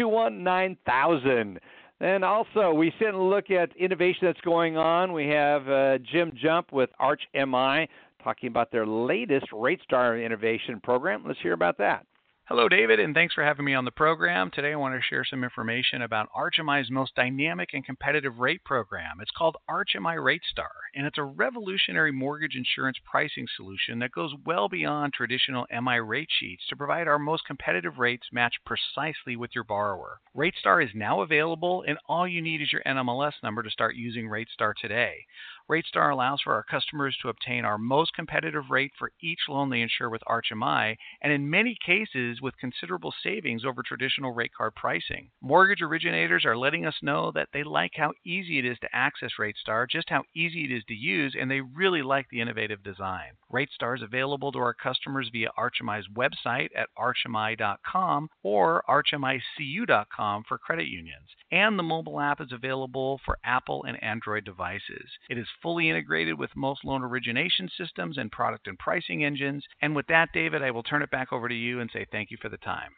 721 0.04 0.44
9000. 0.44 1.60
And 2.00 2.26
also, 2.26 2.74
we 2.74 2.92
sit 3.00 3.10
and 3.10 3.30
look 3.30 3.50
at 3.50 3.76
innovation 3.78 4.20
that's 4.24 4.42
going 4.42 4.76
on. 4.78 5.14
We 5.14 5.28
have 5.28 5.68
uh, 5.70 5.98
Jim 6.12 6.34
Jump 6.42 6.74
with 6.74 6.90
Arch 7.00 7.22
MI 7.34 7.88
talking 8.24 8.48
about 8.48 8.72
their 8.72 8.86
latest 8.86 9.46
RateStar 9.54 10.24
innovation 10.24 10.82
program. 10.82 11.24
Let's 11.26 11.40
hear 11.42 11.54
about 11.54 11.78
that. 11.78 12.06
Hello, 12.48 12.68
David, 12.68 13.00
and 13.00 13.16
thanks 13.16 13.34
for 13.34 13.42
having 13.42 13.64
me 13.64 13.74
on 13.74 13.86
the 13.86 13.92
program. 13.92 14.52
Today, 14.52 14.74
I 14.74 14.76
want 14.76 14.94
to 14.96 15.02
share 15.02 15.24
some 15.24 15.46
information 15.46 16.02
about 16.02 16.28
ArchMI's 16.38 16.92
most 16.92 17.16
dynamic 17.16 17.70
and 17.72 17.86
competitive 17.86 18.38
rate 18.38 18.62
program. 18.66 19.22
It's 19.22 19.32
called 19.32 19.56
ArchMI 19.70 20.18
RateStar, 20.18 20.68
and 20.94 21.08
it's 21.08 21.18
a 21.18 21.24
revolutionary 21.24 22.12
mortgage 22.12 22.56
insurance 22.58 22.98
pricing 23.10 23.48
solution 23.56 24.00
that 24.00 24.12
goes 24.12 24.34
well 24.46 24.68
beyond 24.68 25.14
traditional 25.14 25.66
MI 25.72 26.00
rate 26.00 26.28
sheets 26.38 26.64
to 26.68 26.76
provide 26.76 27.08
our 27.08 27.18
most 27.18 27.46
competitive 27.48 27.98
rates 27.98 28.28
matched 28.34 28.60
precisely 28.66 29.38
with 29.38 29.52
your 29.56 29.64
borrower. 29.64 30.20
RateStar 30.36 30.84
is 30.84 30.92
now 30.94 31.22
available, 31.22 31.86
and 31.88 31.98
all 32.10 32.28
you 32.28 32.42
need 32.42 32.62
is 32.62 32.74
your 32.74 32.84
NMLS 32.86 33.36
number 33.42 33.64
to 33.64 33.72
start 33.72 33.96
using 33.96 34.28
RateStar 34.28 34.74
today. 34.82 35.26
RateStar 35.74 36.12
allows 36.12 36.40
for 36.44 36.54
our 36.54 36.62
customers 36.62 37.18
to 37.22 37.30
obtain 37.30 37.66
our 37.66 37.80
most 37.80 38.14
competitive 38.14 38.66
rate 38.70 38.92
for 39.00 39.12
each 39.22 39.40
loan 39.50 39.72
they 39.72 39.82
insure 39.82 40.08
with 40.08 40.22
ArchMI, 40.28 40.96
and 41.24 41.34
in 41.34 41.50
many 41.50 41.76
cases 41.84 42.42
with 42.42 42.56
considerable 42.60 43.12
savings 43.24 43.66
over 43.66 43.82
traditional 43.82 44.34
rate 44.34 44.52
card 44.56 44.76
pricing. 44.76 45.32
Mortgage 45.42 45.82
originators 45.82 46.46
are 46.46 46.56
letting 46.56 46.86
us 46.86 46.94
know 47.02 47.32
that 47.32 47.48
they 47.54 47.64
like 47.64 47.94
how 47.96 48.14
easy 48.24 48.60
it 48.60 48.66
is 48.66 48.78
to 48.82 48.96
access 48.96 49.32
RateStar, 49.40 49.90
just 49.90 50.12
how 50.12 50.22
easy 50.36 50.66
it 50.66 50.72
is 50.72 50.84
to 50.90 50.94
use, 50.94 51.36
and 51.40 51.50
they 51.50 51.62
really 51.62 52.04
like 52.04 52.28
the 52.30 52.40
innovative 52.40 52.84
design. 52.84 53.32
RateStar 53.52 53.96
is 53.96 54.04
available 54.04 54.52
to 54.52 54.60
our 54.60 54.76
customers 54.76 55.30
via 55.32 55.50
ArchMI's 55.58 56.08
website 56.14 56.70
at 56.76 56.90
archmi.com 57.00 58.30
or 58.44 58.84
archmicu.com 58.88 60.44
for 60.48 60.58
credit 60.60 60.88
unions. 60.88 61.30
And 61.52 61.78
the 61.78 61.84
mobile 61.84 62.20
app 62.20 62.42
is 62.42 62.52
available 62.52 63.20
for 63.26 63.38
Apple 63.44 63.86
and 63.88 64.02
Android 64.04 64.44
devices. 64.44 65.10
It 65.30 65.38
is 65.38 65.48
fully 65.64 65.90
integrated 65.90 66.38
with 66.38 66.52
most 66.56 66.86
loan 66.86 67.04
origination 67.04 67.70
systems 67.78 68.18
and 68.20 68.32
product 68.32 68.68
and 68.68 68.78
pricing 68.78 69.24
engines. 69.24 69.64
And 69.82 69.96
with 69.96 70.06
that, 70.08 70.30
David, 70.34 70.62
I 70.62 70.70
will 70.70 70.84
turn 70.84 71.02
it 71.02 71.10
back 71.10 71.34
over 71.34 71.50
to 71.50 71.56
you 71.56 71.80
and 71.80 71.90
say 71.92 72.06
thank 72.12 72.30
you 72.30 72.38
for 72.42 72.50
the 72.50 72.58
time. 72.58 72.92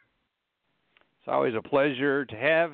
It's 1.26 1.32
always 1.32 1.56
a 1.56 1.68
pleasure 1.68 2.24
to 2.24 2.36
have 2.36 2.70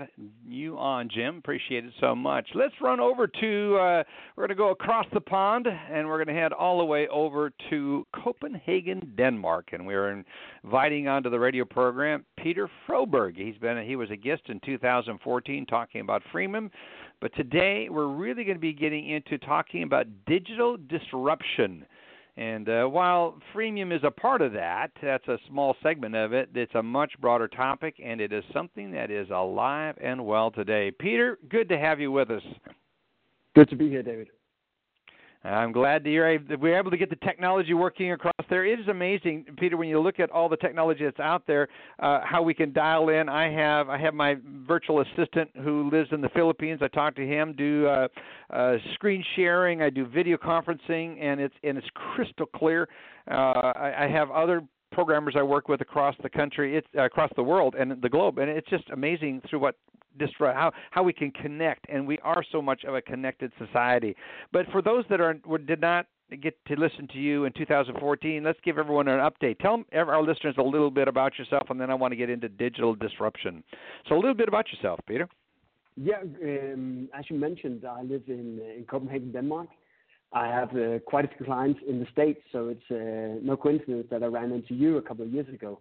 you 0.47 0.77
on, 0.77 1.09
Jim. 1.09 1.39
Appreciate 1.39 1.87
it 1.87 1.93
so 2.01 2.15
much. 2.15 2.47
Let's 2.55 2.75
run 2.83 3.01
over 3.01 3.27
to, 3.27 3.77
uh, 3.77 4.05
we're 4.37 4.47
going 4.47 4.51
to 4.51 4.55
go 4.55 4.73
across 4.73 5.07
the 5.15 5.23
pond 5.23 5.67
and 5.67 6.07
we're 6.07 6.23
going 6.23 6.37
to 6.37 6.39
head 6.39 6.53
all 6.53 6.77
the 6.77 6.85
way 6.85 7.09
over 7.09 7.51
to 7.71 8.07
Copenhagen, 8.15 9.15
Denmark. 9.17 9.71
And 9.73 9.87
we're 9.87 10.23
inviting 10.63 11.09
onto 11.09 11.31
the 11.31 11.41
radio 11.41 11.65
program 11.65 12.27
Peter 12.37 12.69
Froberg. 12.87 13.39
He's 13.39 13.57
been, 13.57 13.83
he 13.87 13.97
was 13.97 14.11
a 14.11 14.17
guest 14.17 14.43
in 14.49 14.61
2014 14.67 15.65
talking 15.65 16.03
about 16.03 16.21
freemium. 16.31 16.69
But 17.23 17.33
today 17.37 17.87
we're 17.89 18.09
really 18.09 18.43
going 18.43 18.57
to 18.57 18.61
be 18.61 18.73
getting 18.73 19.09
into 19.09 19.39
talking 19.39 19.85
about 19.85 20.09
digital 20.27 20.77
disruption. 20.89 21.87
And 22.37 22.69
uh, 22.69 22.87
while 22.87 23.39
freemium 23.55 23.95
is 23.97 24.03
a 24.03 24.11
part 24.11 24.43
of 24.43 24.53
that, 24.55 24.89
that's 25.01 25.29
a 25.29 25.39
small 25.49 25.77
segment 25.85 26.17
of 26.17 26.33
it. 26.33 26.49
It's 26.53 26.75
a 26.75 26.83
much 26.83 27.13
broader 27.21 27.47
topic, 27.47 27.95
and 28.05 28.21
it 28.21 28.33
is 28.33 28.43
something 28.53 28.91
that 28.91 29.13
is 29.13 29.31
alive 29.31 29.97
and 30.03 30.27
well 30.27 30.51
today. 30.51 30.91
Peter, 30.99 31.39
good 31.49 31.69
to 31.69 31.79
have 31.79 32.01
you 32.01 32.11
with 32.11 32.29
us. 32.31 32.43
Good 33.55 33.69
to 33.69 33.77
be 33.77 33.89
here, 33.89 34.03
David. 34.03 34.29
I'm 35.45 35.73
glad 35.73 36.05
that 36.05 36.11
you're 36.11 36.39
we're 36.61 36.79
able 36.79 36.91
to 36.93 36.97
get 36.97 37.11
the 37.11 37.17
technology 37.17 37.75
working 37.75 38.13
across 38.13 38.33
there. 38.49 38.65
It 38.65 38.79
is 38.79 38.87
amazing, 38.87 39.47
Peter, 39.59 39.77
when 39.77 39.89
you 39.89 40.01
look 40.01 40.21
at 40.21 40.31
all 40.31 40.49
the 40.49 40.57
technology 40.57 41.05
that's 41.05 41.19
out 41.19 41.47
there, 41.47 41.69
uh, 41.99 42.21
how 42.25 42.43
we 42.43 42.55
can 42.55 42.73
dial 42.73 43.09
in. 43.09 43.29
I 43.29 43.51
have 43.51 43.89
I 43.89 43.99
have 43.99 44.15
my 44.15 44.37
virtual 44.67 45.01
assistant 45.01 45.51
who 45.63 45.91
lives 45.91 46.11
in 46.13 46.21
the 46.21 46.29
Philippines. 46.29 46.81
I 46.81 46.89
talk 46.89 47.17
to 47.17 47.27
him, 47.27 47.55
do 47.57 47.87
uh, 47.87 48.09
uh, 48.51 48.77
screen 48.95 49.25
sharing, 49.35 49.83
I 49.83 49.91
do 49.91 50.07
video 50.07 50.37
conferencing, 50.37 51.21
and 51.21 51.41
it's 51.41 51.55
and 51.65 51.77
it's 51.77 51.89
crystal 51.95 52.47
clear. 52.47 52.89
Uh, 53.29 53.35
I, 53.35 54.05
I 54.05 54.09
have 54.09 54.31
other 54.31 54.63
programmers 54.93 55.35
I 55.37 55.43
work 55.43 55.69
with 55.69 55.81
across 55.81 56.15
the 56.23 56.31
country, 56.31 56.77
it's 56.77 56.87
uh, 56.97 57.03
across 57.03 57.31
the 57.37 57.43
world 57.43 57.75
and 57.79 58.01
the 58.01 58.09
globe, 58.09 58.39
and 58.39 58.49
it's 58.51 58.69
just 58.69 58.89
amazing 58.91 59.43
through 59.49 59.61
what 59.61 59.77
destroy 60.19 60.53
how 60.53 60.73
how 60.91 61.03
we 61.03 61.13
can 61.13 61.31
connect 61.31 61.87
and 61.89 62.07
we 62.07 62.19
are 62.19 62.45
so 62.53 62.61
much 62.61 62.85
of 62.85 62.95
a 62.95 63.03
connected 63.03 63.53
society. 63.59 64.15
But 64.53 64.67
for 64.71 64.83
those 64.83 65.05
that 65.11 65.21
are 65.21 65.35
did 65.67 65.81
not 65.81 66.07
get 66.41 66.55
to 66.67 66.75
listen 66.77 67.07
to 67.09 67.19
you 67.19 67.45
in 67.45 67.53
2014 67.53 68.43
let's 68.43 68.59
give 68.65 68.79
everyone 68.79 69.09
an 69.09 69.19
update. 69.21 69.59
Tell 69.59 69.83
our 69.95 70.23
listeners 70.23 70.55
a 70.59 70.63
little 70.63 70.91
bit 70.91 71.09
about 71.09 71.39
yourself 71.39 71.69
and 71.71 71.81
then 71.81 71.91
i 71.91 71.95
want 71.95 72.13
to 72.13 72.17
get 72.17 72.31
into 72.31 72.49
digital 72.49 72.95
disruption. 72.95 73.63
So 74.09 74.15
a 74.15 74.17
little 74.17 74.35
bit 74.35 74.49
about 74.49 74.67
yourself 74.73 75.01
peter. 75.07 75.29
Yeah 75.97 76.21
um, 76.21 77.09
as 77.15 77.25
you 77.29 77.39
mentioned 77.39 77.85
i 77.85 78.03
live 78.03 78.23
in 78.29 78.61
in 78.77 78.85
copenhagen 78.89 79.33
denmark 79.33 79.69
i 80.35 80.47
have 80.47 80.75
uh, 80.77 80.99
quite 81.01 81.25
a 81.25 81.29
few 81.37 81.47
clients 81.47 81.81
in 81.89 82.01
the 82.01 82.07
states 82.13 82.41
so 82.53 82.69
it's 82.69 82.91
uh, 82.91 83.39
no 83.43 83.57
coincidence 83.57 84.07
that 84.11 84.23
i 84.23 84.27
ran 84.27 84.53
into 84.53 84.75
you 84.75 84.97
a 84.97 85.03
couple 85.03 85.25
of 85.25 85.33
years 85.33 85.49
ago 85.49 85.79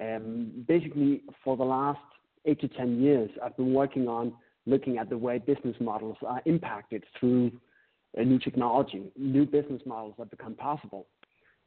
um, 0.00 0.64
basically 0.68 1.22
for 1.42 1.56
the 1.56 1.64
last 1.64 2.00
eight 2.46 2.60
to 2.60 2.68
10 2.68 3.02
years, 3.02 3.30
I've 3.44 3.56
been 3.56 3.74
working 3.74 4.08
on 4.08 4.32
looking 4.66 4.98
at 4.98 5.10
the 5.10 5.18
way 5.18 5.38
business 5.38 5.76
models 5.80 6.16
are 6.26 6.42
impacted 6.44 7.04
through 7.18 7.52
new 8.16 8.38
technology. 8.38 9.12
New 9.16 9.44
business 9.44 9.82
models 9.84 10.14
have 10.18 10.30
become 10.30 10.54
possible. 10.54 11.06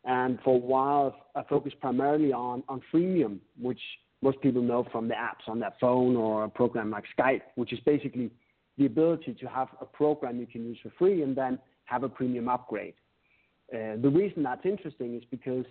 And 0.06 0.40
for 0.44 0.56
a 0.56 0.58
while, 0.58 1.16
I 1.36 1.44
focused 1.44 1.80
primarily 1.80 2.34
on, 2.34 2.64
on 2.68 2.82
freemium, 2.94 3.40
which 3.62 3.80
most 4.22 4.42
people 4.42 4.62
know 4.62 4.86
from 4.92 5.08
the 5.08 5.14
apps 5.14 5.48
on 5.48 5.60
their 5.60 5.74
phone 5.80 6.16
or 6.16 6.46
a 6.46 6.50
program 6.50 6.90
like 6.90 7.04
Skype, 7.18 7.42
which 7.56 7.74
is 7.74 7.80
basically 7.86 8.32
the 8.78 8.86
ability 8.86 9.36
to 9.40 9.46
have 9.48 9.68
a 9.82 9.86
program 9.86 10.40
you 10.40 10.48
can 10.48 10.66
use 10.66 10.78
for 10.82 10.92
free 10.98 11.22
and 11.22 11.36
then 11.36 11.60
have 11.90 12.04
a 12.04 12.10
premium 12.10 12.48
upgrade. 12.48 12.94
Uh, 13.74 13.96
the 14.02 14.10
reason 14.10 14.44
that's 14.44 14.66
interesting 14.66 15.16
is 15.16 15.24
because 15.30 15.66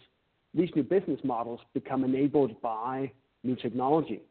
these 0.55 0.71
new 0.75 0.83
business 0.83 1.21
models 1.25 1.61
become 1.75 2.05
enabled 2.05 2.61
by 2.63 3.11
new 3.45 3.57
technology. 3.57 4.23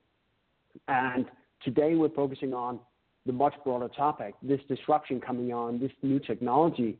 And 0.87 1.25
today 1.63 1.95
we're 1.95 2.09
focusing 2.09 2.53
on 2.53 2.79
the 3.25 3.33
much 3.33 3.53
broader 3.63 3.89
topic, 3.89 4.35
this 4.41 4.61
disruption 4.67 5.19
coming 5.19 5.51
on, 5.53 5.79
this 5.79 5.91
new 6.01 6.19
technology, 6.19 6.97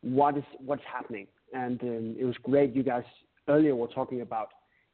what 0.00 0.36
is 0.36 0.44
what's 0.58 0.82
happening. 0.90 1.26
And 1.52 1.80
um, 1.82 2.16
it 2.18 2.24
was 2.24 2.34
great 2.42 2.74
you 2.74 2.82
guys 2.82 3.04
earlier 3.48 3.74
were 3.74 3.88
talking 3.88 4.20
about 4.22 4.48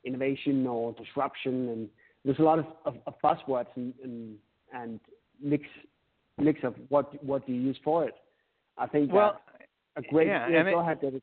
innovation 0.05 0.67
or 0.67 0.93
disruption, 0.93 1.69
and 1.69 1.89
there's 2.25 2.39
a 2.39 2.43
lot 2.43 2.59
of, 2.59 2.67
of, 2.85 2.97
of 3.07 3.15
buzzwords 3.23 3.69
and, 3.77 3.95
and, 4.03 4.37
and 4.75 5.01
mix 5.41 5.65
mix 6.39 6.61
of 6.65 6.75
what 6.89 7.23
what 7.25 7.47
do 7.47 7.53
you 7.53 7.61
use 7.61 7.79
for 7.85 8.05
it. 8.05 8.15
I 8.79 8.87
think 8.87 9.13
well, 9.13 9.41
a 9.97 10.03
great. 10.03 10.29
Yeah, 10.29 10.49
yeah, 10.49 10.63
go 10.65 10.81
it, 10.81 10.83
ahead, 10.83 11.01
David. 11.01 11.23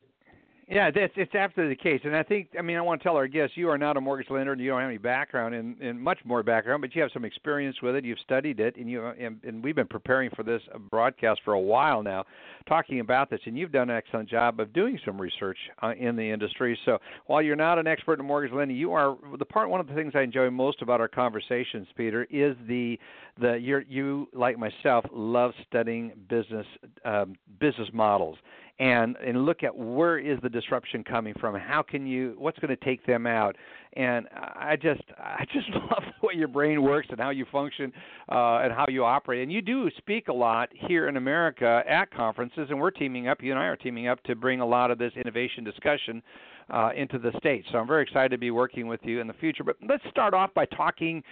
Yeah, 0.70 0.92
that's 0.92 1.12
it's 1.16 1.34
absolutely 1.34 1.74
the 1.74 1.82
case, 1.82 2.00
and 2.04 2.14
I 2.14 2.22
think 2.22 2.50
I 2.56 2.62
mean 2.62 2.76
I 2.76 2.80
want 2.80 3.00
to 3.00 3.04
tell 3.04 3.16
our 3.16 3.26
guests 3.26 3.56
you 3.56 3.68
are 3.68 3.76
not 3.76 3.96
a 3.96 4.00
mortgage 4.00 4.30
lender 4.30 4.52
and 4.52 4.60
you 4.60 4.70
don't 4.70 4.78
have 4.78 4.88
any 4.88 4.98
background 4.98 5.52
in, 5.52 5.74
in 5.80 5.98
much 5.98 6.20
more 6.24 6.44
background, 6.44 6.80
but 6.80 6.94
you 6.94 7.02
have 7.02 7.10
some 7.12 7.24
experience 7.24 7.82
with 7.82 7.96
it. 7.96 8.04
You've 8.04 8.20
studied 8.20 8.60
it, 8.60 8.76
and 8.76 8.88
you 8.88 9.04
and, 9.04 9.40
and 9.42 9.64
we've 9.64 9.74
been 9.74 9.88
preparing 9.88 10.30
for 10.30 10.44
this 10.44 10.62
broadcast 10.88 11.40
for 11.44 11.54
a 11.54 11.60
while 11.60 12.04
now, 12.04 12.24
talking 12.68 13.00
about 13.00 13.30
this, 13.30 13.40
and 13.46 13.58
you've 13.58 13.72
done 13.72 13.90
an 13.90 13.96
excellent 13.96 14.28
job 14.28 14.60
of 14.60 14.72
doing 14.72 14.96
some 15.04 15.20
research 15.20 15.58
uh, 15.82 15.92
in 15.98 16.14
the 16.14 16.30
industry. 16.30 16.78
So 16.84 16.98
while 17.26 17.42
you're 17.42 17.56
not 17.56 17.80
an 17.80 17.88
expert 17.88 18.20
in 18.20 18.26
mortgage 18.26 18.52
lending, 18.52 18.76
you 18.76 18.92
are 18.92 19.16
the 19.40 19.44
part. 19.44 19.70
One 19.70 19.80
of 19.80 19.88
the 19.88 19.94
things 19.94 20.12
I 20.14 20.20
enjoy 20.20 20.50
most 20.50 20.82
about 20.82 21.00
our 21.00 21.08
conversations, 21.08 21.88
Peter, 21.96 22.28
is 22.30 22.54
the 22.68 22.96
the 23.40 23.54
you 23.54 23.82
you 23.88 24.28
like 24.32 24.56
myself 24.56 25.04
love 25.12 25.50
studying 25.66 26.12
business 26.28 26.66
um, 27.04 27.34
business 27.58 27.88
models 27.92 28.38
and 28.80 29.16
and 29.18 29.44
look 29.44 29.62
at 29.62 29.76
where 29.76 30.18
is 30.18 30.38
the 30.42 30.48
disruption 30.48 31.04
coming 31.04 31.34
from 31.38 31.54
how 31.54 31.82
can 31.82 32.06
you 32.06 32.34
what's 32.38 32.58
going 32.58 32.74
to 32.74 32.84
take 32.84 33.04
them 33.06 33.26
out 33.26 33.54
and 33.94 34.26
I 34.32 34.76
just 34.80 35.02
I 35.18 35.44
just 35.52 35.68
love 35.74 36.02
the 36.20 36.26
way 36.26 36.34
your 36.34 36.48
brain 36.48 36.82
works 36.82 37.08
and 37.10 37.18
how 37.18 37.30
you 37.30 37.44
function 37.50 37.92
uh, 38.30 38.58
and 38.58 38.72
how 38.72 38.86
you 38.88 39.04
operate. 39.04 39.42
And 39.42 39.52
you 39.52 39.62
do 39.62 39.90
speak 39.98 40.28
a 40.28 40.32
lot 40.32 40.68
here 40.72 41.08
in 41.08 41.16
America 41.16 41.82
at 41.88 42.10
conferences, 42.12 42.68
and 42.70 42.78
we're 42.78 42.92
teaming 42.92 43.28
up. 43.28 43.42
You 43.42 43.50
and 43.50 43.58
I 43.58 43.64
are 43.64 43.76
teaming 43.76 44.06
up 44.06 44.22
to 44.24 44.36
bring 44.36 44.60
a 44.60 44.66
lot 44.66 44.90
of 44.90 44.98
this 44.98 45.12
innovation 45.16 45.64
discussion 45.64 46.22
uh, 46.70 46.90
into 46.96 47.18
the 47.18 47.32
states. 47.38 47.66
So 47.72 47.78
I'm 47.78 47.86
very 47.86 48.02
excited 48.02 48.30
to 48.30 48.38
be 48.38 48.50
working 48.50 48.86
with 48.86 49.00
you 49.02 49.20
in 49.20 49.26
the 49.26 49.34
future. 49.34 49.64
But 49.64 49.76
let's 49.88 50.02
start 50.10 50.34
off 50.34 50.52
by 50.54 50.66
talking. 50.66 51.22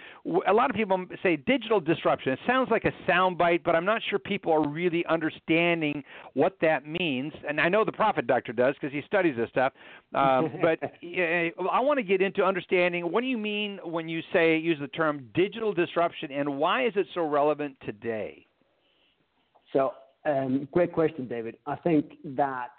A 0.47 0.53
lot 0.53 0.69
of 0.69 0.75
people 0.75 1.05
say 1.23 1.37
digital 1.37 1.79
disruption. 1.79 2.33
It 2.33 2.39
sounds 2.45 2.69
like 2.69 2.85
a 2.85 2.91
soundbite, 3.09 3.63
but 3.63 3.75
I'm 3.75 3.85
not 3.85 4.01
sure 4.09 4.19
people 4.19 4.51
are 4.51 4.67
really 4.67 5.05
understanding 5.07 6.03
what 6.33 6.57
that 6.61 6.85
means. 6.85 7.33
And 7.47 7.59
I 7.59 7.69
know 7.69 7.85
the 7.85 7.91
Profit 7.91 8.27
Doctor 8.27 8.53
does 8.53 8.75
because 8.79 8.93
he 8.93 9.01
studies 9.05 9.35
this 9.37 9.49
stuff. 9.49 9.73
Um, 10.13 10.51
but 10.61 10.79
I 11.01 11.79
want 11.79 11.97
to 11.97 12.03
get 12.03 12.21
into 12.21 12.43
understanding 12.43 13.11
what 13.11 13.21
do 13.21 13.27
you 13.27 13.37
mean 13.37 13.79
when 13.83 14.09
you 14.09 14.21
say 14.33 14.57
use 14.57 14.77
the 14.79 14.87
term 14.87 15.29
digital 15.33 15.73
disruption, 15.73 16.31
and 16.31 16.57
why 16.57 16.85
is 16.85 16.93
it 16.95 17.07
so 17.13 17.27
relevant 17.27 17.75
today? 17.85 18.45
So, 19.73 19.93
um, 20.25 20.67
great 20.71 20.91
question, 20.91 21.27
David. 21.27 21.57
I 21.65 21.75
think 21.75 22.13
that 22.35 22.71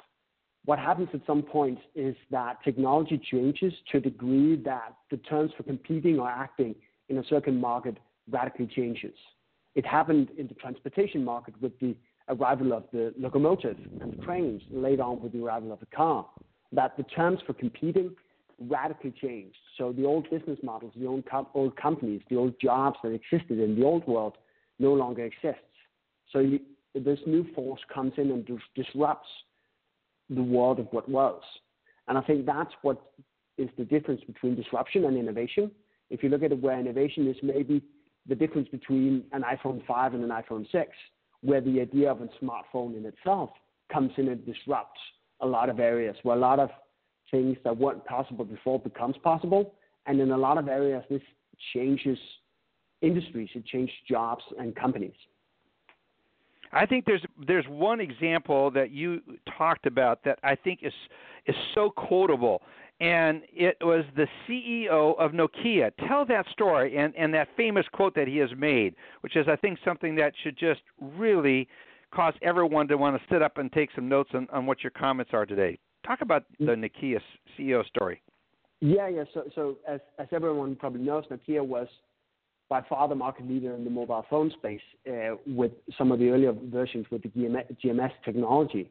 what 0.64 0.78
happens 0.78 1.08
at 1.14 1.20
some 1.26 1.42
point 1.42 1.78
is 1.94 2.14
that 2.30 2.62
technology 2.62 3.20
changes 3.30 3.72
to 3.90 3.98
a 3.98 4.00
degree 4.00 4.56
that 4.64 4.94
the 5.10 5.16
terms 5.18 5.52
for 5.56 5.62
competing 5.62 6.18
or 6.18 6.28
acting 6.28 6.74
in 7.08 7.18
a 7.18 7.24
certain 7.24 7.58
market 7.58 7.96
radically 8.30 8.66
changes. 8.66 9.14
It 9.74 9.86
happened 9.86 10.28
in 10.36 10.46
the 10.48 10.54
transportation 10.54 11.24
market 11.24 11.60
with 11.60 11.78
the 11.80 11.96
arrival 12.28 12.72
of 12.72 12.84
the 12.92 13.14
locomotive 13.18 13.76
and 14.00 14.12
the 14.12 14.16
trains, 14.16 14.62
later 14.70 15.02
on 15.02 15.20
with 15.20 15.32
the 15.32 15.42
arrival 15.42 15.72
of 15.72 15.80
the 15.80 15.86
car, 15.86 16.26
that 16.72 16.96
the 16.96 17.02
terms 17.04 17.40
for 17.46 17.54
competing 17.54 18.14
radically 18.68 19.12
changed. 19.20 19.56
So 19.78 19.92
the 19.92 20.04
old 20.04 20.28
business 20.30 20.58
models, 20.62 20.92
the 20.96 21.06
old, 21.06 21.24
com- 21.28 21.46
old 21.54 21.76
companies, 21.76 22.20
the 22.28 22.36
old 22.36 22.54
jobs 22.60 22.98
that 23.02 23.10
existed 23.10 23.58
in 23.58 23.78
the 23.78 23.84
old 23.84 24.06
world 24.06 24.36
no 24.78 24.92
longer 24.92 25.24
exists. 25.24 25.62
So 26.32 26.40
you, 26.40 26.60
this 26.94 27.18
new 27.26 27.46
force 27.54 27.80
comes 27.92 28.12
in 28.18 28.30
and 28.30 28.44
dis- 28.44 28.84
disrupts 28.84 29.28
the 30.30 30.42
world 30.42 30.78
of 30.78 30.86
what 30.90 31.08
was. 31.08 31.42
And 32.08 32.16
I 32.16 32.22
think 32.22 32.46
that's 32.46 32.72
what 32.82 33.00
is 33.58 33.68
the 33.76 33.84
difference 33.84 34.22
between 34.26 34.54
disruption 34.54 35.04
and 35.04 35.16
innovation. 35.16 35.70
If 36.08 36.22
you 36.22 36.28
look 36.28 36.42
at 36.42 36.52
it 36.52 36.60
where 36.60 36.78
innovation 36.78 37.28
is 37.28 37.36
maybe 37.42 37.82
the 38.26 38.34
difference 38.34 38.68
between 38.68 39.24
an 39.32 39.42
iPhone 39.42 39.84
5 39.86 40.14
and 40.14 40.24
an 40.24 40.30
iPhone 40.30 40.70
6, 40.70 40.90
where 41.42 41.60
the 41.60 41.80
idea 41.80 42.10
of 42.10 42.20
a 42.20 42.28
smartphone 42.42 42.96
in 42.96 43.04
itself 43.06 43.50
comes 43.92 44.12
in 44.16 44.28
and 44.28 44.44
disrupts 44.44 45.00
a 45.40 45.46
lot 45.46 45.68
of 45.68 45.80
areas, 45.80 46.16
where 46.22 46.36
a 46.36 46.40
lot 46.40 46.58
of 46.58 46.70
things 47.30 47.56
that 47.64 47.76
weren't 47.76 48.04
possible 48.04 48.44
before 48.44 48.78
becomes 48.78 49.16
possible. 49.22 49.74
And 50.06 50.20
in 50.20 50.30
a 50.32 50.36
lot 50.36 50.58
of 50.58 50.68
areas, 50.68 51.04
this 51.08 51.22
changes 51.74 52.18
industries, 53.02 53.48
it 53.54 53.64
changes 53.66 53.94
jobs 54.08 54.42
and 54.58 54.74
companies. 54.76 55.14
I 56.72 56.86
think 56.86 57.04
there's 57.04 57.24
there's 57.46 57.66
one 57.66 58.00
example 58.00 58.70
that 58.72 58.90
you 58.90 59.20
talked 59.58 59.86
about 59.86 60.22
that 60.24 60.38
I 60.42 60.54
think 60.54 60.80
is 60.82 60.92
is 61.46 61.56
so 61.74 61.90
quotable, 61.90 62.62
and 63.00 63.42
it 63.52 63.76
was 63.80 64.04
the 64.16 64.26
CEO 64.46 65.18
of 65.18 65.32
Nokia. 65.32 65.90
Tell 66.06 66.24
that 66.26 66.46
story 66.52 66.96
and 66.96 67.14
and 67.16 67.34
that 67.34 67.48
famous 67.56 67.86
quote 67.92 68.14
that 68.14 68.28
he 68.28 68.36
has 68.38 68.50
made, 68.56 68.94
which 69.22 69.36
is 69.36 69.46
I 69.48 69.56
think 69.56 69.78
something 69.84 70.14
that 70.16 70.32
should 70.42 70.56
just 70.56 70.80
really 71.00 71.68
cause 72.12 72.34
everyone 72.42 72.88
to 72.88 72.96
want 72.96 73.16
to 73.16 73.22
sit 73.32 73.42
up 73.42 73.58
and 73.58 73.72
take 73.72 73.90
some 73.94 74.08
notes 74.08 74.30
on, 74.34 74.48
on 74.52 74.66
what 74.66 74.82
your 74.82 74.90
comments 74.90 75.30
are 75.32 75.46
today. 75.46 75.78
Talk 76.04 76.22
about 76.22 76.44
mm. 76.60 76.66
the 76.66 76.72
Nokia 76.72 77.20
CEO 77.56 77.86
story. 77.86 78.20
Yeah, 78.80 79.08
yeah. 79.08 79.24
So, 79.34 79.44
so 79.54 79.76
as 79.88 80.00
as 80.18 80.28
everyone 80.32 80.76
probably 80.76 81.02
knows, 81.02 81.24
Nokia 81.30 81.66
was 81.66 81.88
by 82.70 82.80
far 82.88 83.08
the 83.08 83.14
market 83.14 83.46
leader 83.46 83.74
in 83.74 83.84
the 83.84 83.90
mobile 83.90 84.24
phone 84.30 84.50
space 84.52 84.80
uh, 85.08 85.34
with 85.44 85.72
some 85.98 86.12
of 86.12 86.20
the 86.20 86.30
earlier 86.30 86.54
versions 86.72 87.04
with 87.10 87.22
the 87.22 87.28
GMS 87.28 88.12
technology. 88.24 88.88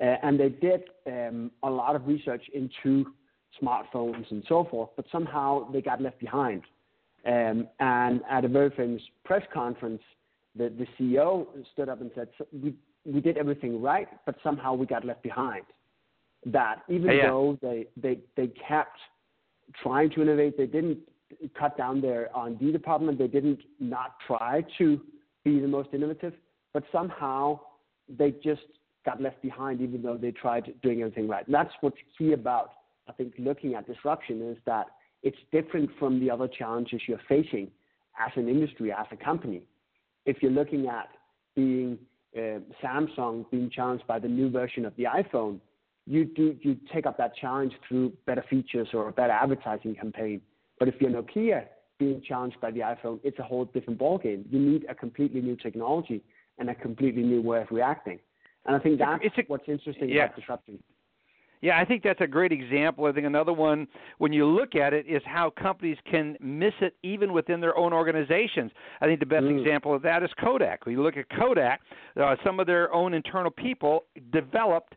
Uh, 0.00 0.14
and 0.22 0.38
they 0.38 0.48
did 0.48 0.84
um, 1.06 1.50
a 1.64 1.68
lot 1.68 1.96
of 1.96 2.06
research 2.06 2.44
into 2.54 3.06
smartphones 3.60 4.30
and 4.30 4.44
so 4.48 4.66
forth, 4.70 4.90
but 4.96 5.04
somehow 5.10 5.68
they 5.72 5.82
got 5.82 6.00
left 6.00 6.18
behind. 6.20 6.62
Um, 7.26 7.66
and 7.80 8.20
at 8.30 8.44
a 8.44 8.48
very 8.48 8.70
famous 8.70 9.02
press 9.24 9.42
conference, 9.52 10.02
the, 10.54 10.72
the 10.78 10.86
CEO 10.98 11.46
stood 11.72 11.88
up 11.88 12.00
and 12.00 12.10
said, 12.14 12.28
we, 12.52 12.74
we 13.04 13.20
did 13.20 13.36
everything 13.38 13.82
right, 13.82 14.06
but 14.24 14.36
somehow 14.44 14.74
we 14.74 14.86
got 14.86 15.04
left 15.04 15.22
behind. 15.22 15.64
That 16.44 16.82
even 16.88 17.08
though 17.26 17.58
they, 17.60 17.86
they, 17.96 18.20
they 18.36 18.52
kept 18.68 18.98
trying 19.82 20.10
to 20.10 20.22
innovate, 20.22 20.56
they 20.56 20.66
didn't 20.66 20.98
cut 21.58 21.76
down 21.76 22.00
their 22.00 22.30
R&D 22.34 22.72
department. 22.72 23.18
They 23.18 23.26
didn't 23.26 23.60
not 23.80 24.16
try 24.26 24.64
to 24.78 25.00
be 25.44 25.60
the 25.60 25.68
most 25.68 25.90
innovative, 25.92 26.34
but 26.72 26.84
somehow 26.92 27.60
they 28.08 28.32
just 28.42 28.62
got 29.04 29.20
left 29.20 29.40
behind, 29.42 29.80
even 29.80 30.02
though 30.02 30.16
they 30.16 30.32
tried 30.32 30.72
doing 30.82 31.00
everything 31.00 31.28
right. 31.28 31.46
And 31.46 31.54
that's 31.54 31.72
what's 31.80 31.96
key 32.18 32.32
about, 32.32 32.72
I 33.08 33.12
think, 33.12 33.34
looking 33.38 33.74
at 33.74 33.86
disruption 33.86 34.42
is 34.50 34.58
that 34.66 34.86
it's 35.22 35.38
different 35.52 35.90
from 35.98 36.20
the 36.20 36.30
other 36.30 36.48
challenges 36.48 37.00
you're 37.06 37.20
facing 37.28 37.70
as 38.18 38.32
an 38.36 38.48
industry, 38.48 38.92
as 38.92 39.06
a 39.10 39.16
company. 39.16 39.62
If 40.24 40.42
you're 40.42 40.52
looking 40.52 40.88
at 40.88 41.08
being 41.54 41.98
uh, 42.36 42.58
Samsung 42.82 43.48
being 43.50 43.70
challenged 43.70 44.06
by 44.06 44.18
the 44.18 44.28
new 44.28 44.50
version 44.50 44.84
of 44.84 44.94
the 44.96 45.04
iPhone, 45.04 45.60
you 46.06 46.24
do 46.24 46.56
you 46.60 46.76
take 46.92 47.06
up 47.06 47.16
that 47.18 47.34
challenge 47.36 47.72
through 47.88 48.12
better 48.26 48.44
features 48.48 48.88
or 48.92 49.08
a 49.08 49.12
better 49.12 49.32
advertising 49.32 49.94
campaign. 49.94 50.40
But 50.78 50.88
if 50.88 50.94
you're 51.00 51.10
Nokia 51.10 51.64
being 51.98 52.22
challenged 52.26 52.60
by 52.60 52.70
the 52.70 52.80
iPhone, 52.80 53.20
it's 53.24 53.38
a 53.38 53.42
whole 53.42 53.64
different 53.66 53.98
ballgame. 53.98 54.44
You 54.50 54.58
need 54.58 54.86
a 54.88 54.94
completely 54.94 55.40
new 55.40 55.56
technology 55.56 56.22
and 56.58 56.70
a 56.70 56.74
completely 56.74 57.22
new 57.22 57.42
way 57.42 57.62
of 57.62 57.68
reacting. 57.70 58.18
And 58.66 58.76
I 58.76 58.78
think 58.78 58.98
that's 58.98 59.24
a, 59.38 59.42
what's 59.46 59.68
interesting 59.68 60.08
yeah. 60.08 60.24
about 60.24 60.36
disrupting. 60.36 60.78
Yeah, 61.62 61.78
I 61.80 61.84
think 61.84 62.02
that's 62.02 62.20
a 62.20 62.26
great 62.26 62.52
example. 62.52 63.06
I 63.06 63.12
think 63.12 63.26
another 63.26 63.52
one, 63.52 63.88
when 64.18 64.32
you 64.32 64.46
look 64.46 64.74
at 64.74 64.92
it, 64.92 65.06
is 65.08 65.22
how 65.24 65.50
companies 65.50 65.96
can 66.10 66.36
miss 66.40 66.74
it 66.80 66.94
even 67.02 67.32
within 67.32 67.60
their 67.60 67.76
own 67.76 67.92
organizations. 67.92 68.70
I 69.00 69.06
think 69.06 69.20
the 69.20 69.26
best 69.26 69.44
mm. 69.44 69.58
example 69.58 69.94
of 69.94 70.02
that 70.02 70.22
is 70.22 70.30
Kodak. 70.38 70.84
When 70.84 70.94
you 70.94 71.02
look 71.02 71.16
at 71.16 71.26
Kodak, 71.30 71.80
uh, 72.20 72.36
some 72.44 72.60
of 72.60 72.66
their 72.66 72.92
own 72.92 73.14
internal 73.14 73.50
people 73.50 74.04
developed, 74.32 74.96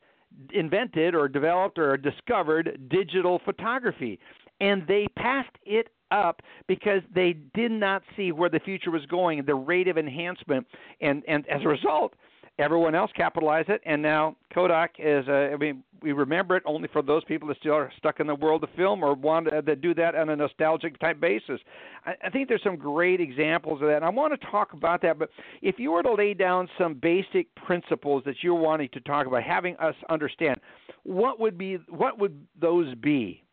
invented, 0.51 1.15
or 1.15 1.29
developed 1.29 1.79
or 1.79 1.95
discovered 1.95 2.89
digital 2.89 3.39
photography 3.45 4.19
and 4.59 4.85
they 4.87 5.07
passed 5.15 5.55
it 5.65 5.89
up 6.11 6.41
because 6.67 7.01
they 7.13 7.33
did 7.53 7.71
not 7.71 8.01
see 8.15 8.31
where 8.31 8.49
the 8.49 8.59
future 8.59 8.91
was 8.91 9.05
going, 9.05 9.43
the 9.45 9.55
rate 9.55 9.87
of 9.87 9.97
enhancement, 9.97 10.65
and 11.01 11.23
and 11.27 11.47
as 11.47 11.61
a 11.63 11.67
result, 11.67 12.13
everyone 12.57 12.95
else 12.95 13.11
capitalized 13.15 13.69
it, 13.69 13.81
and 13.85 14.01
now 14.01 14.35
Kodak 14.53 14.95
is. 14.99 15.27
Uh, 15.27 15.49
I 15.53 15.55
mean, 15.55 15.83
we 16.01 16.11
remember 16.11 16.55
it 16.55 16.63
only 16.65 16.87
for 16.91 17.01
those 17.01 17.23
people 17.25 17.47
that 17.49 17.57
still 17.57 17.73
are 17.73 17.91
stuck 17.97 18.19
in 18.19 18.27
the 18.27 18.35
world 18.35 18.63
of 18.63 18.69
film 18.75 19.03
or 19.03 19.13
want 19.13 19.47
to 19.47 19.57
uh, 19.57 19.75
do 19.75 19.93
that 19.95 20.15
on 20.15 20.29
a 20.29 20.35
nostalgic 20.35 20.99
type 20.99 21.19
basis. 21.19 21.59
I, 22.05 22.13
I 22.25 22.29
think 22.29 22.47
there's 22.47 22.63
some 22.63 22.77
great 22.77 23.19
examples 23.19 23.81
of 23.81 23.87
that, 23.87 23.97
and 23.97 24.05
I 24.05 24.09
want 24.09 24.39
to 24.39 24.47
talk 24.47 24.73
about 24.73 25.01
that. 25.01 25.19
But 25.19 25.29
if 25.61 25.79
you 25.79 25.91
were 25.91 26.03
to 26.03 26.13
lay 26.13 26.33
down 26.33 26.69
some 26.77 26.93
basic 26.95 27.53
principles 27.55 28.23
that 28.25 28.35
you're 28.41 28.55
wanting 28.55 28.89
to 28.93 28.99
talk 29.01 29.27
about, 29.27 29.43
having 29.43 29.75
us 29.77 29.95
understand, 30.09 30.59
what 31.03 31.39
would 31.39 31.57
be 31.57 31.77
what 31.89 32.19
would 32.19 32.45
those 32.59 32.93
be? 32.95 33.43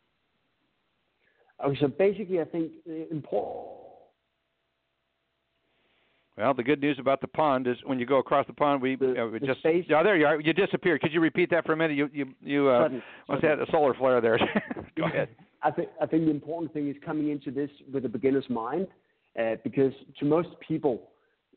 Okay, 1.64 1.78
so 1.80 1.88
basically, 1.88 2.40
I 2.40 2.44
think 2.44 2.72
the 2.84 3.10
important. 3.10 3.66
Well, 6.36 6.52
the 6.52 6.62
good 6.62 6.82
news 6.82 6.98
about 6.98 7.22
the 7.22 7.28
pond 7.28 7.66
is 7.66 7.76
when 7.84 7.98
you 7.98 8.04
go 8.04 8.18
across 8.18 8.46
the 8.46 8.52
pond, 8.52 8.82
we, 8.82 8.94
the, 8.96 9.22
uh, 9.22 9.26
we 9.26 9.38
the 9.38 9.46
just 9.46 9.60
space, 9.60 9.86
yeah, 9.88 10.02
there 10.02 10.18
you 10.18 10.26
are. 10.26 10.38
You 10.38 10.52
disappeared. 10.52 11.00
Could 11.00 11.12
you 11.14 11.20
repeat 11.20 11.48
that 11.50 11.64
for 11.64 11.72
a 11.72 11.76
minute? 11.76 11.96
You 11.96 12.10
you 12.12 12.26
you 12.42 12.68
uh, 12.68 12.84
sudden, 12.84 13.02
what's 13.26 13.42
that? 13.42 13.58
A 13.58 13.66
solar 13.70 13.94
flare 13.94 14.20
there. 14.20 14.38
go 14.96 15.04
ahead. 15.06 15.30
I 15.62 15.70
think 15.70 15.88
I 16.00 16.04
think 16.04 16.26
the 16.26 16.30
important 16.30 16.74
thing 16.74 16.88
is 16.88 16.96
coming 17.04 17.30
into 17.30 17.50
this 17.50 17.70
with 17.90 18.04
a 18.04 18.08
beginner's 18.08 18.48
mind, 18.50 18.86
uh, 19.40 19.56
because 19.64 19.94
to 20.18 20.26
most 20.26 20.48
people, 20.66 21.08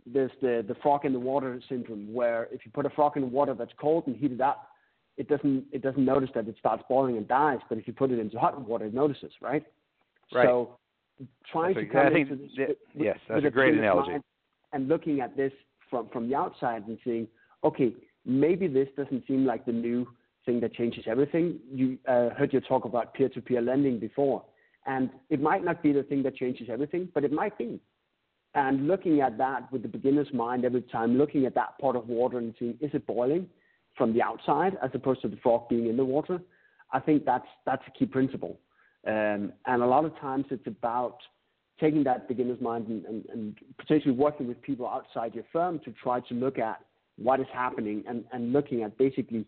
there's 0.05 0.31
the 0.41 0.63
the 0.65 0.75
frog 0.75 1.03
in 1.03 1.11
the 1.11 1.19
water 1.19 1.61
syndrome, 1.67 2.13
where 2.13 2.47
if 2.49 2.61
you 2.65 2.71
put 2.71 2.85
a 2.85 2.89
frog 2.91 3.17
in 3.17 3.23
the 3.23 3.27
water 3.27 3.53
that's 3.53 3.73
cold 3.81 4.05
and 4.07 4.15
heat 4.15 4.31
it 4.31 4.39
up, 4.39 4.69
it 5.17 5.27
doesn't 5.27 5.65
it 5.73 5.81
doesn't 5.81 6.05
notice 6.05 6.29
that 6.35 6.47
it 6.47 6.55
starts 6.57 6.83
boiling 6.87 7.17
and 7.17 7.27
dies. 7.27 7.59
But 7.67 7.79
if 7.79 7.85
you 7.85 7.91
put 7.91 8.11
it 8.11 8.19
into 8.19 8.39
hot 8.39 8.65
water, 8.65 8.85
it 8.85 8.93
notices, 8.93 9.33
right? 9.41 9.65
Right. 10.33 10.45
So 10.45 10.77
trying 11.51 11.73
that's 11.73 11.87
to 11.87 11.91
come 11.91 12.13
think, 12.13 12.29
into 12.29 12.43
this 12.43 12.51
that, 12.57 12.67
with, 12.95 13.05
yes, 13.05 13.17
that's 13.27 13.45
a 13.45 13.49
great 13.49 13.73
analogy. 13.73 14.17
And 14.73 14.87
looking 14.87 15.21
at 15.21 15.35
this 15.35 15.51
from 15.89 16.07
from 16.09 16.29
the 16.29 16.35
outside 16.35 16.87
and 16.87 16.97
seeing, 17.03 17.27
okay, 17.63 17.93
maybe 18.25 18.67
this 18.67 18.87
doesn't 18.95 19.25
seem 19.27 19.45
like 19.45 19.65
the 19.65 19.71
new 19.71 20.07
thing 20.45 20.59
that 20.61 20.73
changes 20.73 21.05
everything. 21.07 21.59
You 21.71 21.97
uh, 22.07 22.29
heard 22.29 22.53
you 22.53 22.61
talk 22.61 22.85
about 22.85 23.13
peer-to-peer 23.13 23.61
lending 23.61 23.99
before, 23.99 24.43
and 24.85 25.09
it 25.29 25.41
might 25.41 25.63
not 25.63 25.81
be 25.83 25.91
the 25.91 26.03
thing 26.03 26.23
that 26.23 26.35
changes 26.35 26.69
everything, 26.71 27.09
but 27.13 27.23
it 27.23 27.31
might 27.31 27.57
be. 27.57 27.79
And 28.55 28.87
looking 28.87 29.21
at 29.21 29.37
that 29.37 29.71
with 29.71 29.83
the 29.83 29.87
beginner's 29.87 30.31
mind 30.33 30.65
every 30.65 30.81
time, 30.81 31.17
looking 31.17 31.45
at 31.45 31.53
that 31.55 31.77
pot 31.79 31.95
of 31.95 32.07
water 32.07 32.39
and 32.39 32.53
seeing, 32.57 32.77
is 32.81 32.91
it 32.93 33.05
boiling 33.05 33.47
from 33.95 34.13
the 34.13 34.21
outside 34.21 34.77
as 34.81 34.89
opposed 34.93 35.21
to 35.21 35.27
the 35.27 35.37
frog 35.37 35.69
being 35.69 35.87
in 35.87 35.97
the 35.97 36.05
water? 36.05 36.39
I 36.91 36.99
think 36.99 37.25
that's 37.25 37.45
that's 37.65 37.83
a 37.87 37.91
key 37.91 38.05
principle. 38.05 38.59
Um, 39.09 39.53
and 39.65 39.81
a 39.81 39.85
lot 39.87 40.05
of 40.05 40.15
times 40.19 40.45
it's 40.51 40.67
about 40.67 41.17
taking 41.79 42.03
that 42.03 42.27
beginner's 42.27 42.61
mind 42.61 42.87
and, 42.87 43.05
and, 43.05 43.25
and, 43.33 43.57
potentially 43.79 44.13
working 44.13 44.47
with 44.47 44.61
people 44.61 44.87
outside 44.87 45.33
your 45.33 45.45
firm 45.51 45.79
to 45.79 45.93
try 46.03 46.19
to 46.19 46.33
look 46.35 46.59
at 46.59 46.79
what 47.17 47.39
is 47.39 47.47
happening 47.51 48.03
and, 48.07 48.23
and 48.33 48.53
looking 48.53 48.83
at 48.83 48.95
basically 48.99 49.45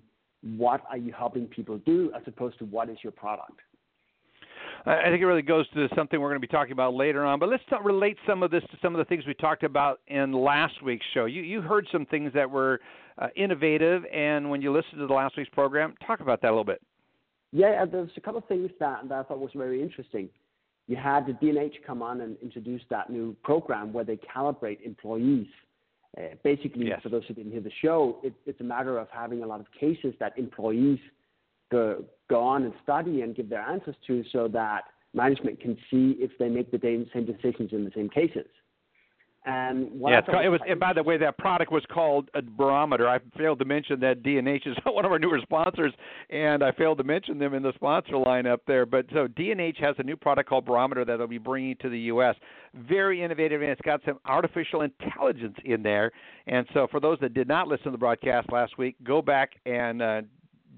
what 0.58 0.82
are 0.90 0.98
you 0.98 1.14
helping 1.14 1.46
people 1.46 1.78
do 1.80 2.12
as 2.16 2.24
opposed 2.26 2.58
to 2.58 2.66
what 2.66 2.90
is 2.90 2.98
your 3.04 3.12
product. 3.12 3.60
I 4.86 5.04
think 5.04 5.22
it 5.22 5.26
really 5.28 5.44
goes 5.44 5.70
to 5.72 5.88
something 5.96 6.20
we're 6.20 6.30
going 6.30 6.42
to 6.42 6.48
be 6.48 6.52
talking 6.52 6.72
about 6.72 6.96
later 6.96 7.24
on. 7.24 7.38
But 7.38 7.50
let's 7.50 7.64
relate 7.84 8.18
some 8.26 8.42
of 8.42 8.50
this 8.50 8.64
to 8.72 8.78
some 8.82 8.96
of 8.96 9.00
the 9.00 9.06
things 9.06 9.28
we 9.28 9.36
talked 9.36 9.64
about 9.64 10.00
in 10.08 10.32
last 10.32 10.82
week's 10.82 11.06
show. 11.14 11.26
You 11.26 11.44
you 11.44 11.62
heard 11.62 11.88
some 11.92 12.08
things 12.08 12.32
that 12.34 12.50
were 12.50 12.80
uh, 13.20 13.28
innovative, 13.36 14.04
and 14.12 14.50
when 14.50 14.60
you 14.60 14.72
listened 14.72 15.00
to 15.00 15.06
the 15.06 15.14
last 15.14 15.38
week's 15.38 15.52
program, 15.52 15.94
talk 16.08 16.20
about 16.20 16.42
that 16.42 16.48
a 16.48 16.52
little 16.52 16.64
bit. 16.64 16.82
Yeah, 17.52 17.86
there's 17.86 18.10
a 18.16 18.22
couple 18.22 18.40
of 18.40 18.46
things 18.46 18.72
that, 18.80 19.08
that 19.10 19.20
I 19.20 19.24
thought 19.24 19.40
was 19.40 19.52
very 19.56 19.82
interesting. 19.82 20.30
You 20.88 20.96
had 20.96 21.26
the 21.26 21.34
D&H 21.34 21.76
come 21.86 22.02
on 22.02 22.22
and 22.22 22.38
introduce 22.42 22.82
that 22.90 23.10
new 23.10 23.36
program 23.44 23.94
where 23.94 24.04
they 24.04 24.18
calibrate 24.18 24.82
employees. 24.82 25.48
Uh, 26.18 26.36
basically, 26.44 26.88
yes. 26.88 27.02
for 27.02 27.10
those 27.10 27.24
who 27.28 27.34
didn't 27.34 27.52
hear 27.52 27.62
the 27.62 27.72
show, 27.82 28.18
it, 28.24 28.34
it's 28.46 28.60
a 28.60 28.64
matter 28.64 28.98
of 28.98 29.08
having 29.12 29.44
a 29.44 29.46
lot 29.46 29.60
of 29.60 29.68
cases 29.78 30.14
that 30.20 30.38
employees 30.38 31.00
go, 31.72 32.04
go 32.30 32.42
on 32.42 32.64
and 32.64 32.74
study 32.84 33.22
and 33.22 33.36
give 33.36 33.50
their 33.50 33.62
answers 33.62 33.96
to 34.08 34.24
so 34.32 34.48
that 34.50 34.84
management 35.14 35.60
can 35.60 35.78
see 35.90 36.18
if 36.20 36.32
they 36.40 36.50
make 36.50 36.72
the 36.72 37.08
same 37.14 37.26
decisions 37.26 37.72
in 37.72 37.86
the 37.86 37.92
same 37.96 38.10
cases. 38.10 38.48
And 39.44 39.90
yeah, 39.96 40.22
it 40.44 40.50
was. 40.50 40.60
And 40.70 40.80
by 40.80 40.94
the 40.94 41.02
way, 41.02 41.18
that 41.18 41.36
product 41.40 41.72
was 41.72 41.84
called 41.92 42.30
a 42.36 42.44
barometer. 42.44 43.10
I 43.10 43.18
failed 43.36 43.58
to 43.60 43.66
mention 43.66 44.00
that 44.02 44.22
D&H 44.22 44.68
is 44.68 44.78
one 44.86 45.04
of 45.04 45.12
our 45.12 45.18
newer 45.18 45.40
sponsors, 45.42 45.92
and 46.30 46.64
I 46.64 46.72
failed 46.74 47.00
to 47.00 47.04
mention 47.04 47.40
them 47.40 47.56
in 47.56 47.64
the 47.64 47.74
sponsor 47.74 48.14
lineup 48.14 48.60
there. 48.68 48.86
But 48.86 49.08
so 49.12 49.28
D&H 49.28 49.78
has 49.80 49.96
a 49.98 50.04
new 50.04 50.16
product 50.16 50.48
called 50.48 50.66
Barometer 50.66 51.06
that 51.06 51.18
they'll 51.18 51.26
be 51.26 51.40
bringing 51.40 51.76
to 51.78 51.90
the 51.90 52.00
U.S. 52.00 52.36
Very 52.88 53.24
innovative, 53.24 53.64
and 53.64 53.72
it's 53.72 53.82
got 53.82 54.02
some 54.06 54.20
artificial 54.26 54.82
intelligence 54.82 55.58
in 55.66 55.82
there. 55.82 56.12
And 56.46 56.68
so, 56.76 56.88
for 56.92 57.00
those 57.00 57.18
that 57.22 57.34
did 57.34 57.48
not 57.48 57.68
listen 57.68 57.86
to 57.86 57.92
the 57.92 57.98
broadcast 57.98 58.52
last 58.52 58.78
week, 58.78 58.96
go 59.04 59.24
back 59.24 59.54
and 59.66 60.04
uh, 60.04 60.22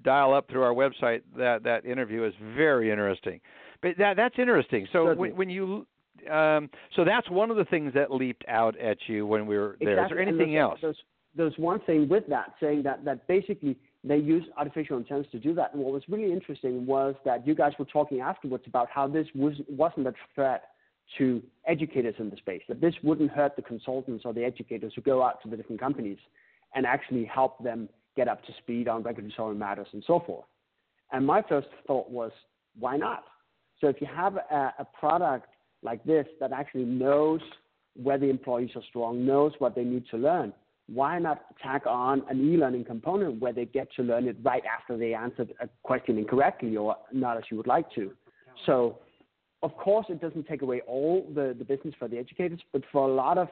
dial 0.06 0.34
up 0.34 0.50
through 0.50 0.64
our 0.64 0.74
website. 0.74 1.22
That 1.38 1.64
that 1.64 1.86
interview 1.86 2.24
is 2.24 2.34
very 2.56 2.92
interesting. 2.92 3.42
But 3.82 3.98
that 3.98 4.16
that's 4.16 4.36
interesting. 4.40 4.88
So 4.94 5.14
when, 5.14 5.36
when 5.36 5.50
you 5.50 5.86
um, 6.30 6.70
so 6.96 7.04
that's 7.04 7.30
one 7.30 7.52
of 7.52 7.58
the 7.58 7.66
things 7.66 7.94
that 7.94 8.12
leaped 8.12 8.46
out 8.48 8.78
at 8.80 8.98
you 9.08 9.26
when 9.26 9.46
we 9.46 9.58
were 9.58 9.78
there. 9.80 9.94
Exactly. 9.94 10.04
Is 10.04 10.10
there 10.10 10.22
anything 10.22 10.54
there's, 10.54 10.64
else? 10.64 10.80
There's, 10.82 10.98
there's 11.36 11.54
one 11.58 11.80
thing 11.82 12.08
with 12.08 12.26
that, 12.28 12.54
saying 12.60 12.84
that, 12.84 13.04
that 13.06 13.28
basically 13.28 13.78
they 14.04 14.18
use 14.18 14.44
artificial 14.58 14.98
intelligence 14.98 15.32
to 15.32 15.40
do 15.40 15.54
that. 15.56 15.74
And 15.74 15.84
what 15.84 15.94
was 15.94 16.04
really 16.08 16.32
interesting 16.32 16.86
was 16.86 17.16
that 17.26 17.48
you 17.48 17.56
guys 17.56 17.72
were 17.80 17.86
talking 17.86 18.22
afterwards 18.22 18.66
about 18.68 18.90
how 18.90 19.08
this 19.08 19.28
was, 19.34 19.54
wasn't 19.70 20.08
a 20.08 20.14
threat 20.36 20.64
to 21.18 21.42
educators 21.68 22.16
in 22.20 22.30
the 22.30 22.38
space, 22.38 22.62
that 22.68 22.82
this 22.82 22.94
wouldn't 23.04 23.32
hurt 23.32 23.56
the 23.56 23.62
consultants 23.62 24.24
or 24.26 24.34
the 24.34 24.44
educators 24.44 24.94
who 24.96 25.02
go 25.02 25.24
out 25.24 25.42
to 25.44 25.50
the 25.50 25.58
different 25.58 25.80
companies 25.80 26.18
and 26.76 26.86
actually 26.86 27.26
help 27.26 27.64
them 27.64 27.90
get 28.16 28.28
up 28.28 28.44
to 28.46 28.54
speed 28.60 28.88
on 28.88 29.04
regulatory 29.04 29.56
matters 29.56 29.88
and 29.94 30.04
so 30.06 30.20
forth. 30.26 30.46
And 31.12 31.26
my 31.26 31.42
first 31.42 31.68
thought 31.88 32.10
was, 32.10 32.32
why 32.80 32.98
not? 32.98 33.24
So 33.82 33.88
if 33.88 34.00
you 34.02 34.08
have 34.08 34.38
a, 34.38 34.74
a 34.80 34.88
product 34.98 35.48
like 35.84 36.04
this 36.04 36.26
that 36.40 36.52
actually 36.52 36.86
knows 36.86 37.42
where 37.96 38.18
the 38.18 38.30
employees 38.30 38.72
are 38.76 38.82
strong, 38.90 39.26
knows 39.26 39.54
what 39.60 39.76
they 39.76 39.84
need 39.84 40.06
to 40.12 40.18
learn, 40.18 40.54
why 40.88 41.18
not 41.20 41.46
tack 41.62 41.84
on 41.86 42.24
an 42.30 42.54
e-learning 42.54 42.86
component 42.86 43.40
where 43.40 43.54
they 43.54 43.66
get 43.66 43.88
to 43.96 44.04
learn 44.04 44.28
it 44.28 44.36
right 44.44 44.64
after 44.66 44.98
they 44.98 45.14
answered 45.14 45.54
a 45.62 45.70
question 45.84 46.18
incorrectly 46.18 46.76
or 46.76 46.98
not 47.12 47.38
as 47.38 47.44
you 47.50 47.58
would 47.58 47.68
like 47.68 47.90
to? 47.94 48.12
So, 48.66 49.00
of 49.62 49.76
course, 49.78 50.08
it 50.10 50.20
doesn't 50.20 50.46
take 50.46 50.62
away 50.62 50.82
all 50.86 51.26
the, 51.34 51.56
the 51.58 51.64
business 51.64 51.94
for 51.98 52.08
the 52.08 52.18
educators, 52.18 52.60
but 52.74 52.82
for 52.92 53.08
a 53.08 53.14
lot 53.14 53.38
of 53.38 53.48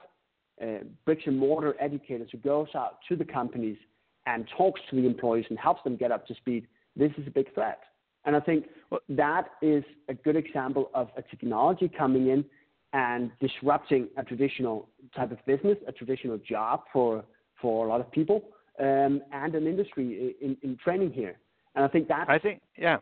uh, 0.62 0.84
bricks 1.06 1.24
and 1.26 1.38
mortar 1.40 1.76
educators 1.80 2.30
who 2.32 2.38
goes 2.40 2.68
out 2.76 2.98
to 3.08 3.16
the 3.16 3.26
companies 3.26 3.78
and 4.26 4.46
talks 4.58 4.82
to 4.90 4.96
the 4.96 5.06
employees 5.08 5.46
and 5.50 5.58
helps 5.58 5.84
them 5.84 5.96
get 5.96 6.12
up 6.12 6.28
to 6.28 6.36
speed, 6.36 6.68
this 6.96 7.12
is 7.18 7.26
a 7.28 7.32
big 7.32 7.54
threat. 7.54 7.80
And 8.26 8.36
I 8.36 8.40
think 8.40 8.66
that 9.10 9.50
is 9.62 9.84
a 10.10 10.14
good 10.14 10.36
example 10.36 10.92
of 10.94 11.10
a 11.18 11.22
technology 11.24 11.90
coming 11.90 12.28
in 12.28 12.46
and 12.94 13.32
disrupting 13.40 14.08
a 14.18 14.24
traditional 14.24 14.90
type 15.16 15.32
of 15.32 15.44
business, 15.46 15.78
a 15.88 15.92
traditional 15.92 16.38
job 16.38 16.82
for, 16.92 17.24
for 17.62 17.86
a 17.86 17.90
lot 17.90 18.02
of 18.02 18.12
people, 18.12 18.44
um, 18.80 19.22
and 19.32 19.56
an 19.56 19.66
industry 19.66 20.36
in, 20.42 20.58
in 20.62 20.78
training 20.78 21.12
here. 21.12 21.38
And 21.76 21.86
I 21.86 21.88
think 21.88 22.08
that 22.10 22.30
I 22.30 22.38
think 22.38 22.62
yeah. 22.78 22.98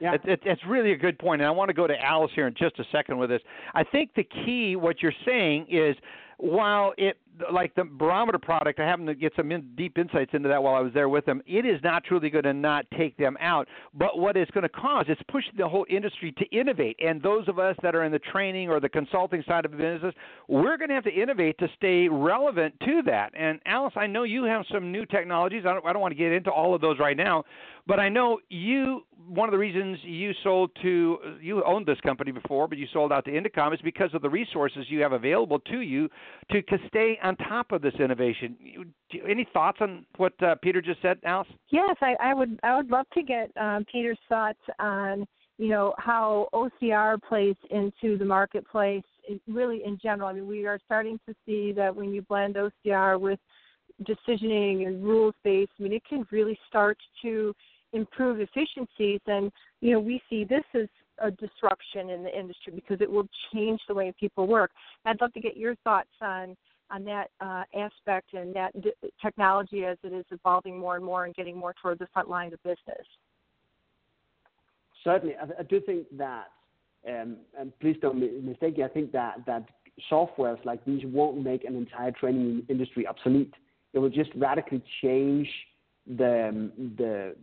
Yeah. 0.00 0.14
It, 0.14 0.22
it, 0.24 0.40
it's 0.44 0.62
really 0.66 0.92
a 0.92 0.96
good 0.96 1.16
point, 1.16 1.42
and 1.42 1.46
I 1.46 1.52
want 1.52 1.68
to 1.68 1.74
go 1.74 1.86
to 1.86 1.94
Alice 2.02 2.32
here 2.34 2.48
in 2.48 2.54
just 2.54 2.76
a 2.80 2.84
second 2.90 3.18
with 3.18 3.30
this. 3.30 3.40
I 3.72 3.84
think 3.84 4.10
the 4.16 4.24
key, 4.24 4.74
what 4.74 5.00
you're 5.00 5.12
saying, 5.24 5.66
is 5.70 5.94
while 6.38 6.92
it 6.98 7.18
like 7.52 7.74
the 7.74 7.84
barometer 7.84 8.38
product, 8.38 8.78
I 8.80 8.84
happened 8.84 9.08
to 9.08 9.14
get 9.14 9.32
some 9.36 9.50
in, 9.52 9.74
deep 9.76 9.98
insights 9.98 10.30
into 10.34 10.48
that 10.48 10.62
while 10.62 10.74
I 10.74 10.80
was 10.80 10.92
there 10.92 11.08
with 11.08 11.24
them. 11.24 11.42
It 11.46 11.64
is 11.66 11.80
not 11.82 12.04
truly 12.04 12.30
going 12.30 12.44
to 12.44 12.52
not 12.52 12.84
take 12.96 13.16
them 13.16 13.36
out, 13.40 13.68
but 13.94 14.18
what 14.18 14.36
it's 14.36 14.50
going 14.50 14.62
to 14.62 14.68
cause 14.68 15.06
is 15.08 15.16
push 15.30 15.44
the 15.56 15.68
whole 15.68 15.86
industry 15.88 16.32
to 16.32 16.44
innovate. 16.56 16.96
And 17.04 17.22
those 17.22 17.48
of 17.48 17.58
us 17.58 17.76
that 17.82 17.94
are 17.94 18.04
in 18.04 18.12
the 18.12 18.18
training 18.18 18.68
or 18.68 18.80
the 18.80 18.88
consulting 18.88 19.42
side 19.46 19.64
of 19.64 19.70
the 19.70 19.76
business, 19.76 20.14
we're 20.48 20.76
going 20.76 20.88
to 20.88 20.94
have 20.94 21.04
to 21.04 21.12
innovate 21.12 21.58
to 21.58 21.68
stay 21.76 22.08
relevant 22.08 22.74
to 22.80 23.02
that. 23.06 23.32
And 23.36 23.60
Alice, 23.66 23.94
I 23.96 24.06
know 24.06 24.24
you 24.24 24.44
have 24.44 24.64
some 24.72 24.92
new 24.92 25.06
technologies. 25.06 25.64
I 25.66 25.72
don't, 25.72 25.86
I 25.86 25.92
don't 25.92 26.02
want 26.02 26.12
to 26.12 26.18
get 26.18 26.32
into 26.32 26.50
all 26.50 26.74
of 26.74 26.80
those 26.80 26.98
right 26.98 27.16
now, 27.16 27.44
but 27.86 27.98
I 27.98 28.08
know 28.08 28.38
you. 28.48 29.04
One 29.28 29.48
of 29.48 29.52
the 29.52 29.58
reasons 29.58 29.98
you 30.02 30.32
sold 30.42 30.70
to 30.82 31.18
you 31.40 31.62
owned 31.64 31.86
this 31.86 32.00
company 32.00 32.32
before, 32.32 32.68
but 32.68 32.78
you 32.78 32.86
sold 32.92 33.12
out 33.12 33.24
to 33.24 33.30
Indecomm 33.30 33.72
is 33.72 33.80
because 33.82 34.10
of 34.14 34.22
the 34.22 34.28
resources 34.28 34.86
you 34.88 35.00
have 35.00 35.12
available 35.12 35.58
to 35.60 35.80
you 35.80 36.08
to, 36.50 36.62
to 36.62 36.78
stay 36.88 37.18
on 37.22 37.36
top 37.36 37.72
of 37.72 37.82
this 37.82 37.94
innovation. 37.94 38.56
Any 39.28 39.46
thoughts 39.52 39.78
on 39.80 40.04
what 40.16 40.32
uh, 40.42 40.56
Peter 40.62 40.82
just 40.82 41.00
said, 41.02 41.18
Alice? 41.24 41.48
Yes, 41.70 41.96
I, 42.00 42.14
I 42.20 42.34
would. 42.34 42.58
I 42.62 42.76
would 42.76 42.90
love 42.90 43.06
to 43.14 43.22
get 43.22 43.50
um, 43.56 43.84
Peter's 43.90 44.18
thoughts 44.28 44.60
on 44.78 45.26
you 45.58 45.68
know 45.68 45.94
how 45.98 46.48
OCR 46.52 47.20
plays 47.22 47.56
into 47.70 48.18
the 48.18 48.24
marketplace, 48.24 49.04
really 49.48 49.82
in 49.84 49.98
general. 50.02 50.28
I 50.28 50.32
mean, 50.34 50.46
we 50.46 50.66
are 50.66 50.78
starting 50.84 51.18
to 51.28 51.34
see 51.46 51.72
that 51.72 51.94
when 51.94 52.12
you 52.12 52.22
blend 52.22 52.56
OCR 52.56 53.20
with 53.20 53.38
decisioning 54.02 54.86
and 54.86 55.02
rules 55.02 55.34
based, 55.44 55.72
I 55.78 55.84
mean, 55.84 55.92
it 55.92 56.02
can 56.08 56.26
really 56.30 56.58
start 56.68 56.98
to 57.22 57.54
improve 57.92 58.40
efficiencies. 58.40 59.20
And 59.26 59.50
you 59.80 59.92
know, 59.92 60.00
we 60.00 60.20
see 60.28 60.44
this 60.44 60.64
as 60.74 60.88
a 61.18 61.30
disruption 61.30 62.10
in 62.10 62.22
the 62.22 62.36
industry 62.36 62.72
because 62.74 63.00
it 63.00 63.10
will 63.10 63.28
change 63.52 63.80
the 63.88 63.94
way 63.94 64.12
people 64.18 64.46
work. 64.46 64.70
I'd 65.04 65.20
love 65.20 65.32
to 65.34 65.40
get 65.40 65.56
your 65.56 65.74
thoughts 65.84 66.10
on 66.20 66.56
on 66.90 67.04
that 67.04 67.30
uh, 67.40 67.64
aspect 67.74 68.34
and 68.34 68.54
that 68.54 68.70
d- 68.82 68.92
technology 69.22 69.84
as 69.86 69.96
it 70.02 70.12
is 70.12 70.26
evolving 70.30 70.78
more 70.78 70.96
and 70.96 71.04
more 71.04 71.24
and 71.24 71.34
getting 71.34 71.56
more 71.56 71.74
toward 71.80 71.98
the 71.98 72.06
front 72.12 72.28
line 72.28 72.52
of 72.52 72.62
business. 72.62 73.06
Certainly, 75.02 75.36
I, 75.36 75.60
I 75.60 75.62
do 75.62 75.80
think 75.80 76.06
that, 76.18 76.48
um, 77.08 77.38
and 77.58 77.72
please 77.80 77.96
don't 78.02 78.18
mistake 78.44 78.76
me. 78.76 78.84
I 78.84 78.88
think 78.88 79.10
that 79.12 79.38
that 79.46 79.64
softwares 80.10 80.62
like 80.66 80.84
these 80.84 81.02
won't 81.06 81.42
make 81.42 81.64
an 81.64 81.76
entire 81.76 82.10
training 82.10 82.64
industry 82.68 83.06
obsolete. 83.06 83.54
It 83.94 83.98
will 83.98 84.10
just 84.10 84.30
radically 84.36 84.82
change 85.02 85.48
the 86.06 86.48
um, 86.48 86.72
the 86.98 87.34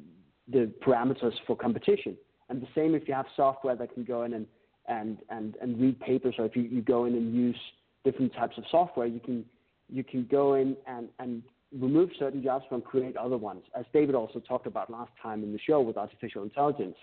the 0.52 0.72
parameters 0.86 1.34
for 1.46 1.56
competition. 1.56 2.18
And 2.50 2.62
the 2.62 2.68
same 2.76 2.96
if 2.96 3.08
you 3.08 3.14
have 3.14 3.28
software 3.36 3.76
that 3.76 3.94
can 3.94 4.04
go 4.04 4.24
in 4.24 4.34
and 4.34 4.48
and 4.88 5.20
and, 5.30 5.56
and 5.62 5.80
read 5.80 6.00
papers, 6.00 6.36
or 6.40 6.46
if 6.46 6.56
you, 6.56 6.64
you 6.64 6.82
go 6.82 7.06
in 7.06 7.14
and 7.14 7.34
use 7.34 7.60
different 8.04 8.34
types 8.34 8.58
of 8.58 8.64
software, 8.72 9.08
you 9.08 9.20
can 9.20 9.46
you 9.92 10.04
can 10.04 10.28
go 10.30 10.56
in 10.56 10.76
and, 10.88 11.10
and 11.20 11.44
remove 11.78 12.10
certain 12.18 12.44
jobs 12.44 12.66
and 12.72 12.84
create 12.84 13.18
other 13.18 13.38
ones. 13.38 13.64
As 13.78 13.86
David 13.94 14.16
also 14.16 14.40
talked 14.40 14.68
about 14.68 14.90
last 14.90 15.12
time 15.22 15.44
in 15.44 15.52
the 15.52 15.60
show 15.60 15.82
with 15.82 15.98
artificial 15.98 16.44
intelligence, 16.44 16.96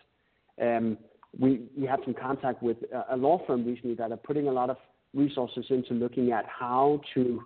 um, 0.61 0.99
we 1.39 1.63
we 1.77 1.87
had 1.87 2.01
some 2.05 2.15
contact 2.15 2.63
with 2.63 2.79
a, 2.93 3.15
a 3.15 3.17
law 3.17 3.41
firm 3.47 3.65
recently 3.65 3.95
that 3.97 4.11
are 4.11 4.17
putting 4.17 4.49
a 4.49 4.53
lot 4.53 4.71
of 4.71 4.77
resources 5.15 5.65
into 5.71 5.95
looking 5.95 6.33
at 6.33 6.45
how 6.47 7.01
to 7.15 7.43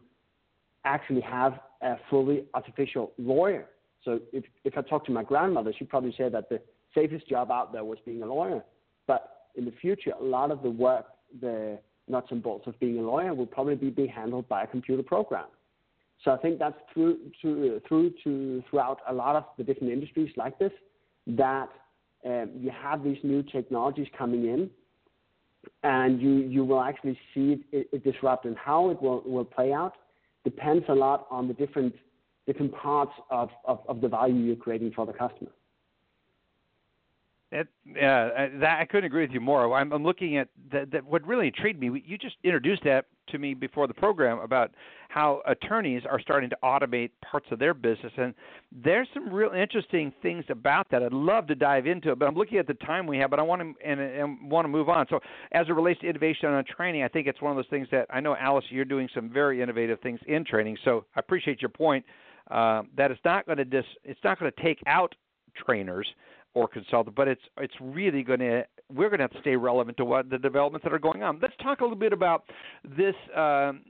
actually 0.85 1.21
have 1.21 1.61
a 1.83 1.97
fully 2.09 2.45
artificial 2.55 3.13
lawyer. 3.19 3.67
So 4.05 4.21
if 4.33 4.45
if 4.65 4.77
I 4.77 4.83
talk 4.83 5.05
to 5.07 5.13
my 5.13 5.23
grandmother, 5.23 5.73
she'd 5.77 5.89
probably 5.89 6.15
say 6.17 6.29
that 6.29 6.49
the 6.49 6.61
safest 6.95 7.29
job 7.29 7.51
out 7.51 7.73
there 7.73 7.85
was 7.85 7.99
being 8.05 8.23
a 8.23 8.27
lawyer. 8.27 8.65
But 9.07 9.47
in 9.55 9.65
the 9.65 9.73
future, 9.81 10.13
a 10.19 10.25
lot 10.25 10.51
of 10.51 10.63
the 10.63 10.71
work, 10.71 11.07
the 11.41 11.79
nuts 12.09 12.29
and 12.31 12.43
bolts 12.43 12.67
of 12.67 12.79
being 12.81 12.99
a 12.99 13.03
lawyer, 13.03 13.35
will 13.35 13.47
probably 13.47 13.91
be 13.91 14.07
handled 14.07 14.49
by 14.49 14.63
a 14.63 14.67
computer 14.67 15.03
program. 15.03 15.47
So 16.25 16.33
I 16.33 16.37
think 16.37 16.59
that's 16.59 16.77
through 16.93 17.19
to, 17.43 17.81
through 17.89 18.13
to 18.25 18.63
throughout 18.69 19.01
a 19.09 19.13
lot 19.13 19.37
of 19.37 19.45
the 19.57 19.65
different 19.65 19.93
industries 19.93 20.31
like 20.37 20.59
this 20.59 20.73
that 21.27 21.69
um, 22.25 22.51
you 22.59 22.71
have 22.71 23.03
these 23.03 23.19
new 23.23 23.43
technologies 23.43 24.09
coming 24.17 24.45
in, 24.47 24.71
and 25.83 26.21
you 26.21 26.37
you 26.37 26.65
will 26.65 26.83
actually 26.83 27.19
see 27.35 27.65
it, 27.73 27.89
it 27.93 28.05
disrupt 28.05 28.45
and 28.45 28.57
how 28.57 28.91
it 28.91 29.01
will, 29.01 29.23
will 29.25 29.45
play 29.45 29.73
out 29.73 29.95
depends 30.45 30.85
a 30.89 30.95
lot 30.95 31.27
on 31.31 31.49
the 31.49 31.55
different 31.55 31.95
different 32.51 32.75
parts 32.75 33.13
of, 33.31 33.49
of, 33.65 33.79
of 33.89 34.01
the 34.01 34.09
value 34.09 34.35
you're 34.35 34.57
creating 34.57 34.91
for 34.95 35.07
the 35.07 35.13
customer. 35.13 35.51
That, 37.53 37.67
uh, 37.97 38.59
that 38.61 38.79
I 38.81 38.87
couldn't 38.89 39.07
agree 39.07 39.23
with 39.23 39.33
you 39.33 39.41
more. 39.41 39.77
I'm, 39.77 39.93
I'm 39.93 40.05
looking 40.05 40.37
at 40.37 40.49
that. 40.73 41.05
What 41.05 41.27
really 41.27 41.49
intrigued 41.49 41.81
me, 41.81 42.03
you 42.07 42.17
just 42.17 42.37
introduced 42.45 42.85
that 42.85 43.07
to 43.31 43.39
me 43.39 43.55
before 43.55 43.89
the 43.89 43.95
program 43.95 44.39
about 44.39 44.71
how 45.09 45.43
attorneys 45.49 46.03
are 46.09 46.21
starting 46.21 46.49
to 46.51 46.57
automate 46.63 47.11
parts 47.29 47.47
of 47.51 47.59
their 47.59 47.75
business, 47.75 48.13
and 48.17 48.35
there's 48.71 49.09
some 49.13 49.33
real 49.33 49.51
interesting 49.51 50.13
things 50.23 50.45
about 50.49 50.89
that. 50.93 51.03
I'd 51.03 51.13
love 51.13 51.49
to 51.49 51.57
dive 51.57 51.89
into 51.89 52.13
it, 52.13 52.21
but 52.21 52.29
I'm 52.29 52.37
looking 52.37 52.59
at 52.59 52.69
the 52.69 52.75
time 52.75 53.09
we 53.09 53.19
have, 53.19 53.31
but 53.31 53.41
I 53.41 53.43
want 53.43 53.63
to 53.63 53.75
and, 53.85 54.01
and 54.01 54.49
want 54.49 54.65
to 54.65 54.69
move 54.69 54.89
on. 54.89 55.07
So, 55.11 55.19
as 55.51 55.67
it 55.69 55.73
relates 55.73 56.01
to 56.03 56.09
innovation 56.09 56.51
on 56.51 56.65
training, 56.65 57.03
I 57.03 57.09
think 57.09 57.27
it's 57.27 57.43
one 57.43 57.51
of 57.51 57.57
those 57.57 57.71
things 57.71 57.89
that 57.91 58.07
I 58.11 58.21
know, 58.21 58.37
Alice, 58.37 58.65
you're 58.71 58.85
doing 58.85 59.09
some 59.13 59.29
very 59.29 59.61
innovative 59.61 59.99
things 60.01 60.21
in 60.29 60.45
training. 60.45 60.77
So, 60.85 61.05
I 61.17 61.19
appreciate 61.19 61.61
your 61.61 61.71
point 61.71 62.05
uh, 62.51 62.83
that 62.97 63.11
it's 63.11 63.21
not 63.25 63.47
going 63.47 63.59
to 63.59 63.65
dis, 63.65 63.85
it's 64.05 64.21
not 64.25 64.39
going 64.39 64.51
to 64.51 64.63
take 64.63 64.79
out 64.87 65.15
trainers 65.57 66.07
or 66.55 66.67
consultant, 66.69 67.15
but 67.15 67.29
it's 67.29 67.43
it's 67.59 67.75
really 67.81 68.23
going 68.23 68.41
to 68.41 68.65
we're 68.93 69.09
going 69.09 69.19
to 69.19 69.25
have 69.25 69.33
to 69.33 69.41
stay 69.41 69.57
relevant 69.57 69.97
to 69.99 70.05
what 70.05 70.31
the 70.31 70.39
developments 70.39 70.85
that 70.85 70.93
are 70.93 70.99
going 70.99 71.23
on. 71.23 71.39
Let's 71.41 71.55
talk 71.63 71.81
a 71.81 71.85
little 71.85 71.97
bit 71.97 72.13
about 72.13 72.45
this. 72.85 73.15
Um, 73.37 73.83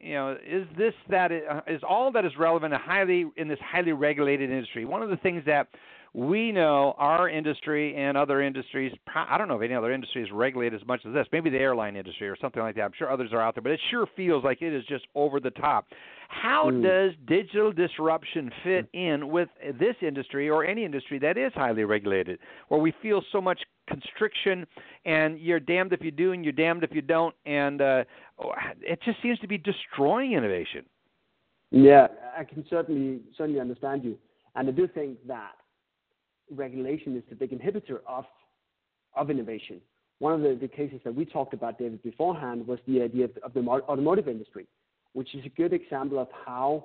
you 0.00 0.14
know, 0.14 0.36
is 0.46 0.66
this 0.78 0.94
that 1.10 1.30
uh, 1.32 1.60
all 1.86 2.10
that 2.12 2.24
is 2.24 2.32
relevant 2.38 2.72
in 2.72 2.80
highly 2.80 3.26
in 3.36 3.48
this 3.48 3.58
highly 3.60 3.92
regulated 3.92 4.50
industry? 4.50 4.84
One 4.84 5.02
of 5.02 5.10
the 5.10 5.16
things 5.16 5.42
that 5.46 5.68
we 6.16 6.50
know 6.50 6.94
our 6.96 7.28
industry 7.28 7.94
and 7.94 8.16
other 8.16 8.40
industries 8.40 8.90
i 9.14 9.36
don't 9.36 9.48
know 9.48 9.56
if 9.56 9.62
any 9.62 9.74
other 9.74 9.92
industry 9.92 10.22
is 10.22 10.30
regulated 10.32 10.80
as 10.80 10.86
much 10.88 11.02
as 11.06 11.12
this 11.12 11.26
maybe 11.30 11.50
the 11.50 11.58
airline 11.58 11.94
industry 11.94 12.26
or 12.26 12.34
something 12.40 12.62
like 12.62 12.74
that 12.74 12.80
i'm 12.80 12.92
sure 12.96 13.12
others 13.12 13.30
are 13.34 13.40
out 13.40 13.54
there 13.54 13.60
but 13.60 13.70
it 13.70 13.80
sure 13.90 14.06
feels 14.16 14.42
like 14.42 14.62
it 14.62 14.72
is 14.72 14.82
just 14.86 15.04
over 15.14 15.40
the 15.40 15.50
top 15.50 15.86
how 16.28 16.70
mm. 16.70 16.82
does 16.82 17.12
digital 17.26 17.70
disruption 17.70 18.50
fit 18.64 18.88
hmm. 18.94 18.98
in 18.98 19.28
with 19.28 19.50
this 19.78 19.94
industry 20.00 20.48
or 20.48 20.64
any 20.64 20.86
industry 20.86 21.18
that 21.18 21.36
is 21.36 21.52
highly 21.54 21.84
regulated 21.84 22.38
where 22.68 22.80
we 22.80 22.94
feel 23.02 23.22
so 23.30 23.38
much 23.38 23.60
constriction 23.86 24.66
and 25.04 25.38
you're 25.38 25.60
damned 25.60 25.92
if 25.92 26.00
you 26.00 26.10
do 26.10 26.32
and 26.32 26.44
you're 26.44 26.52
damned 26.52 26.82
if 26.82 26.92
you 26.92 27.02
don't 27.02 27.34
and 27.44 27.82
uh, 27.82 28.04
it 28.80 28.98
just 29.04 29.20
seems 29.22 29.38
to 29.38 29.46
be 29.46 29.58
destroying 29.58 30.32
innovation 30.32 30.82
yeah 31.70 32.06
i 32.38 32.42
can 32.42 32.64
certainly 32.70 33.20
certainly 33.36 33.60
understand 33.60 34.02
you 34.02 34.16
and 34.54 34.66
i 34.66 34.72
do 34.72 34.88
think 34.88 35.18
that 35.28 35.52
regulation 36.50 37.16
is 37.16 37.22
the 37.28 37.34
big 37.34 37.50
inhibitor 37.50 38.00
of 38.06 38.24
of 39.14 39.30
innovation. 39.30 39.80
One 40.18 40.32
of 40.32 40.40
the, 40.40 40.56
the 40.60 40.68
cases 40.68 41.00
that 41.04 41.14
we 41.14 41.24
talked 41.24 41.54
about, 41.54 41.78
David, 41.78 42.02
beforehand 42.02 42.66
was 42.66 42.78
the 42.86 43.02
idea 43.02 43.24
of, 43.24 43.30
of 43.42 43.54
the 43.54 43.60
automotive 43.60 44.28
industry, 44.28 44.66
which 45.12 45.34
is 45.34 45.44
a 45.44 45.48
good 45.48 45.72
example 45.72 46.18
of 46.18 46.28
how 46.44 46.84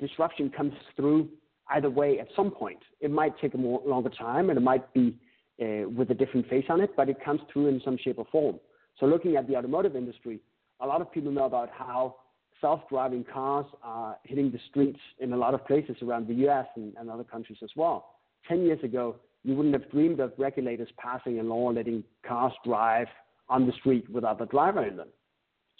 disruption 0.00 0.50
comes 0.50 0.72
through 0.96 1.28
either 1.70 1.90
way 1.90 2.18
at 2.18 2.28
some 2.34 2.50
point. 2.50 2.78
It 3.00 3.10
might 3.10 3.38
take 3.40 3.54
a 3.54 3.58
more 3.58 3.80
longer 3.86 4.10
time 4.10 4.50
and 4.50 4.58
it 4.58 4.62
might 4.62 4.92
be 4.92 5.14
uh, 5.60 5.88
with 5.88 6.10
a 6.10 6.14
different 6.14 6.48
face 6.48 6.64
on 6.68 6.80
it, 6.80 6.90
but 6.96 7.08
it 7.08 7.22
comes 7.24 7.40
through 7.52 7.68
in 7.68 7.80
some 7.84 7.96
shape 7.96 8.18
or 8.18 8.26
form. 8.32 8.58
So 8.98 9.06
looking 9.06 9.36
at 9.36 9.46
the 9.48 9.56
automotive 9.56 9.94
industry, 9.94 10.40
a 10.80 10.86
lot 10.86 11.00
of 11.00 11.12
people 11.12 11.30
know 11.30 11.44
about 11.44 11.70
how 11.70 12.16
self-driving 12.60 13.24
cars 13.32 13.66
are 13.82 14.16
hitting 14.24 14.50
the 14.50 14.58
streets 14.70 14.98
in 15.18 15.32
a 15.32 15.36
lot 15.36 15.54
of 15.54 15.64
places 15.66 15.96
around 16.02 16.28
the 16.28 16.34
US 16.48 16.66
and, 16.76 16.94
and 16.98 17.10
other 17.10 17.24
countries 17.24 17.58
as 17.62 17.70
well. 17.76 18.16
10 18.48 18.62
years 18.62 18.82
ago, 18.82 19.16
you 19.44 19.54
wouldn't 19.54 19.74
have 19.74 19.90
dreamed 19.90 20.20
of 20.20 20.32
regulators 20.38 20.88
passing 20.98 21.40
a 21.40 21.42
law 21.42 21.70
letting 21.70 22.04
cars 22.26 22.52
drive 22.64 23.08
on 23.48 23.66
the 23.66 23.72
street 23.72 24.08
without 24.10 24.40
a 24.40 24.46
driver 24.46 24.86
in 24.86 24.96
them. 24.96 25.08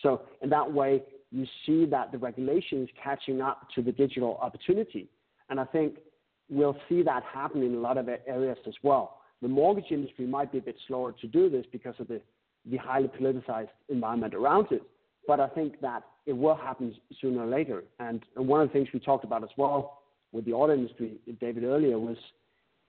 So, 0.01 0.23
in 0.43 0.51
that 0.51 0.73
way, 0.73 1.03
you 1.31 1.47
see 1.65 1.87
that 1.87 2.13
the 2.13 2.19
regulation 2.19 2.83
is 2.83 2.89
catching 3.03 3.41
up 3.41 3.69
to 3.75 3.83
the 3.83 3.93
digital 3.93 4.39
opportunity. 4.43 5.09
And 5.49 5.59
I 5.61 5.65
think 5.65 5.99
we'll 6.51 6.77
see 6.89 7.03
that 7.03 7.23
happen 7.23 7.63
in 7.63 7.75
a 7.75 7.79
lot 7.79 7.99
of 7.99 8.09
areas 8.27 8.59
as 8.67 8.75
well. 8.83 9.19
The 9.41 9.49
mortgage 9.49 9.91
industry 9.91 10.27
might 10.27 10.53
be 10.53 10.59
a 10.59 10.63
bit 10.63 10.77
slower 10.87 11.13
to 11.13 11.27
do 11.27 11.49
this 11.49 11.65
because 11.73 11.95
of 11.99 12.09
the, 12.09 12.21
the 12.71 12.77
highly 12.77 13.09
politicized 13.09 13.71
environment 13.89 14.35
around 14.35 14.69
it. 14.71 14.83
But 15.27 15.41
I 15.41 15.49
think 15.49 15.81
that 15.81 16.03
it 16.27 16.33
will 16.33 16.55
happen 16.55 16.95
sooner 17.21 17.43
or 17.43 17.47
later. 17.47 17.85
And, 17.99 18.23
and 18.37 18.47
one 18.47 18.61
of 18.61 18.69
the 18.69 18.73
things 18.73 18.89
we 18.93 19.01
talked 19.01 19.25
about 19.25 19.43
as 19.43 19.51
well 19.57 20.03
with 20.33 20.45
the 20.45 20.53
auto 20.53 20.75
industry, 20.75 21.15
David, 21.41 21.65
earlier 21.65 21.99
was 21.99 22.17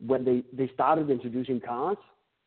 when 0.06 0.26
they, 0.26 0.44
they 0.54 0.72
started 0.74 1.10
introducing 1.10 1.60
cars, 1.60 1.98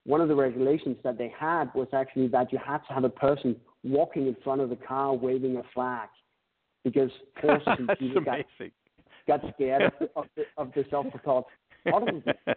one 0.05 0.21
of 0.21 0.29
the 0.29 0.35
regulations 0.35 0.97
that 1.03 1.19
they 1.19 1.33
had 1.37 1.71
was 1.75 1.89
actually 1.93 2.29
that 2.29 2.53
you 2.53 2.59
had 2.65 2.79
to 2.89 2.95
have 2.95 3.05
a 3.05 3.09
person 3.09 3.57
walking 3.83 4.27
in 4.27 4.37
front 4.45 4.61
of 4.61 4.71
the 4.71 4.77
car 4.77 5.15
waving 5.15 5.57
a 5.57 5.63
flag 5.75 6.09
because 6.85 7.11
horses 7.41 7.67
and 7.67 7.91
people 7.99 8.23
got, 8.23 8.39
got 9.27 9.41
scared 9.55 9.83
of, 10.15 10.27
the, 10.37 10.45
of 10.57 10.73
the 10.75 10.85
self-propelled 10.91 11.45
automobiles. 11.93 12.37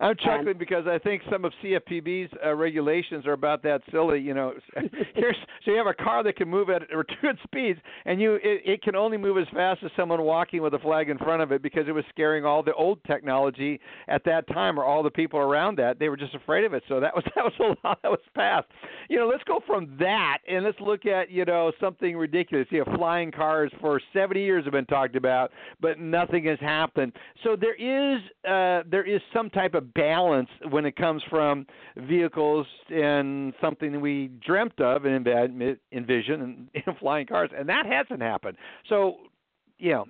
I'm 0.00 0.16
chuckling 0.16 0.48
and, 0.48 0.58
because 0.58 0.86
I 0.86 0.98
think 0.98 1.22
some 1.30 1.44
of 1.44 1.52
CFPB's 1.62 2.30
uh, 2.44 2.54
regulations 2.54 3.26
are 3.26 3.32
about 3.32 3.62
that 3.64 3.82
silly. 3.90 4.20
You 4.20 4.32
know, 4.32 4.52
here's 5.14 5.36
so 5.64 5.72
you 5.72 5.76
have 5.76 5.88
a 5.88 5.94
car 5.94 6.22
that 6.22 6.36
can 6.36 6.48
move 6.48 6.70
at 6.70 6.82
good 6.88 7.38
speeds, 7.44 7.80
and 8.04 8.20
you 8.20 8.34
it, 8.36 8.62
it 8.64 8.82
can 8.82 8.94
only 8.94 9.16
move 9.16 9.38
as 9.38 9.46
fast 9.52 9.80
as 9.84 9.90
someone 9.96 10.22
walking 10.22 10.62
with 10.62 10.74
a 10.74 10.78
flag 10.78 11.10
in 11.10 11.18
front 11.18 11.42
of 11.42 11.50
it 11.50 11.62
because 11.62 11.88
it 11.88 11.92
was 11.92 12.04
scaring 12.10 12.44
all 12.44 12.62
the 12.62 12.74
old 12.74 13.02
technology 13.04 13.80
at 14.06 14.24
that 14.24 14.46
time 14.48 14.78
or 14.78 14.84
all 14.84 15.02
the 15.02 15.10
people 15.10 15.40
around 15.40 15.76
that. 15.78 15.98
They 15.98 16.08
were 16.08 16.16
just 16.16 16.34
afraid 16.34 16.64
of 16.64 16.74
it. 16.74 16.84
So 16.88 17.00
that 17.00 17.14
was 17.14 17.24
that 17.34 17.44
was 17.44 17.52
a 17.58 17.86
law 17.86 17.94
that 18.02 18.10
was 18.10 18.20
passed. 18.36 18.68
You 19.08 19.18
know, 19.18 19.26
let's 19.26 19.44
go 19.44 19.60
from 19.66 19.96
that 19.98 20.38
and 20.48 20.64
let's 20.64 20.78
look 20.80 21.06
at 21.06 21.28
you 21.30 21.44
know 21.44 21.72
something 21.80 22.16
ridiculous. 22.16 22.68
You 22.70 22.84
know, 22.84 22.96
flying 22.96 23.32
cars 23.32 23.72
for 23.80 24.00
70 24.12 24.40
years 24.40 24.64
have 24.64 24.72
been 24.72 24.86
talked 24.86 25.16
about, 25.16 25.50
but 25.80 25.98
nothing 25.98 26.44
has 26.44 26.60
happened. 26.60 27.12
So 27.42 27.56
there 27.56 27.74
is 27.74 28.22
uh, 28.48 28.88
there 28.88 29.04
is 29.04 29.20
some 29.34 29.50
type 29.50 29.74
of 29.74 29.87
balance 29.94 30.48
when 30.70 30.84
it 30.84 30.96
comes 30.96 31.22
from 31.28 31.66
vehicles 31.96 32.66
and 32.90 33.52
something 33.60 34.00
we 34.00 34.30
dreamt 34.44 34.80
of 34.80 35.04
and 35.04 35.26
envision 35.92 36.42
and 36.42 36.68
know, 36.86 36.94
flying 37.00 37.26
cars, 37.26 37.50
and 37.56 37.68
that 37.68 37.86
hasn't 37.86 38.22
happened. 38.22 38.56
So, 38.88 39.16
you 39.78 39.92
know, 39.92 40.04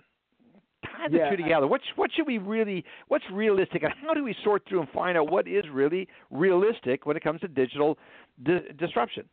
tie 0.85 1.09
the 1.11 1.19
yeah, 1.19 1.31
two 1.31 1.37
together. 1.37 1.67
What 1.67 1.81
what 1.97 2.11
should 2.15 2.27
we 2.27 2.39
really? 2.39 2.85
What's 3.09 3.25
realistic, 3.33 3.83
and 3.83 3.93
how 4.03 4.15
do 4.15 4.23
we 4.23 4.35
sort 4.45 4.63
through 4.69 4.81
and 4.81 4.89
find 4.91 5.17
out 5.19 5.31
what 5.31 5.47
is 5.49 5.65
really 5.73 6.09
realistic 6.31 7.07
when 7.07 7.17
it 7.17 7.23
comes 7.23 7.41
to 7.41 7.49
digital 7.49 7.99
di- 8.43 8.73
disruption? 8.79 9.25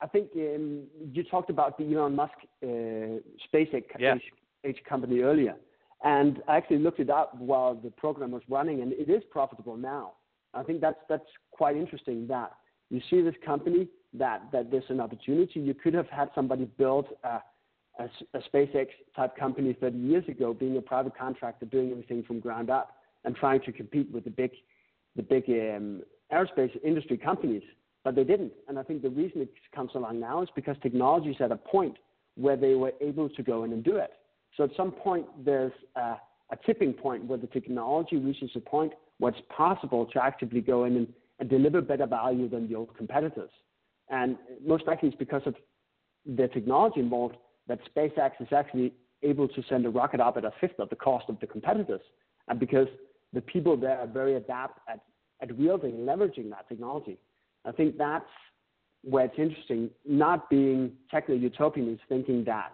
I 0.00 0.06
think 0.08 0.30
um, 0.34 0.82
you 1.12 1.22
talked 1.24 1.48
about 1.48 1.78
the 1.78 1.84
Elon 1.94 2.16
Musk 2.16 2.32
uh, 2.62 2.66
SpaceX 2.66 3.84
yeah. 3.98 4.14
company 4.88 5.20
earlier. 5.20 5.54
And 6.04 6.42
I 6.48 6.56
actually 6.56 6.78
looked 6.78 7.00
it 7.00 7.10
up 7.10 7.38
while 7.38 7.74
the 7.74 7.90
program 7.90 8.32
was 8.32 8.42
running, 8.48 8.82
and 8.82 8.92
it 8.92 9.08
is 9.08 9.22
profitable 9.30 9.76
now. 9.76 10.12
I 10.54 10.62
think 10.62 10.80
that's 10.80 10.98
that's 11.08 11.28
quite 11.52 11.76
interesting. 11.76 12.26
That 12.26 12.52
you 12.90 13.00
see 13.08 13.22
this 13.22 13.34
company 13.44 13.88
that 14.14 14.42
that 14.52 14.70
there's 14.70 14.84
an 14.88 15.00
opportunity. 15.00 15.60
You 15.60 15.74
could 15.74 15.94
have 15.94 16.08
had 16.08 16.28
somebody 16.34 16.64
build 16.64 17.06
a, 17.22 17.40
a, 18.00 18.10
a 18.34 18.40
SpaceX 18.52 18.88
type 19.14 19.36
company 19.36 19.76
30 19.80 19.96
years 19.96 20.28
ago, 20.28 20.52
being 20.52 20.76
a 20.76 20.82
private 20.82 21.16
contractor, 21.16 21.66
doing 21.66 21.92
everything 21.92 22.24
from 22.24 22.40
ground 22.40 22.68
up, 22.68 22.96
and 23.24 23.36
trying 23.36 23.60
to 23.62 23.72
compete 23.72 24.10
with 24.10 24.24
the 24.24 24.30
big 24.30 24.50
the 25.14 25.22
big 25.22 25.44
um, 25.48 26.02
aerospace 26.32 26.76
industry 26.82 27.16
companies. 27.16 27.62
But 28.04 28.16
they 28.16 28.24
didn't. 28.24 28.52
And 28.66 28.76
I 28.76 28.82
think 28.82 29.02
the 29.02 29.10
reason 29.10 29.42
it 29.42 29.52
comes 29.72 29.92
along 29.94 30.18
now 30.18 30.42
is 30.42 30.48
because 30.56 30.76
technology 30.82 31.30
is 31.30 31.36
at 31.38 31.52
a 31.52 31.56
point 31.56 31.96
where 32.34 32.56
they 32.56 32.74
were 32.74 32.92
able 33.00 33.28
to 33.28 33.42
go 33.44 33.62
in 33.62 33.72
and 33.72 33.84
do 33.84 33.96
it. 33.96 34.10
So 34.56 34.64
at 34.64 34.70
some 34.76 34.92
point, 34.92 35.26
there's 35.44 35.72
a, 35.96 36.16
a 36.50 36.56
tipping 36.66 36.92
point 36.92 37.24
where 37.24 37.38
the 37.38 37.46
technology 37.46 38.16
reaches 38.16 38.50
a 38.54 38.60
point 38.60 38.92
where 39.18 39.32
it's 39.32 39.42
possible 39.56 40.06
to 40.06 40.22
actively 40.22 40.60
go 40.60 40.84
in 40.84 40.96
and, 40.96 41.08
and 41.38 41.48
deliver 41.48 41.80
better 41.80 42.06
value 42.06 42.48
than 42.48 42.68
the 42.68 42.74
old 42.74 42.96
competitors. 42.96 43.50
And 44.10 44.36
most 44.64 44.86
likely 44.86 45.08
it's 45.08 45.18
because 45.18 45.42
of 45.46 45.54
the 46.26 46.48
technology 46.48 47.00
involved 47.00 47.36
that 47.68 47.78
SpaceX 47.94 48.32
is 48.40 48.48
actually 48.54 48.92
able 49.22 49.48
to 49.48 49.62
send 49.68 49.86
a 49.86 49.90
rocket 49.90 50.20
up 50.20 50.36
at 50.36 50.44
a 50.44 50.52
fifth 50.60 50.78
of 50.78 50.90
the 50.90 50.96
cost 50.96 51.26
of 51.28 51.38
the 51.40 51.46
competitors. 51.46 52.02
And 52.48 52.58
because 52.58 52.88
the 53.32 53.40
people 53.40 53.76
there 53.76 53.98
are 53.98 54.06
very 54.06 54.34
adept 54.34 54.78
at, 54.88 55.00
at 55.40 55.56
wielding, 55.56 55.98
leveraging 55.98 56.50
that 56.50 56.68
technology. 56.68 57.18
I 57.64 57.72
think 57.72 57.96
that's 57.96 58.24
where 59.02 59.24
it's 59.24 59.38
interesting, 59.38 59.90
not 60.06 60.50
being 60.50 60.92
techno 61.10 61.34
utopian 61.34 61.92
is 61.92 61.98
thinking 62.08 62.44
that 62.44 62.72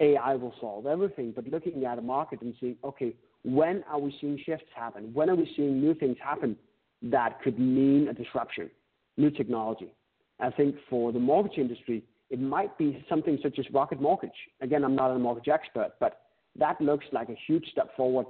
AI 0.00 0.34
will 0.36 0.54
solve 0.60 0.86
everything, 0.86 1.32
but 1.34 1.46
looking 1.48 1.84
at 1.84 1.98
a 1.98 2.02
market 2.02 2.40
and 2.42 2.54
seeing, 2.60 2.76
okay, 2.84 3.14
when 3.44 3.82
are 3.90 3.98
we 3.98 4.14
seeing 4.20 4.38
shifts 4.44 4.66
happen? 4.74 5.10
When 5.12 5.28
are 5.28 5.34
we 5.34 5.50
seeing 5.56 5.80
new 5.80 5.94
things 5.94 6.16
happen 6.22 6.56
that 7.02 7.42
could 7.42 7.58
mean 7.58 8.08
a 8.08 8.12
disruption, 8.12 8.70
new 9.16 9.30
technology? 9.30 9.92
I 10.38 10.50
think 10.50 10.76
for 10.88 11.12
the 11.12 11.18
mortgage 11.18 11.58
industry, 11.58 12.04
it 12.30 12.40
might 12.40 12.76
be 12.78 13.04
something 13.08 13.38
such 13.42 13.58
as 13.58 13.66
Rocket 13.72 14.00
Mortgage. 14.00 14.30
Again, 14.60 14.84
I'm 14.84 14.94
not 14.94 15.10
a 15.10 15.18
mortgage 15.18 15.48
expert, 15.48 15.92
but 16.00 16.22
that 16.58 16.80
looks 16.80 17.04
like 17.12 17.28
a 17.28 17.36
huge 17.46 17.66
step 17.70 17.94
forward 17.96 18.26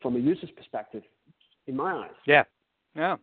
from 0.00 0.16
a 0.16 0.18
user's 0.18 0.50
perspective, 0.56 1.02
in 1.66 1.76
my 1.76 1.92
eyes. 1.92 2.10
Yeah, 2.26 2.44
yeah. 2.94 3.16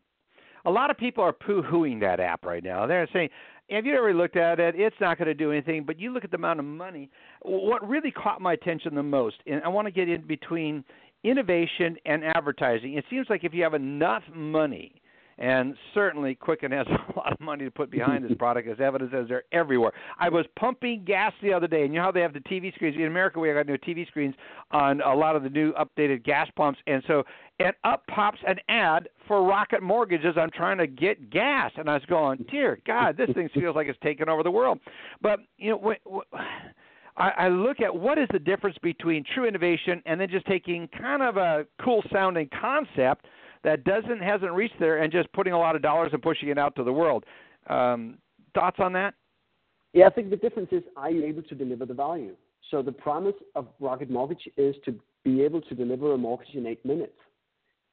A 0.66 0.72
lot 0.72 0.90
of 0.90 0.98
people 0.98 1.24
are 1.24 1.34
poo-hooing 1.34 2.00
that 2.00 2.20
app 2.20 2.46
right 2.46 2.64
now. 2.64 2.86
They're 2.86 3.08
saying, 3.12 3.30
have 3.70 3.86
you 3.86 3.96
ever 3.96 4.14
looked 4.14 4.38
at 4.38 4.60
it? 4.60 4.76
It's 4.78 4.96
not 5.00 5.18
going 5.18 5.28
to 5.28 5.34
do 5.34 5.52
anything, 5.52 5.84
but 5.86 6.00
you 6.00 6.14
look 6.14 6.24
at 6.24 6.32
the 6.32 6.38
amount 6.38 6.60
of 6.60 6.66
money. 6.66 7.10
What 7.42 7.88
really 7.88 8.12
caught 8.12 8.42
my 8.42 8.54
attention 8.54 8.96
the 8.96 9.04
most, 9.04 9.38
and 9.48 9.62
I 9.64 9.68
want 9.70 9.88
to 9.88 9.92
get 9.92 10.10
in 10.10 10.22
between 10.28 10.84
innovation 11.24 11.96
and 12.06 12.24
advertising. 12.24 12.96
It 12.96 13.06
seems 13.10 13.28
like 13.30 13.44
if 13.44 13.54
you 13.54 13.64
have 13.64 13.74
enough 13.74 14.24
money, 14.34 15.02
and 15.44 15.76
certainly 15.94 16.36
Quicken 16.36 16.72
has 16.72 16.88
a 17.16 17.20
lot 17.20 17.34
of 17.34 17.40
money 17.42 17.66
to 17.66 17.72
put 17.72 17.92
behind 17.92 18.24
this 18.24 18.32
product, 18.40 18.68
as 18.70 18.80
evidence 18.80 19.12
as 19.14 19.28
they're 19.28 19.44
everywhere. 19.52 19.92
I 20.18 20.30
was 20.30 20.46
pumping 20.58 21.04
gas 21.06 21.34
the 21.42 21.52
other 21.52 21.68
day, 21.68 21.84
and 21.84 21.94
you 21.94 22.00
know 22.00 22.06
how 22.06 22.12
they 22.12 22.22
have 22.22 22.34
the 22.34 22.40
TV 22.40 22.74
screens 22.74 22.96
in 22.96 23.04
America. 23.04 23.40
We 23.40 23.52
got 23.52 23.68
new 23.68 23.78
TV 23.78 24.08
screens 24.08 24.36
on 24.72 25.02
a 25.02 25.14
lot 25.14 25.36
of 25.36 25.44
the 25.44 25.50
new 25.50 25.74
updated 25.74 26.24
gas 26.24 26.48
pumps, 26.56 26.80
and 26.88 27.04
so 27.08 27.24
and 27.60 27.74
up 27.84 28.08
pops 28.08 28.40
an 28.48 28.56
ad 28.70 29.10
for 29.28 29.44
Rocket 29.44 29.84
Mortgages. 29.84 30.36
I'm 30.38 30.52
trying 30.52 30.78
to 30.78 30.88
get 30.88 31.30
gas, 31.30 31.72
and 31.76 31.90
I 31.90 31.96
was 31.96 32.06
going, 32.08 32.46
dear 32.50 32.80
God, 32.88 33.18
this 33.18 33.30
thing 33.34 33.50
feels 33.54 33.76
like 33.76 33.88
it's 33.88 34.00
taking 34.02 34.30
over 34.30 34.44
the 34.44 34.52
world. 34.52 34.80
But 35.22 35.40
you 35.58 35.72
know. 35.72 35.94
Wh- 35.94 36.10
wh- 36.10 36.38
I, 37.16 37.30
I 37.38 37.48
look 37.50 37.80
at 37.80 37.96
what 37.96 38.18
is 38.18 38.28
the 38.34 38.40
difference 38.40 38.76
between 38.82 39.24
true 39.36 39.48
innovation 39.48 40.02
and 40.08 40.20
then 40.20 40.30
just 40.32 40.48
taking 40.48 40.88
kind 41.00 41.22
of 41.22 41.38
a 41.38 41.68
cool 41.80 42.02
sounding 42.12 42.50
concept 42.60 43.28
that 43.64 43.84
doesn't 43.84 44.22
hasn't 44.22 44.52
reached 44.52 44.80
there 44.80 45.02
and 45.02 45.12
just 45.12 45.32
putting 45.34 45.54
a 45.54 45.60
lot 45.60 45.76
of 45.76 45.82
dollars 45.82 46.10
and 46.14 46.22
pushing 46.22 46.50
it 46.50 46.58
out 46.58 46.76
to 46.76 46.84
the 46.84 46.94
world. 46.94 47.26
Um, 47.68 48.18
thoughts 48.54 48.78
on 48.80 48.94
that? 48.94 49.14
Yeah, 49.94 50.08
I 50.08 50.10
think 50.10 50.30
the 50.30 50.38
difference 50.38 50.70
is 50.72 50.84
are 50.98 51.12
you 51.12 51.26
able 51.26 51.44
to 51.44 51.56
deliver 51.56 51.86
the 51.86 51.94
value? 51.94 52.36
So 52.72 52.82
the 52.82 52.92
promise 52.92 53.36
of 53.56 53.68
Rocket 53.80 54.10
Mortgage 54.10 54.48
is 54.58 54.76
to 54.86 54.96
be 55.24 55.42
able 55.44 55.62
to 55.62 55.76
deliver 55.76 56.14
a 56.14 56.18
mortgage 56.18 56.54
in 56.56 56.66
eight 56.66 56.84
minutes. 56.86 57.14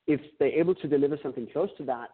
If 0.07 0.21
they're 0.39 0.49
able 0.49 0.75
to 0.77 0.89
deliver 0.89 1.19
something 1.23 1.47
close 1.53 1.69
to 1.79 1.85
that 1.85 2.09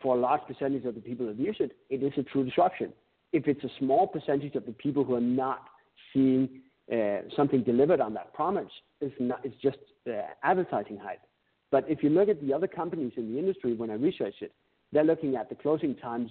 for 0.00 0.16
a 0.16 0.20
large 0.20 0.42
percentage 0.46 0.84
of 0.84 0.94
the 0.94 1.00
people 1.00 1.26
that 1.26 1.38
use 1.38 1.56
it, 1.60 1.72
it 1.90 2.02
is 2.02 2.12
a 2.16 2.22
true 2.22 2.44
disruption. 2.44 2.92
If 3.32 3.48
it's 3.48 3.62
a 3.64 3.70
small 3.78 4.06
percentage 4.06 4.54
of 4.54 4.64
the 4.64 4.72
people 4.72 5.04
who 5.04 5.14
are 5.14 5.20
not 5.20 5.64
seeing 6.12 6.48
uh, 6.90 7.18
something 7.36 7.62
delivered 7.62 8.00
on 8.00 8.14
that 8.14 8.32
promise, 8.32 8.70
it's, 9.00 9.14
not, 9.18 9.40
it's 9.44 9.60
just 9.60 9.78
uh, 10.08 10.22
advertising 10.42 10.96
hype. 10.96 11.20
But 11.70 11.84
if 11.88 12.02
you 12.02 12.10
look 12.10 12.28
at 12.28 12.40
the 12.40 12.52
other 12.52 12.66
companies 12.66 13.12
in 13.16 13.32
the 13.32 13.38
industry, 13.38 13.74
when 13.74 13.90
I 13.90 13.94
research 13.94 14.36
it, 14.40 14.52
they're 14.92 15.04
looking 15.04 15.36
at 15.36 15.48
the 15.48 15.54
closing 15.54 15.94
times, 15.96 16.30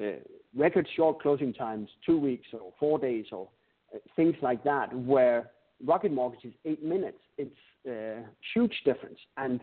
uh, 0.00 0.18
record 0.54 0.86
short 0.96 1.20
closing 1.22 1.54
times, 1.54 1.88
two 2.04 2.18
weeks 2.18 2.46
or 2.52 2.72
four 2.78 2.98
days 2.98 3.26
or 3.32 3.48
uh, 3.94 3.98
things 4.16 4.34
like 4.42 4.62
that, 4.64 4.94
where 4.94 5.50
Rocket 5.84 6.12
Mortgage 6.12 6.44
is 6.44 6.52
eight 6.64 6.84
minutes. 6.84 7.18
It's 7.38 7.56
a 7.86 8.22
huge 8.54 8.74
difference. 8.84 9.18
And 9.36 9.60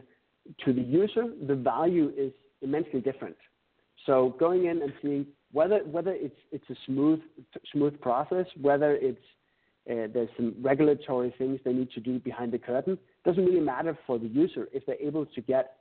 to 0.65 0.73
the 0.73 0.81
user, 0.81 1.25
the 1.47 1.55
value 1.55 2.11
is 2.17 2.31
immensely 2.61 3.01
different. 3.01 3.35
So 4.05 4.35
going 4.39 4.65
in 4.65 4.81
and 4.81 4.93
seeing 5.01 5.27
whether 5.51 5.79
whether 5.79 6.11
it's 6.11 6.39
it's 6.51 6.69
a 6.69 6.75
smooth 6.85 7.21
smooth 7.71 7.99
process, 8.01 8.45
whether 8.59 8.95
it's 8.95 9.21
uh, 9.89 10.07
there's 10.13 10.29
some 10.35 10.55
regulatory 10.61 11.33
things 11.37 11.59
they 11.63 11.73
need 11.73 11.91
to 11.91 11.99
do 11.99 12.19
behind 12.19 12.51
the 12.51 12.57
curtain. 12.57 12.97
Doesn't 13.25 13.45
really 13.45 13.61
matter 13.61 13.97
for 14.05 14.19
the 14.19 14.27
user 14.27 14.67
if 14.73 14.85
they're 14.85 15.01
able 15.01 15.25
to 15.25 15.41
get 15.41 15.77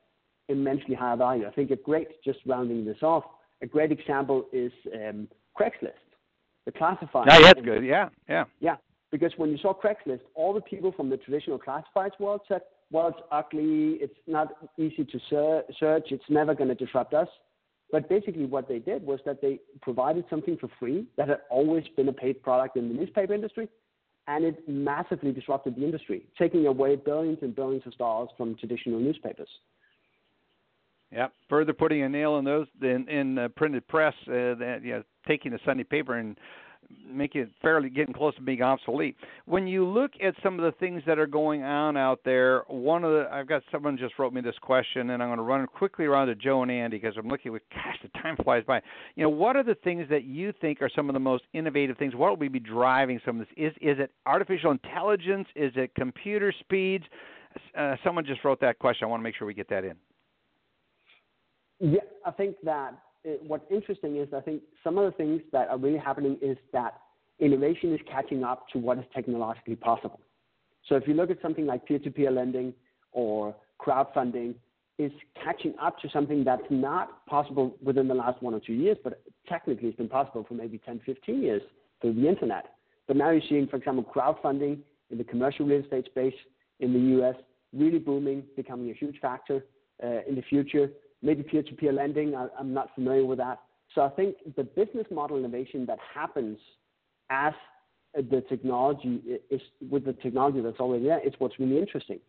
immensely 0.49 0.95
higher 0.95 1.17
value. 1.17 1.47
I 1.47 1.51
think 1.51 1.71
a 1.71 1.77
great, 1.77 2.23
just 2.25 2.39
rounding 2.47 2.85
this 2.85 3.03
off, 3.03 3.25
a 3.63 3.67
great 3.67 3.93
example 3.93 4.47
is 4.53 4.73
um, 4.95 5.29
Craigslist, 5.59 5.93
the 6.67 6.73
classified. 6.73 7.27
Yeah, 7.29 7.41
that's 7.41 7.61
good. 7.63 7.85
Yeah, 7.85 8.09
yeah. 8.29 8.45
Yeah, 8.61 8.77
because 9.11 9.33
when 9.37 9.51
you 9.51 9.59
saw 9.59 9.75
Craigslist, 9.75 10.21
all 10.35 10.53
the 10.53 10.61
people 10.61 10.93
from 10.93 11.11
the 11.11 11.17
traditional 11.17 11.59
classifieds 11.59 12.19
world 12.19 12.41
said, 12.49 12.63
well, 12.91 13.09
it's 13.09 13.21
ugly, 13.31 13.99
it's 14.01 14.15
not 14.27 14.49
easy 14.77 15.05
to 15.05 15.19
ser- 15.31 15.63
search, 15.81 16.09
it's 16.11 16.25
never 16.29 16.55
going 16.55 16.69
to 16.69 16.75
disrupt 16.75 17.15
us. 17.15 17.29
But 17.91 18.09
basically, 18.09 18.47
what 18.47 18.69
they 18.69 18.79
did 18.79 19.05
was 19.05 19.21
that 19.27 19.43
they 19.43 19.61
provided 19.83 20.25
something 20.31 20.57
for 20.59 20.69
free 20.81 21.07
that 21.17 21.29
had 21.29 21.39
always 21.51 21.85
been 21.97 22.09
a 22.09 22.13
paid 22.13 22.43
product 22.43 22.77
in 22.77 22.89
the 22.89 22.95
newspaper 22.95 23.35
industry, 23.35 23.69
and 24.29 24.45
it 24.45 24.69
massively 24.69 25.33
disrupted 25.33 25.77
the 25.77 25.85
industry, 25.85 26.25
taking 26.39 26.67
away 26.67 26.97
billions 26.97 27.39
and 27.43 27.55
billions 27.55 27.83
of 27.87 27.97
dollars 27.99 28.29
from 28.37 28.57
traditional 28.57 29.01
newspapers. 29.01 29.49
Yep. 31.11 31.33
Further 31.49 31.73
putting 31.75 32.03
a 32.03 32.09
nail 32.09 32.39
in 32.39 32.45
those 32.45 32.67
in, 32.81 33.07
in 33.09 33.35
the 33.35 33.51
printed 33.55 33.87
press, 33.87 34.15
uh, 34.29 34.55
that 34.55 34.81
you 34.83 34.93
know, 34.93 35.03
taking 35.27 35.53
the 35.53 35.59
Sunday 35.65 35.85
paper 35.85 36.17
and 36.17 36.39
making 37.07 37.43
it 37.43 37.51
fairly 37.61 37.91
getting 37.91 38.15
close 38.15 38.35
to 38.37 38.41
being 38.43 38.63
obsolete. 38.63 39.17
When 39.47 39.67
you 39.67 39.87
look 39.87 40.13
at 40.23 40.35
some 40.43 40.59
of 40.59 40.65
the 40.65 40.73
things 40.79 41.03
that 41.07 41.19
are 41.19 41.27
going 41.27 41.63
on 41.63 41.97
out 41.97 42.21
there, 42.25 42.63
one 42.69 43.05
of 43.05 43.13
the 43.13 43.29
I've 43.33 43.49
got 43.49 43.63
someone 43.71 43.97
just 43.97 44.19
wrote 44.19 44.33
me 44.33 44.41
this 44.41 44.59
question, 44.61 45.11
and 45.11 45.23
I'm 45.23 45.29
going 45.29 45.39
to 45.39 45.45
run 45.45 45.67
quickly 45.67 46.05
around 46.05 46.29
to 46.29 46.35
Joe 46.35 46.63
and 46.63 46.71
Andy 46.71 46.99
because 46.99 47.17
I'm 47.17 47.29
looking 47.29 47.53
with 47.53 47.63
gosh, 47.71 47.97
the 48.03 48.09
time 48.21 48.37
flies 48.43 48.65
by. 48.67 48.81
You 49.15 49.25
know, 49.25 49.31
what 49.31 49.57
are 49.57 49.63
the 49.65 49.77
things 49.77 50.07
that 50.11 50.25
you 50.25 50.53
think 50.61 50.83
are 50.83 50.91
some 50.95 51.09
of 51.09 51.15
the 51.15 51.21
most 51.21 51.45
innovative 51.53 51.99
things? 51.99 52.15
What 52.15 52.31
will 52.31 52.37
we 52.37 52.49
be 52.49 52.61
driving 52.61 53.21
some 53.25 53.41
of 53.41 53.47
this? 53.47 53.55
Is 53.57 53.73
is 53.81 53.99
it 53.99 54.13
artificial 54.27 54.71
intelligence? 54.71 55.49
Is 55.55 55.73
it 55.77 55.95
computer 55.95 56.53
speeds? 56.61 57.05
Uh, 57.77 57.97
someone 58.03 58.25
just 58.25 58.45
wrote 58.45 58.61
that 58.61 58.79
question. 58.79 59.05
I 59.07 59.09
want 59.09 59.21
to 59.21 59.25
make 59.25 59.37
sure 59.37 59.47
we 59.47 59.55
get 59.55 59.69
that 59.69 59.85
in. 59.85 59.97
Yeah, 61.81 62.01
I 62.25 62.31
think 62.31 62.57
that 62.63 62.95
it, 63.25 63.43
what's 63.47 63.65
interesting 63.71 64.17
is 64.17 64.29
I 64.35 64.41
think 64.41 64.63
some 64.83 64.99
of 64.99 65.05
the 65.05 65.17
things 65.17 65.43
that 65.53 65.69
are 65.69 65.79
really 65.79 65.99
happening 65.99 66.39
is 66.43 66.57
that 66.73 67.01
innovation 67.39 67.93
is 67.93 68.01
catching 68.11 68.45
up 68.45 68.69
to 68.73 68.79
what 68.79 68.99
is 68.99 69.05
technologically 69.15 69.77
possible. 69.77 70.21
So 70.89 70.97
if 70.97 71.07
you 71.07 71.15
look 71.15 71.31
at 71.31 71.41
something 71.41 71.67
like 71.67 71.87
peer-to-peer 71.87 72.31
lending 72.31 72.75
or 73.13 73.55
crowdfunding, 73.81 74.55
is 74.99 75.13
catching 75.43 75.75
up 75.81 75.99
to 76.01 76.09
something 76.11 76.45
that's 76.45 76.63
not 76.71 77.25
possible 77.27 77.77
within 77.83 78.09
the 78.09 78.15
last 78.15 78.43
one 78.43 78.55
or 78.55 78.61
two 78.61 78.75
years, 78.75 78.97
but 79.03 79.23
technically 79.49 79.89
it's 79.89 79.97
been 79.97 80.09
possible 80.09 80.45
for 80.47 80.55
maybe 80.55 80.79
10, 80.79 81.01
15 81.05 81.43
years 81.43 81.63
through 82.01 82.15
the 82.15 82.29
internet. 82.29 82.67
But 83.09 83.17
now 83.17 83.31
you're 83.31 83.43
seeing, 83.49 83.67
for 83.67 83.77
example, 83.77 84.05
crowdfunding 84.05 84.79
in 85.11 85.19
the 85.19 85.25
commercial 85.25 85.67
real 85.67 85.83
estate 85.83 86.07
space 86.07 86.35
in 86.81 86.93
the 86.93 86.99
U.S. 87.17 87.35
really 87.73 87.99
booming, 87.99 88.45
becoming 88.55 88.91
a 88.91 88.95
huge 88.95 89.19
factor 89.21 89.65
uh, 90.03 90.21
in 90.29 90.35
the 90.35 90.43
future 90.43 90.91
maybe 91.23 91.43
peer-to-peer 91.43 91.93
lending. 91.93 92.35
I, 92.35 92.49
I'm 92.59 92.75
not 92.75 92.95
familiar 92.95 93.25
with 93.25 93.39
that. 93.39 93.61
So 93.95 94.03
I 94.03 94.09
think 94.11 94.37
the 94.57 94.65
business 94.65 95.07
model 95.11 95.39
innovation 95.39 95.87
that 95.87 95.99
happens 96.15 96.59
as 97.31 97.53
the 98.15 98.43
technology 98.49 99.23
is 99.51 99.61
with 99.91 100.05
the 100.05 100.13
technology 100.15 100.61
that's 100.61 100.81
already 100.81 101.05
there 101.05 101.27
is 101.27 101.33
what's 101.39 101.59
really 101.59 101.79
interesting. 101.79 102.21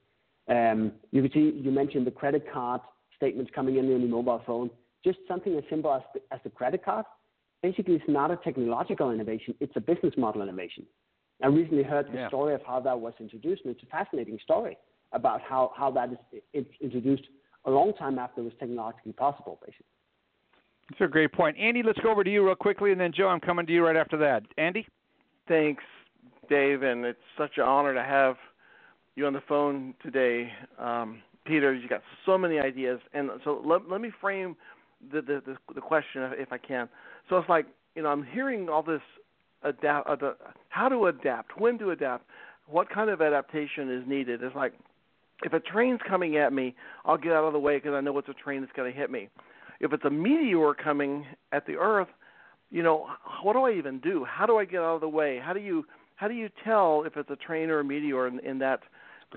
Um, 0.49 0.93
you 1.11 1.21
can 1.21 1.31
see 1.31 1.61
you 1.61 1.71
mentioned 1.71 2.07
the 2.07 2.11
credit 2.11 2.45
card 2.51 2.81
statements 3.15 3.51
coming 3.53 3.77
in 3.77 3.93
on 3.93 4.01
your 4.01 4.09
mobile 4.09 4.41
phone. 4.45 4.69
Just 5.03 5.19
something 5.27 5.55
as 5.57 5.63
simple 5.69 5.93
as 5.93 6.01
the, 6.13 6.21
as 6.31 6.39
the 6.43 6.49
credit 6.49 6.83
card. 6.83 7.05
Basically, 7.61 7.95
it's 7.95 8.03
not 8.07 8.31
a 8.31 8.37
technological 8.37 9.11
innovation; 9.11 9.55
it's 9.59 9.73
a 9.75 9.81
business 9.81 10.13
model 10.17 10.41
innovation. 10.41 10.85
I 11.41 11.47
recently 11.47 11.83
heard 11.83 12.07
the 12.11 12.17
yeah. 12.17 12.27
story 12.27 12.53
of 12.53 12.61
how 12.65 12.79
that 12.81 12.99
was 12.99 13.13
introduced, 13.19 13.63
and 13.65 13.75
it's 13.75 13.83
a 13.83 13.87
fascinating 13.87 14.39
story 14.43 14.77
about 15.11 15.41
how, 15.41 15.71
how 15.75 15.91
that 15.91 16.09
is 16.53 16.65
introduced 16.81 17.23
a 17.65 17.71
long 17.71 17.93
time 17.93 18.19
after 18.19 18.41
it 18.41 18.45
was 18.45 18.53
technologically 18.59 19.13
possible, 19.13 19.59
basically. 19.61 19.85
That's 20.89 21.01
a 21.01 21.07
great 21.07 21.31
point. 21.31 21.57
Andy, 21.57 21.81
let's 21.81 21.99
go 21.99 22.11
over 22.11 22.23
to 22.23 22.29
you 22.29 22.45
real 22.45 22.55
quickly, 22.55 22.91
and 22.91 22.99
then 22.99 23.13
Joe, 23.15 23.27
I'm 23.27 23.39
coming 23.39 23.65
to 23.65 23.71
you 23.71 23.85
right 23.85 23.95
after 23.95 24.17
that. 24.17 24.43
Andy? 24.57 24.85
Thanks, 25.47 25.83
Dave, 26.49 26.83
and 26.83 27.05
it's 27.05 27.19
such 27.37 27.51
an 27.57 27.63
honor 27.63 27.93
to 27.93 28.03
have 28.03 28.35
you 29.15 29.25
on 29.25 29.33
the 29.33 29.41
phone 29.47 29.93
today. 30.01 30.51
Um, 30.77 31.21
Peter, 31.45 31.73
you 31.73 31.87
got 31.87 32.01
so 32.25 32.37
many 32.37 32.59
ideas, 32.59 32.99
and 33.13 33.29
so 33.43 33.61
let, 33.65 33.89
let 33.89 34.01
me 34.01 34.11
frame 34.19 34.55
the, 35.11 35.21
the, 35.21 35.41
the, 35.45 35.73
the 35.75 35.81
question 35.81 36.21
if 36.37 36.51
I 36.51 36.57
can. 36.57 36.89
So 37.29 37.37
it's 37.37 37.49
like, 37.49 37.65
you 37.95 38.03
know, 38.03 38.09
I'm 38.09 38.25
hearing 38.25 38.69
all 38.69 38.83
this 38.83 39.01
adapt, 39.63 40.09
uh, 40.09 40.33
how 40.69 40.89
to 40.89 41.05
adapt, 41.07 41.59
when 41.59 41.77
to 41.79 41.91
adapt, 41.91 42.25
what 42.67 42.89
kind 42.89 43.09
of 43.09 43.21
adaptation 43.21 43.91
is 43.91 44.03
needed. 44.07 44.41
It's 44.41 44.55
like 44.55 44.73
if 45.43 45.53
a 45.53 45.59
train's 45.59 45.99
coming 46.07 46.37
at 46.37 46.53
me, 46.53 46.75
I'll 47.05 47.17
get 47.17 47.31
out 47.31 47.45
of 47.45 47.53
the 47.53 47.59
way 47.59 47.77
because 47.77 47.93
I 47.93 48.01
know 48.01 48.17
it's 48.17 48.29
a 48.29 48.33
train 48.33 48.61
that's 48.61 48.73
going 48.73 48.91
to 48.91 48.97
hit 48.97 49.11
me. 49.11 49.29
If 49.79 49.91
it's 49.91 50.05
a 50.05 50.09
meteor 50.09 50.73
coming 50.73 51.25
at 51.51 51.65
the 51.65 51.73
Earth, 51.73 52.07
you 52.69 52.83
know, 52.83 53.07
what 53.43 53.53
do 53.53 53.63
I 53.63 53.73
even 53.73 53.99
do? 53.99 54.25
How 54.25 54.45
do 54.45 54.57
I 54.57 54.65
get 54.65 54.79
out 54.79 54.95
of 54.95 55.01
the 55.01 55.09
way? 55.09 55.39
How 55.43 55.53
do 55.53 55.59
you 55.59 55.85
how 56.15 56.27
do 56.27 56.33
you 56.33 56.49
tell 56.63 57.03
if 57.05 57.17
it's 57.17 57.29
a 57.29 57.35
train 57.35 57.69
or 57.69 57.79
a 57.79 57.83
meteor 57.83 58.27
in, 58.27 58.39
in 58.39 58.59
that 58.59 58.79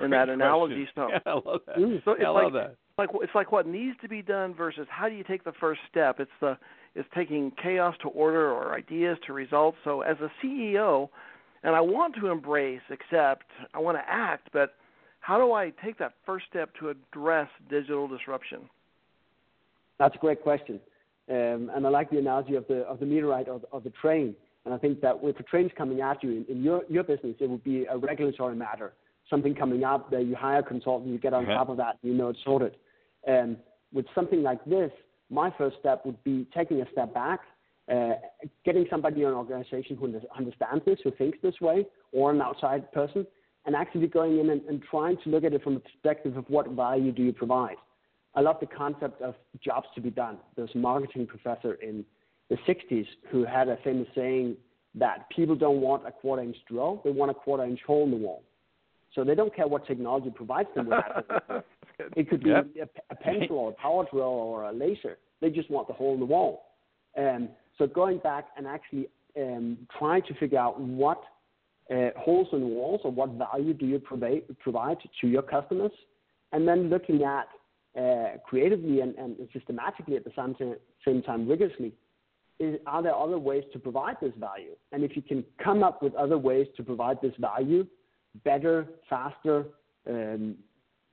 in 0.00 0.10
that 0.10 0.28
analogy? 0.28 0.86
So, 0.94 1.08
yeah, 1.10 1.18
I 1.26 1.32
love 1.32 1.60
that. 1.66 1.76
Mm, 1.76 2.04
so 2.04 2.12
it's 2.12 2.22
I 2.24 2.28
like, 2.28 2.52
that. 2.52 2.76
Like 2.98 3.10
it's 3.14 3.34
like 3.34 3.50
what 3.50 3.66
needs 3.66 3.96
to 4.02 4.08
be 4.08 4.22
done 4.22 4.54
versus 4.54 4.86
how 4.88 5.08
do 5.08 5.14
you 5.14 5.24
take 5.24 5.44
the 5.44 5.52
first 5.58 5.80
step? 5.90 6.20
It's 6.20 6.30
the 6.40 6.56
it's 6.94 7.08
taking 7.14 7.52
chaos 7.62 7.94
to 8.02 8.08
order 8.08 8.50
or 8.50 8.74
ideas 8.74 9.18
to 9.26 9.32
results. 9.32 9.76
So 9.84 10.00
as 10.00 10.16
a 10.20 10.30
CEO, 10.44 11.08
and 11.62 11.74
I 11.74 11.80
want 11.80 12.14
to 12.16 12.28
embrace, 12.28 12.80
accept, 12.90 13.44
I 13.74 13.80
want 13.80 13.98
to 13.98 14.04
act, 14.06 14.48
but 14.52 14.74
how 15.26 15.38
do 15.38 15.52
I 15.52 15.72
take 15.84 15.98
that 15.98 16.12
first 16.24 16.46
step 16.48 16.70
to 16.78 16.90
address 16.90 17.48
digital 17.68 18.06
disruption? 18.06 18.60
That's 19.98 20.14
a 20.14 20.18
great 20.18 20.40
question, 20.40 20.78
um, 21.28 21.68
and 21.74 21.84
I 21.84 21.88
like 21.88 22.10
the 22.10 22.18
analogy 22.18 22.54
of 22.54 22.64
the 22.68 22.82
of 22.82 23.00
the 23.00 23.06
meteorite 23.06 23.48
or 23.48 23.58
the, 23.58 23.66
of 23.72 23.82
the 23.82 23.90
train. 23.90 24.36
And 24.64 24.72
I 24.72 24.78
think 24.78 25.00
that 25.00 25.20
with 25.20 25.36
the 25.36 25.42
trains 25.42 25.72
coming 25.76 26.00
at 26.00 26.22
you 26.22 26.30
in, 26.30 26.44
in 26.48 26.62
your 26.62 26.82
your 26.88 27.02
business, 27.02 27.34
it 27.40 27.50
would 27.50 27.64
be 27.64 27.86
a 27.86 27.98
regulatory 27.98 28.54
matter. 28.54 28.92
Something 29.28 29.52
coming 29.52 29.82
up 29.82 30.12
that 30.12 30.26
you 30.26 30.36
hire 30.36 30.60
a 30.60 30.62
consultant, 30.62 31.10
you 31.10 31.18
get 31.18 31.34
on 31.34 31.44
top 31.46 31.70
of 31.70 31.76
that, 31.78 31.98
you 32.02 32.14
know 32.14 32.28
it's 32.28 32.38
sorted. 32.44 32.76
And 33.26 33.56
with 33.92 34.06
something 34.14 34.44
like 34.44 34.64
this, 34.64 34.92
my 35.28 35.52
first 35.58 35.76
step 35.80 36.06
would 36.06 36.22
be 36.22 36.46
taking 36.54 36.82
a 36.82 36.86
step 36.92 37.12
back, 37.12 37.40
uh, 37.92 38.12
getting 38.64 38.86
somebody 38.88 39.22
in 39.22 39.28
an 39.28 39.34
organization 39.34 39.96
who 39.96 40.20
understands 40.38 40.84
this, 40.84 41.00
who 41.02 41.10
thinks 41.10 41.38
this 41.42 41.60
way, 41.60 41.84
or 42.12 42.30
an 42.30 42.40
outside 42.40 42.92
person, 42.92 43.26
and 43.66 43.74
actually 43.74 44.06
going 44.06 44.38
in 44.38 44.50
and, 44.50 44.62
and 44.68 44.82
trying 44.88 45.16
to 45.24 45.28
look 45.28 45.44
at 45.44 45.52
it 45.52 45.62
from 45.62 45.74
the 45.74 45.80
perspective 45.80 46.36
of 46.36 46.44
what 46.48 46.68
value 46.70 47.12
do 47.12 47.22
you 47.22 47.32
provide. 47.32 47.76
I 48.34 48.40
love 48.40 48.56
the 48.60 48.66
concept 48.66 49.20
of 49.20 49.34
jobs 49.62 49.88
to 49.94 50.00
be 50.00 50.10
done. 50.10 50.38
There's 50.56 50.70
a 50.74 50.78
marketing 50.78 51.26
professor 51.26 51.74
in 51.74 52.04
the 52.48 52.56
60s 52.68 53.06
who 53.30 53.44
had 53.44 53.68
a 53.68 53.76
famous 53.82 54.06
saying 54.14 54.56
that 54.94 55.28
people 55.34 55.56
don't 55.56 55.80
want 55.80 56.06
a 56.06 56.12
quarter 56.12 56.42
inch 56.42 56.56
drill, 56.68 57.00
they 57.04 57.10
want 57.10 57.30
a 57.30 57.34
quarter 57.34 57.64
inch 57.64 57.80
hole 57.86 58.04
in 58.04 58.10
the 58.10 58.16
wall. 58.16 58.42
So 59.14 59.24
they 59.24 59.34
don't 59.34 59.54
care 59.54 59.66
what 59.66 59.86
technology 59.86 60.30
provides 60.30 60.68
them 60.74 60.88
with 60.88 60.98
that. 60.98 61.64
it 62.16 62.28
could 62.28 62.44
be 62.44 62.50
yep. 62.50 62.68
a, 62.78 63.14
a, 63.14 63.16
pencil 63.16 63.56
or 63.56 63.70
a 63.70 63.72
power 63.72 64.04
drill 64.10 64.24
or 64.24 64.64
a 64.64 64.72
laser. 64.72 65.18
They 65.40 65.50
just 65.50 65.70
want 65.70 65.88
the 65.88 65.94
hole 65.94 66.14
in 66.14 66.20
the 66.20 66.26
wall. 66.26 66.66
Um, 67.16 67.48
so 67.78 67.86
going 67.86 68.18
back 68.18 68.48
and 68.58 68.66
actually 68.66 69.08
um, 69.38 69.78
trying 69.98 70.22
to 70.24 70.34
figure 70.34 70.58
out 70.58 70.78
what 70.78 71.22
holes 72.16 72.48
in 72.52 72.68
walls 72.68 73.00
or 73.04 73.10
what 73.10 73.30
value 73.30 73.72
do 73.72 73.86
you 73.86 73.98
provide, 73.98 74.42
provide 74.58 74.98
to 75.20 75.26
your 75.28 75.42
customers, 75.42 75.92
and 76.52 76.66
then 76.66 76.88
looking 76.88 77.22
at 77.24 77.48
uh, 77.98 78.38
creatively 78.44 79.00
and, 79.00 79.14
systematically 79.52 80.16
at 80.16 80.24
the 80.24 80.32
same, 80.36 80.74
same 81.04 81.22
time 81.22 81.48
rigorously, 81.48 81.92
are 82.86 83.02
there 83.02 83.14
other 83.14 83.38
ways 83.38 83.64
to 83.72 83.78
provide 83.78 84.16
this 84.20 84.32
value? 84.38 84.74
And 84.92 85.04
if 85.04 85.14
you 85.14 85.22
can 85.22 85.44
come 85.62 85.82
up 85.82 86.02
with 86.02 86.14
other 86.14 86.38
ways 86.38 86.66
to 86.76 86.82
provide 86.82 87.18
this 87.22 87.34
value, 87.38 87.86
better, 88.44 88.86
faster, 89.08 89.66
um, 90.08 90.56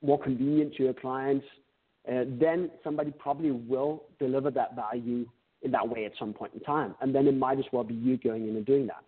more 0.02 0.20
convenient 0.20 0.76
to 0.76 0.84
your 0.84 0.94
clients, 0.94 1.46
uh, 2.10 2.24
then 2.40 2.70
somebody 2.84 3.12
probably 3.12 3.52
will 3.52 4.04
deliver 4.20 4.52
that 4.52 4.76
value 4.76 5.26
in 5.62 5.72
that 5.72 5.88
way 5.88 6.06
at 6.06 6.12
some 6.20 6.34
point 6.34 6.54
in 6.54 6.60
time. 6.62 6.96
And 7.02 7.16
then 7.16 7.28
it 7.28 7.36
might 7.36 7.60
as 7.60 7.66
well 7.72 7.84
be 7.84 7.94
you 7.94 8.18
going 8.18 8.48
in 8.48 8.56
and 8.56 8.66
doing 8.66 8.88
that. 8.88 9.04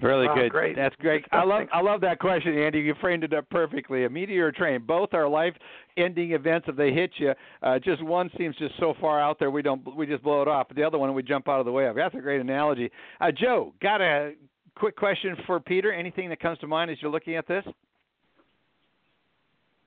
Really 0.00 0.26
wow, 0.26 0.34
good. 0.34 0.50
Great. 0.50 0.76
That's 0.76 0.94
great. 0.96 1.24
I 1.32 1.44
love 1.44 1.66
I 1.72 1.80
love 1.80 2.00
that 2.02 2.18
question, 2.20 2.56
Andy. 2.56 2.80
You 2.80 2.94
framed 3.00 3.24
it 3.24 3.32
up 3.32 3.48
perfectly. 3.50 4.04
A 4.04 4.10
meteor 4.10 4.46
or 4.46 4.52
train, 4.52 4.82
both 4.86 5.12
are 5.12 5.28
life-ending 5.28 6.32
events. 6.32 6.68
If 6.68 6.76
they 6.76 6.92
hit 6.92 7.10
you, 7.16 7.32
uh, 7.62 7.78
just 7.78 8.02
one 8.04 8.30
seems 8.38 8.54
just 8.56 8.74
so 8.78 8.94
far 9.00 9.20
out 9.20 9.38
there, 9.38 9.50
we 9.50 9.62
don't 9.62 9.96
we 9.96 10.06
just 10.06 10.22
blow 10.22 10.42
it 10.42 10.48
off. 10.48 10.68
But 10.68 10.76
the 10.76 10.84
other 10.84 10.98
one, 10.98 11.12
we 11.14 11.22
jump 11.22 11.48
out 11.48 11.58
of 11.58 11.66
the 11.66 11.72
way 11.72 11.86
of. 11.86 11.96
That's 11.96 12.14
a 12.14 12.20
great 12.20 12.40
analogy. 12.40 12.90
Uh, 13.20 13.32
Joe, 13.32 13.74
got 13.82 14.00
a 14.00 14.34
quick 14.76 14.94
question 14.94 15.36
for 15.46 15.58
Peter. 15.58 15.92
Anything 15.92 16.28
that 16.28 16.40
comes 16.40 16.58
to 16.58 16.66
mind 16.68 16.90
as 16.90 16.98
you're 17.00 17.10
looking 17.10 17.34
at 17.34 17.48
this? 17.48 17.64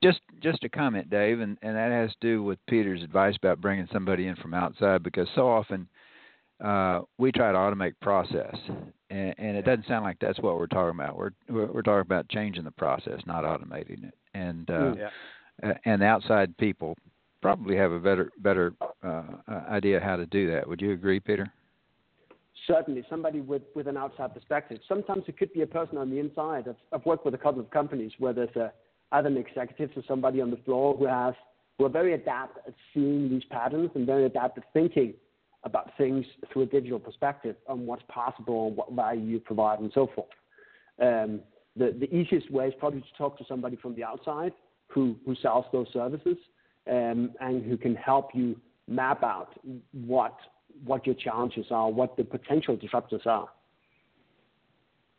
Just 0.03 0.20
just 0.41 0.64
a 0.64 0.70
comment, 0.70 1.09
Dave, 1.09 1.39
and, 1.39 1.57
and 1.62 1.76
that 1.76 1.91
has 1.91 2.09
to 2.09 2.18
do 2.20 2.43
with 2.43 2.59
Peter's 2.68 3.03
advice 3.03 3.36
about 3.38 3.62
bringing 3.62 3.88
somebody 3.93 4.28
in 4.28 4.36
from 4.38 4.53
outside 4.53 5.03
because 5.03 5.28
so 5.36 5.47
often 5.47 5.88
uh, 6.64 7.01
we 7.18 7.32
try 7.32 7.51
to 7.51 7.57
automate 7.57 7.93
process, 8.01 8.55
and, 9.12 9.36
and 9.38 9.57
it 9.57 9.66
doesn't 9.66 9.88
sound 9.88 10.05
like 10.05 10.18
that's 10.20 10.39
what 10.39 10.57
we're 10.57 10.68
talking 10.68 10.99
about. 10.99 11.18
We're 11.18 11.32
we're 11.49 11.82
talking 11.82 12.01
about 12.01 12.30
changing 12.30 12.64
the 12.64 12.72
process, 12.72 13.20
not 13.26 13.43
automating 13.43 14.07
it. 14.07 14.14
And 14.34 14.70
uh, 14.70 14.93
yeah. 14.95 15.74
and 15.86 16.01
the 16.01 16.05
outside 16.05 16.57
people 16.57 16.97
probably 17.41 17.76
have 17.76 17.91
a 17.91 17.99
better 17.99 18.32
better 18.39 18.74
uh, 19.03 19.24
idea 19.70 19.99
how 19.99 20.16
to 20.16 20.26
do 20.26 20.49
that. 20.51 20.68
Would 20.68 20.82
you 20.82 20.93
agree, 20.93 21.20
Peter? 21.20 21.51
Certainly, 22.68 23.03
somebody 23.09 23.41
with, 23.41 23.64
with 23.76 23.88
an 23.88 23.97
outside 23.97 24.34
perspective. 24.34 24.80
Sometimes 24.88 25.24
it 25.28 25.38
could 25.38 25.51
be 25.51 25.62
a 25.64 25.68
person 25.68 25.97
on 25.97 26.12
the 26.12 26.20
inside. 26.20 26.68
I've, 26.68 26.76
I've 26.93 27.05
worked 27.05 27.26
with 27.26 27.34
a 27.34 27.38
couple 27.38 27.59
of 27.59 27.72
companies 27.72 28.12
where 28.20 28.34
there's 28.34 28.55
a, 28.55 28.72
either 29.14 29.30
an 29.30 29.38
executive 29.38 29.89
or 29.95 30.03
somebody 30.07 30.41
on 30.41 30.51
the 30.51 30.57
floor 30.57 30.95
who 30.95 31.05
has 31.05 31.34
who 31.78 31.86
are 31.86 31.89
very 31.89 32.14
adept 32.14 32.59
at 32.68 32.76
seeing 32.93 33.30
these 33.30 33.43
patterns 33.49 33.89
and 33.95 34.05
very 34.05 34.26
adept 34.26 34.59
at 34.59 34.64
thinking 34.74 35.16
about 35.64 35.91
things 35.97 36.26
through 36.51 36.64
a 36.64 36.66
digital 36.66 36.99
perspective 36.99 37.55
on 37.68 37.86
what's 37.86 38.03
possible 38.07 38.68
and 38.68 38.76
what 38.76 38.91
value 38.93 39.22
you 39.22 39.39
provide 39.39 39.80
and 39.80 39.91
so 39.93 40.09
forth. 40.16 40.30
Um, 41.01 41.41
the, 41.76 41.95
the 41.99 42.14
easiest 42.14 42.51
way 42.51 42.68
is 42.68 42.74
probably 42.80 43.01
to 43.01 43.18
talk 43.18 43.38
to 43.38 43.45
somebody 43.47 43.76
from 43.76 43.95
the 43.95 44.03
outside 44.03 44.53
who, 44.88 45.16
who 45.26 45.36
sells 45.41 45.66
those 45.72 45.88
services 45.93 46.38
um, 46.89 47.32
and 47.39 47.64
who 47.64 47.78
can 47.78 47.95
help 47.95 48.32
you 48.34 48.59
map 48.88 49.24
out 49.24 49.53
what 49.91 50.36
what 50.86 51.05
your 51.05 51.16
challenges 51.16 51.66
are, 51.70 51.89
what 51.89 52.16
the 52.18 52.24
potential 52.24 52.78
disruptors 52.78 53.26
are. 53.26 53.49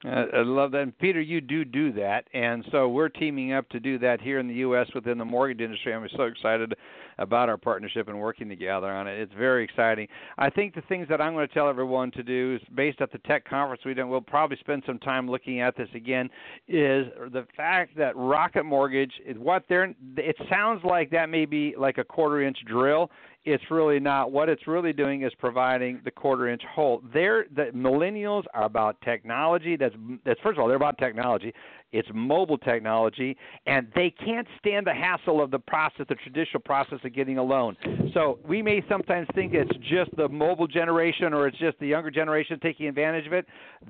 Uh, 0.04 0.24
I 0.34 0.42
love 0.42 0.72
that. 0.72 0.80
And 0.82 0.98
Peter, 0.98 1.20
you 1.20 1.40
do 1.40 1.64
do 1.64 1.92
that. 1.92 2.26
And 2.32 2.64
so 2.72 2.88
we're 2.88 3.08
teaming 3.08 3.52
up 3.52 3.68
to 3.68 3.78
do 3.78 3.98
that 4.00 4.20
here 4.20 4.40
in 4.40 4.48
the 4.48 4.54
U.S. 4.54 4.88
within 4.94 5.18
the 5.18 5.24
mortgage 5.24 5.60
industry. 5.60 5.94
I'm 5.94 6.08
so 6.16 6.24
excited 6.24 6.74
about 7.18 7.48
our 7.48 7.56
partnership 7.56 8.08
and 8.08 8.18
working 8.18 8.48
together 8.48 8.90
on 8.90 9.06
it. 9.06 9.18
It's 9.18 9.32
very 9.34 9.64
exciting. 9.64 10.08
I 10.38 10.50
think 10.50 10.74
the 10.74 10.82
things 10.82 11.06
that 11.08 11.20
I'm 11.20 11.34
going 11.34 11.46
to 11.46 11.54
tell 11.54 11.68
everyone 11.68 12.10
to 12.12 12.22
do 12.22 12.58
is 12.60 12.68
based 12.74 13.00
at 13.00 13.12
the 13.12 13.18
tech 13.18 13.48
conference 13.48 13.82
we 13.84 13.94
did, 13.94 14.04
we'll 14.04 14.20
probably 14.20 14.56
spend 14.60 14.82
some 14.86 14.98
time 14.98 15.28
looking 15.28 15.60
at 15.60 15.76
this 15.76 15.88
again, 15.94 16.28
is 16.68 17.06
the 17.32 17.46
fact 17.56 17.96
that 17.96 18.16
Rocket 18.16 18.64
Mortgage 18.64 19.12
is 19.26 19.36
what 19.38 19.64
they're, 19.68 19.94
it 20.16 20.36
sounds 20.50 20.82
like 20.84 21.10
that 21.10 21.28
may 21.28 21.44
be 21.44 21.74
like 21.78 21.98
a 21.98 22.04
quarter 22.04 22.42
inch 22.42 22.58
drill 22.66 23.10
it's 23.44 23.64
really 23.70 23.98
not. 23.98 24.30
What 24.30 24.48
it's 24.48 24.66
really 24.66 24.92
doing 24.92 25.22
is 25.22 25.32
providing 25.38 26.00
the 26.04 26.10
quarter 26.10 26.48
inch 26.48 26.62
hole. 26.64 27.02
They're 27.12 27.46
the 27.54 27.70
millennials 27.74 28.44
are 28.54 28.64
about 28.64 29.00
technology. 29.02 29.76
That's 29.76 29.94
that's 30.24 30.40
first 30.42 30.58
of 30.58 30.62
all 30.62 30.68
they're 30.68 30.76
about 30.76 30.98
technology. 30.98 31.52
It's 31.92 32.08
mobile 32.14 32.56
technology, 32.56 33.36
and 33.66 33.86
they 33.94 34.10
can't 34.10 34.48
stand 34.58 34.86
the 34.86 34.94
hassle 34.94 35.42
of 35.42 35.50
the 35.50 35.58
process, 35.58 36.06
the 36.08 36.14
traditional 36.14 36.60
process 36.60 36.98
of 37.04 37.12
getting 37.14 37.36
a 37.36 37.42
loan. 37.42 37.76
So 38.14 38.38
we 38.48 38.62
may 38.62 38.82
sometimes 38.88 39.28
think 39.34 39.52
it's 39.52 39.70
just 39.90 40.10
the 40.16 40.26
mobile 40.26 40.66
generation 40.66 41.34
or 41.34 41.46
it's 41.46 41.58
just 41.58 41.78
the 41.80 41.86
younger 41.86 42.10
generation 42.10 42.58
taking 42.62 42.86
advantage 42.86 43.26
of 43.26 43.34
it. 43.34 43.46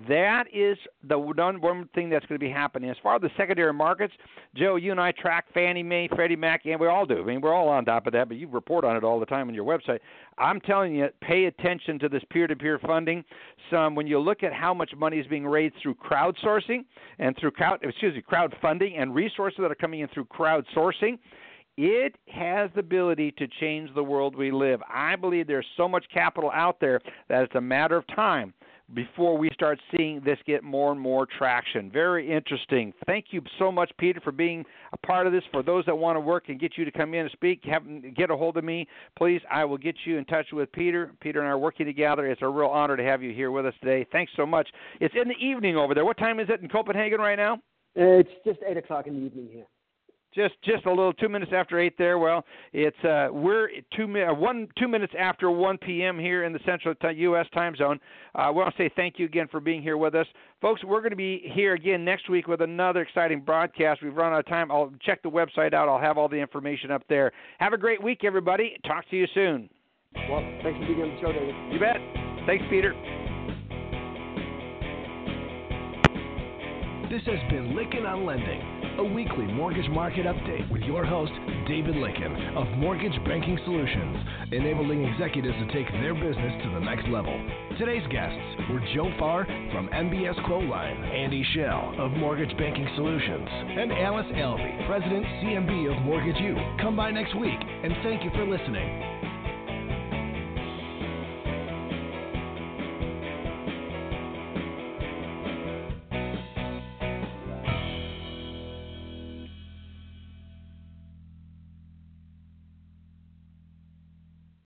That 0.09 0.47
is 0.53 0.77
the 1.09 1.17
one 1.17 1.89
thing 1.95 2.11
that's 2.11 2.27
going 2.27 2.41
to 2.41 2.45
be 2.45 2.51
happening. 2.51 2.91
As 2.91 2.97
far 3.05 3.15
as 3.17 3.23
the 3.23 3.31
secondary 3.37 3.73
markets, 3.73 4.15
Joe, 4.57 4.75
you 4.75 4.91
and 4.91 5.01
I 5.01 5.13
track 5.13 5.47
Fannie 5.55 5.85
Mae, 5.85 6.09
Freddie 6.13 6.35
Mac, 6.35 6.67
and 6.67 6.81
we 6.81 6.89
all 6.89 7.07
do. 7.07 7.21
I 7.21 7.25
mean, 7.25 7.41
we're 7.41 7.55
all 7.55 7.69
on 7.69 7.85
top 7.85 8.09
of 8.09 8.13
that, 8.15 8.27
but 8.27 8.37
you 8.37 8.49
report 8.49 8.85
on 8.85 8.97
it 8.97 9.05
all 9.05 9.21
the 9.21 9.27
time 9.27 9.42
on 9.49 9.55
your 9.55 9.65
website. 9.65 9.99
I'm 10.39 10.61
telling 10.61 10.95
you, 10.95 11.09
pay 11.21 11.45
attention 11.47 11.99
to 12.01 12.09
this 12.09 12.23
peer-to-peer 12.31 12.79
funding. 12.81 13.25
Some 13.71 13.95
when 13.95 14.07
you 14.07 14.19
look 14.19 14.43
at 14.43 14.53
how 14.53 14.75
much 14.75 14.93
money 14.97 15.19
is 15.19 15.27
being 15.27 15.47
raised 15.47 15.75
through 15.83 15.95
crowdsourcing 15.97 16.85
and 17.19 17.37
through 17.39 17.53
crowd 17.53 17.79
excuse 17.83 18.15
me, 18.15 18.23
crowdfunding 18.23 19.01
and 19.01 19.15
resources 19.15 19.59
that 19.61 19.71
are 19.71 19.77
coming 19.77 20.01
in 20.01 20.09
through 20.09 20.27
crowdsourcing, 20.27 21.19
it 21.77 22.17
has 22.29 22.71
the 22.75 22.81
ability 22.81 23.33
to 23.33 23.47
change 23.61 23.89
the 23.95 24.03
world 24.03 24.37
we 24.37 24.51
live. 24.51 24.81
I 24.93 25.17
believe 25.17 25.47
there's 25.47 25.67
so 25.77 25.89
much 25.89 26.05
capital 26.13 26.51
out 26.53 26.81
there 26.81 27.01
that 27.29 27.43
it's 27.45 27.55
a 27.55 27.61
matter 27.61 27.97
of 27.97 28.07
time 28.09 28.53
before 28.95 29.37
we 29.39 29.51
start 29.55 29.79
seeing 29.97 30.21
this 30.25 30.39
get 30.47 30.63
more 30.63 30.93
and 30.93 31.01
more 31.01 31.27
traction. 31.39 31.91
Very 31.91 32.31
interesting. 32.31 32.93
Thank 33.07 33.27
you 33.31 33.43
so 33.59 33.73
much, 33.73 33.91
Peter, 33.99 34.21
for 34.21 34.33
being 34.33 34.65
a 34.93 34.97
part 34.99 35.27
of 35.27 35.33
this. 35.33 35.43
For 35.51 35.63
those 35.63 35.85
that 35.87 35.97
want 35.97 36.17
to 36.17 36.21
work 36.21 36.49
and 36.49 36.61
get 36.61 36.77
you 36.77 36.85
to 36.85 36.91
come 36.91 37.15
in 37.15 37.21
and 37.21 37.31
speak, 37.31 37.61
have, 37.65 37.85
get 38.15 38.31
a 38.31 38.37
hold 38.37 38.57
of 38.57 38.65
me, 38.65 38.87
please. 39.17 39.41
I 39.51 39.65
will 39.65 39.79
get 39.79 39.97
you 40.05 40.19
in 40.19 40.25
touch 40.25 40.47
with 40.53 40.71
Peter. 40.73 41.13
Peter 41.21 41.41
and 41.41 41.49
I 41.49 41.53
are 41.53 41.59
working 41.59 41.87
together. 41.87 42.27
It's 42.27 42.43
a 42.43 42.49
real 42.49 42.69
honor 42.69 42.97
to 42.97 43.05
have 43.05 43.23
you 43.23 43.33
here 43.33 43.51
with 43.51 43.67
us 43.67 43.75
today. 43.81 44.07
Thanks 44.13 44.33
so 44.37 44.47
much. 44.47 44.69
It's 45.01 45.15
in 45.21 45.29
the 45.29 45.45
evening 45.45 45.77
over 45.77 45.95
there. 45.95 46.05
What 46.05 46.19
time 46.19 46.41
is 46.41 46.49
it 46.51 46.61
in 46.61 46.69
Copenhagen 46.69 47.21
right 47.21 47.37
now? 47.37 47.59
It's 47.95 48.31
just 48.45 48.61
eight 48.69 48.77
o'clock 48.77 49.07
in 49.07 49.15
the 49.15 49.27
evening 49.27 49.49
here. 49.53 49.67
Just 50.35 50.55
just 50.65 50.87
a 50.87 50.91
little 50.91 51.13
two 51.13 51.29
minutes 51.29 51.53
after 51.55 51.79
eight 51.79 51.97
there. 51.99 52.19
Well, 52.19 52.45
it's 52.73 52.97
uh, 53.05 53.29
we're 53.31 53.69
two 53.95 54.05
uh, 54.05 54.33
one 54.33 54.69
two 54.79 54.89
minutes 54.89 55.13
after 55.19 55.51
one 55.51 55.77
p.m. 55.79 56.19
here 56.19 56.45
in 56.45 56.53
the 56.53 56.61
Central 56.65 56.95
t- 56.95 57.13
U.S. 57.19 57.47
time 57.53 57.77
zone. 57.77 58.01
Uh, 58.35 58.47
we 58.49 58.63
want 58.63 58.75
to 58.75 58.83
say 58.83 58.91
thank 58.97 59.19
you 59.19 59.27
again 59.27 59.47
for 59.51 59.61
being 59.61 59.83
here 59.83 59.97
with 59.97 60.15
us, 60.15 60.27
folks. 60.61 60.83
We're 60.85 61.01
going 61.01 61.11
to 61.11 61.17
be 61.17 61.51
here 61.55 61.75
again 61.75 62.05
next 62.05 62.31
week 62.31 62.49
with 62.49 62.63
another 62.63 63.03
exciting 63.03 63.41
broadcast. 63.41 64.03
We've 64.03 64.15
run 64.17 64.33
out 64.33 64.41
of 64.41 64.47
time. 64.47 64.71
I'll 64.71 64.93
check 65.05 65.23
the 65.23 65.31
website 65.31 65.75
out. 65.75 65.89
I'll 65.89 66.01
have 66.01 66.17
all 66.17 66.29
the 66.29 66.37
information 66.37 66.91
up 66.91 67.03
there. 67.09 67.33
Have 67.59 67.75
a 67.75 67.79
great 67.79 68.03
week, 68.03 68.25
everybody. 68.25 68.77
Talk 68.87 69.09
to 69.11 69.17
you 69.17 69.27
soon. 69.35 69.69
Well, 70.15 70.41
thanks 70.63 70.79
for 70.79 70.87
being 70.87 71.03
on 71.03 71.15
the 71.15 71.21
show, 71.21 71.33
David. 71.33 71.55
You 71.73 71.79
bet. 71.79 72.47
Thanks, 72.47 72.65
Peter. 72.71 73.22
This 77.13 77.21
has 77.27 77.51
been 77.51 77.77
Lykken 77.77 78.09
on 78.09 78.25
Lending, 78.25 78.97
a 78.97 79.05
weekly 79.05 79.45
mortgage 79.45 79.87
market 79.91 80.25
update 80.25 80.65
with 80.73 80.81
your 80.81 81.05
host, 81.05 81.31
David 81.69 81.95
Lykken 81.97 82.57
of 82.57 82.67
Mortgage 82.79 83.13
Banking 83.27 83.59
Solutions, 83.67 84.17
enabling 84.51 85.05
executives 85.05 85.53
to 85.61 85.67
take 85.75 85.93
their 85.93 86.15
business 86.15 86.57
to 86.65 86.71
the 86.73 86.81
next 86.81 87.07
level. 87.09 87.37
Today's 87.77 88.09
guests 88.09 88.41
were 88.73 88.81
Joe 88.97 89.13
Farr 89.19 89.45
from 89.45 89.93
MBS 89.93 90.41
Quoteline, 90.49 91.05
Andy 91.13 91.45
Schell 91.53 91.95
of 91.99 92.13
Mortgage 92.13 92.57
Banking 92.57 92.89
Solutions, 92.97 93.47
and 93.77 93.93
Alice 93.93 94.33
Alvey, 94.33 94.87
President 94.89 95.27
CMB 95.45 95.95
of 95.95 96.03
Mortgage 96.07 96.41
U. 96.41 96.57
Come 96.81 96.97
by 96.97 97.11
next 97.11 97.37
week, 97.37 97.61
and 97.61 97.93
thank 98.03 98.25
you 98.25 98.31
for 98.31 98.47
listening. 98.47 99.22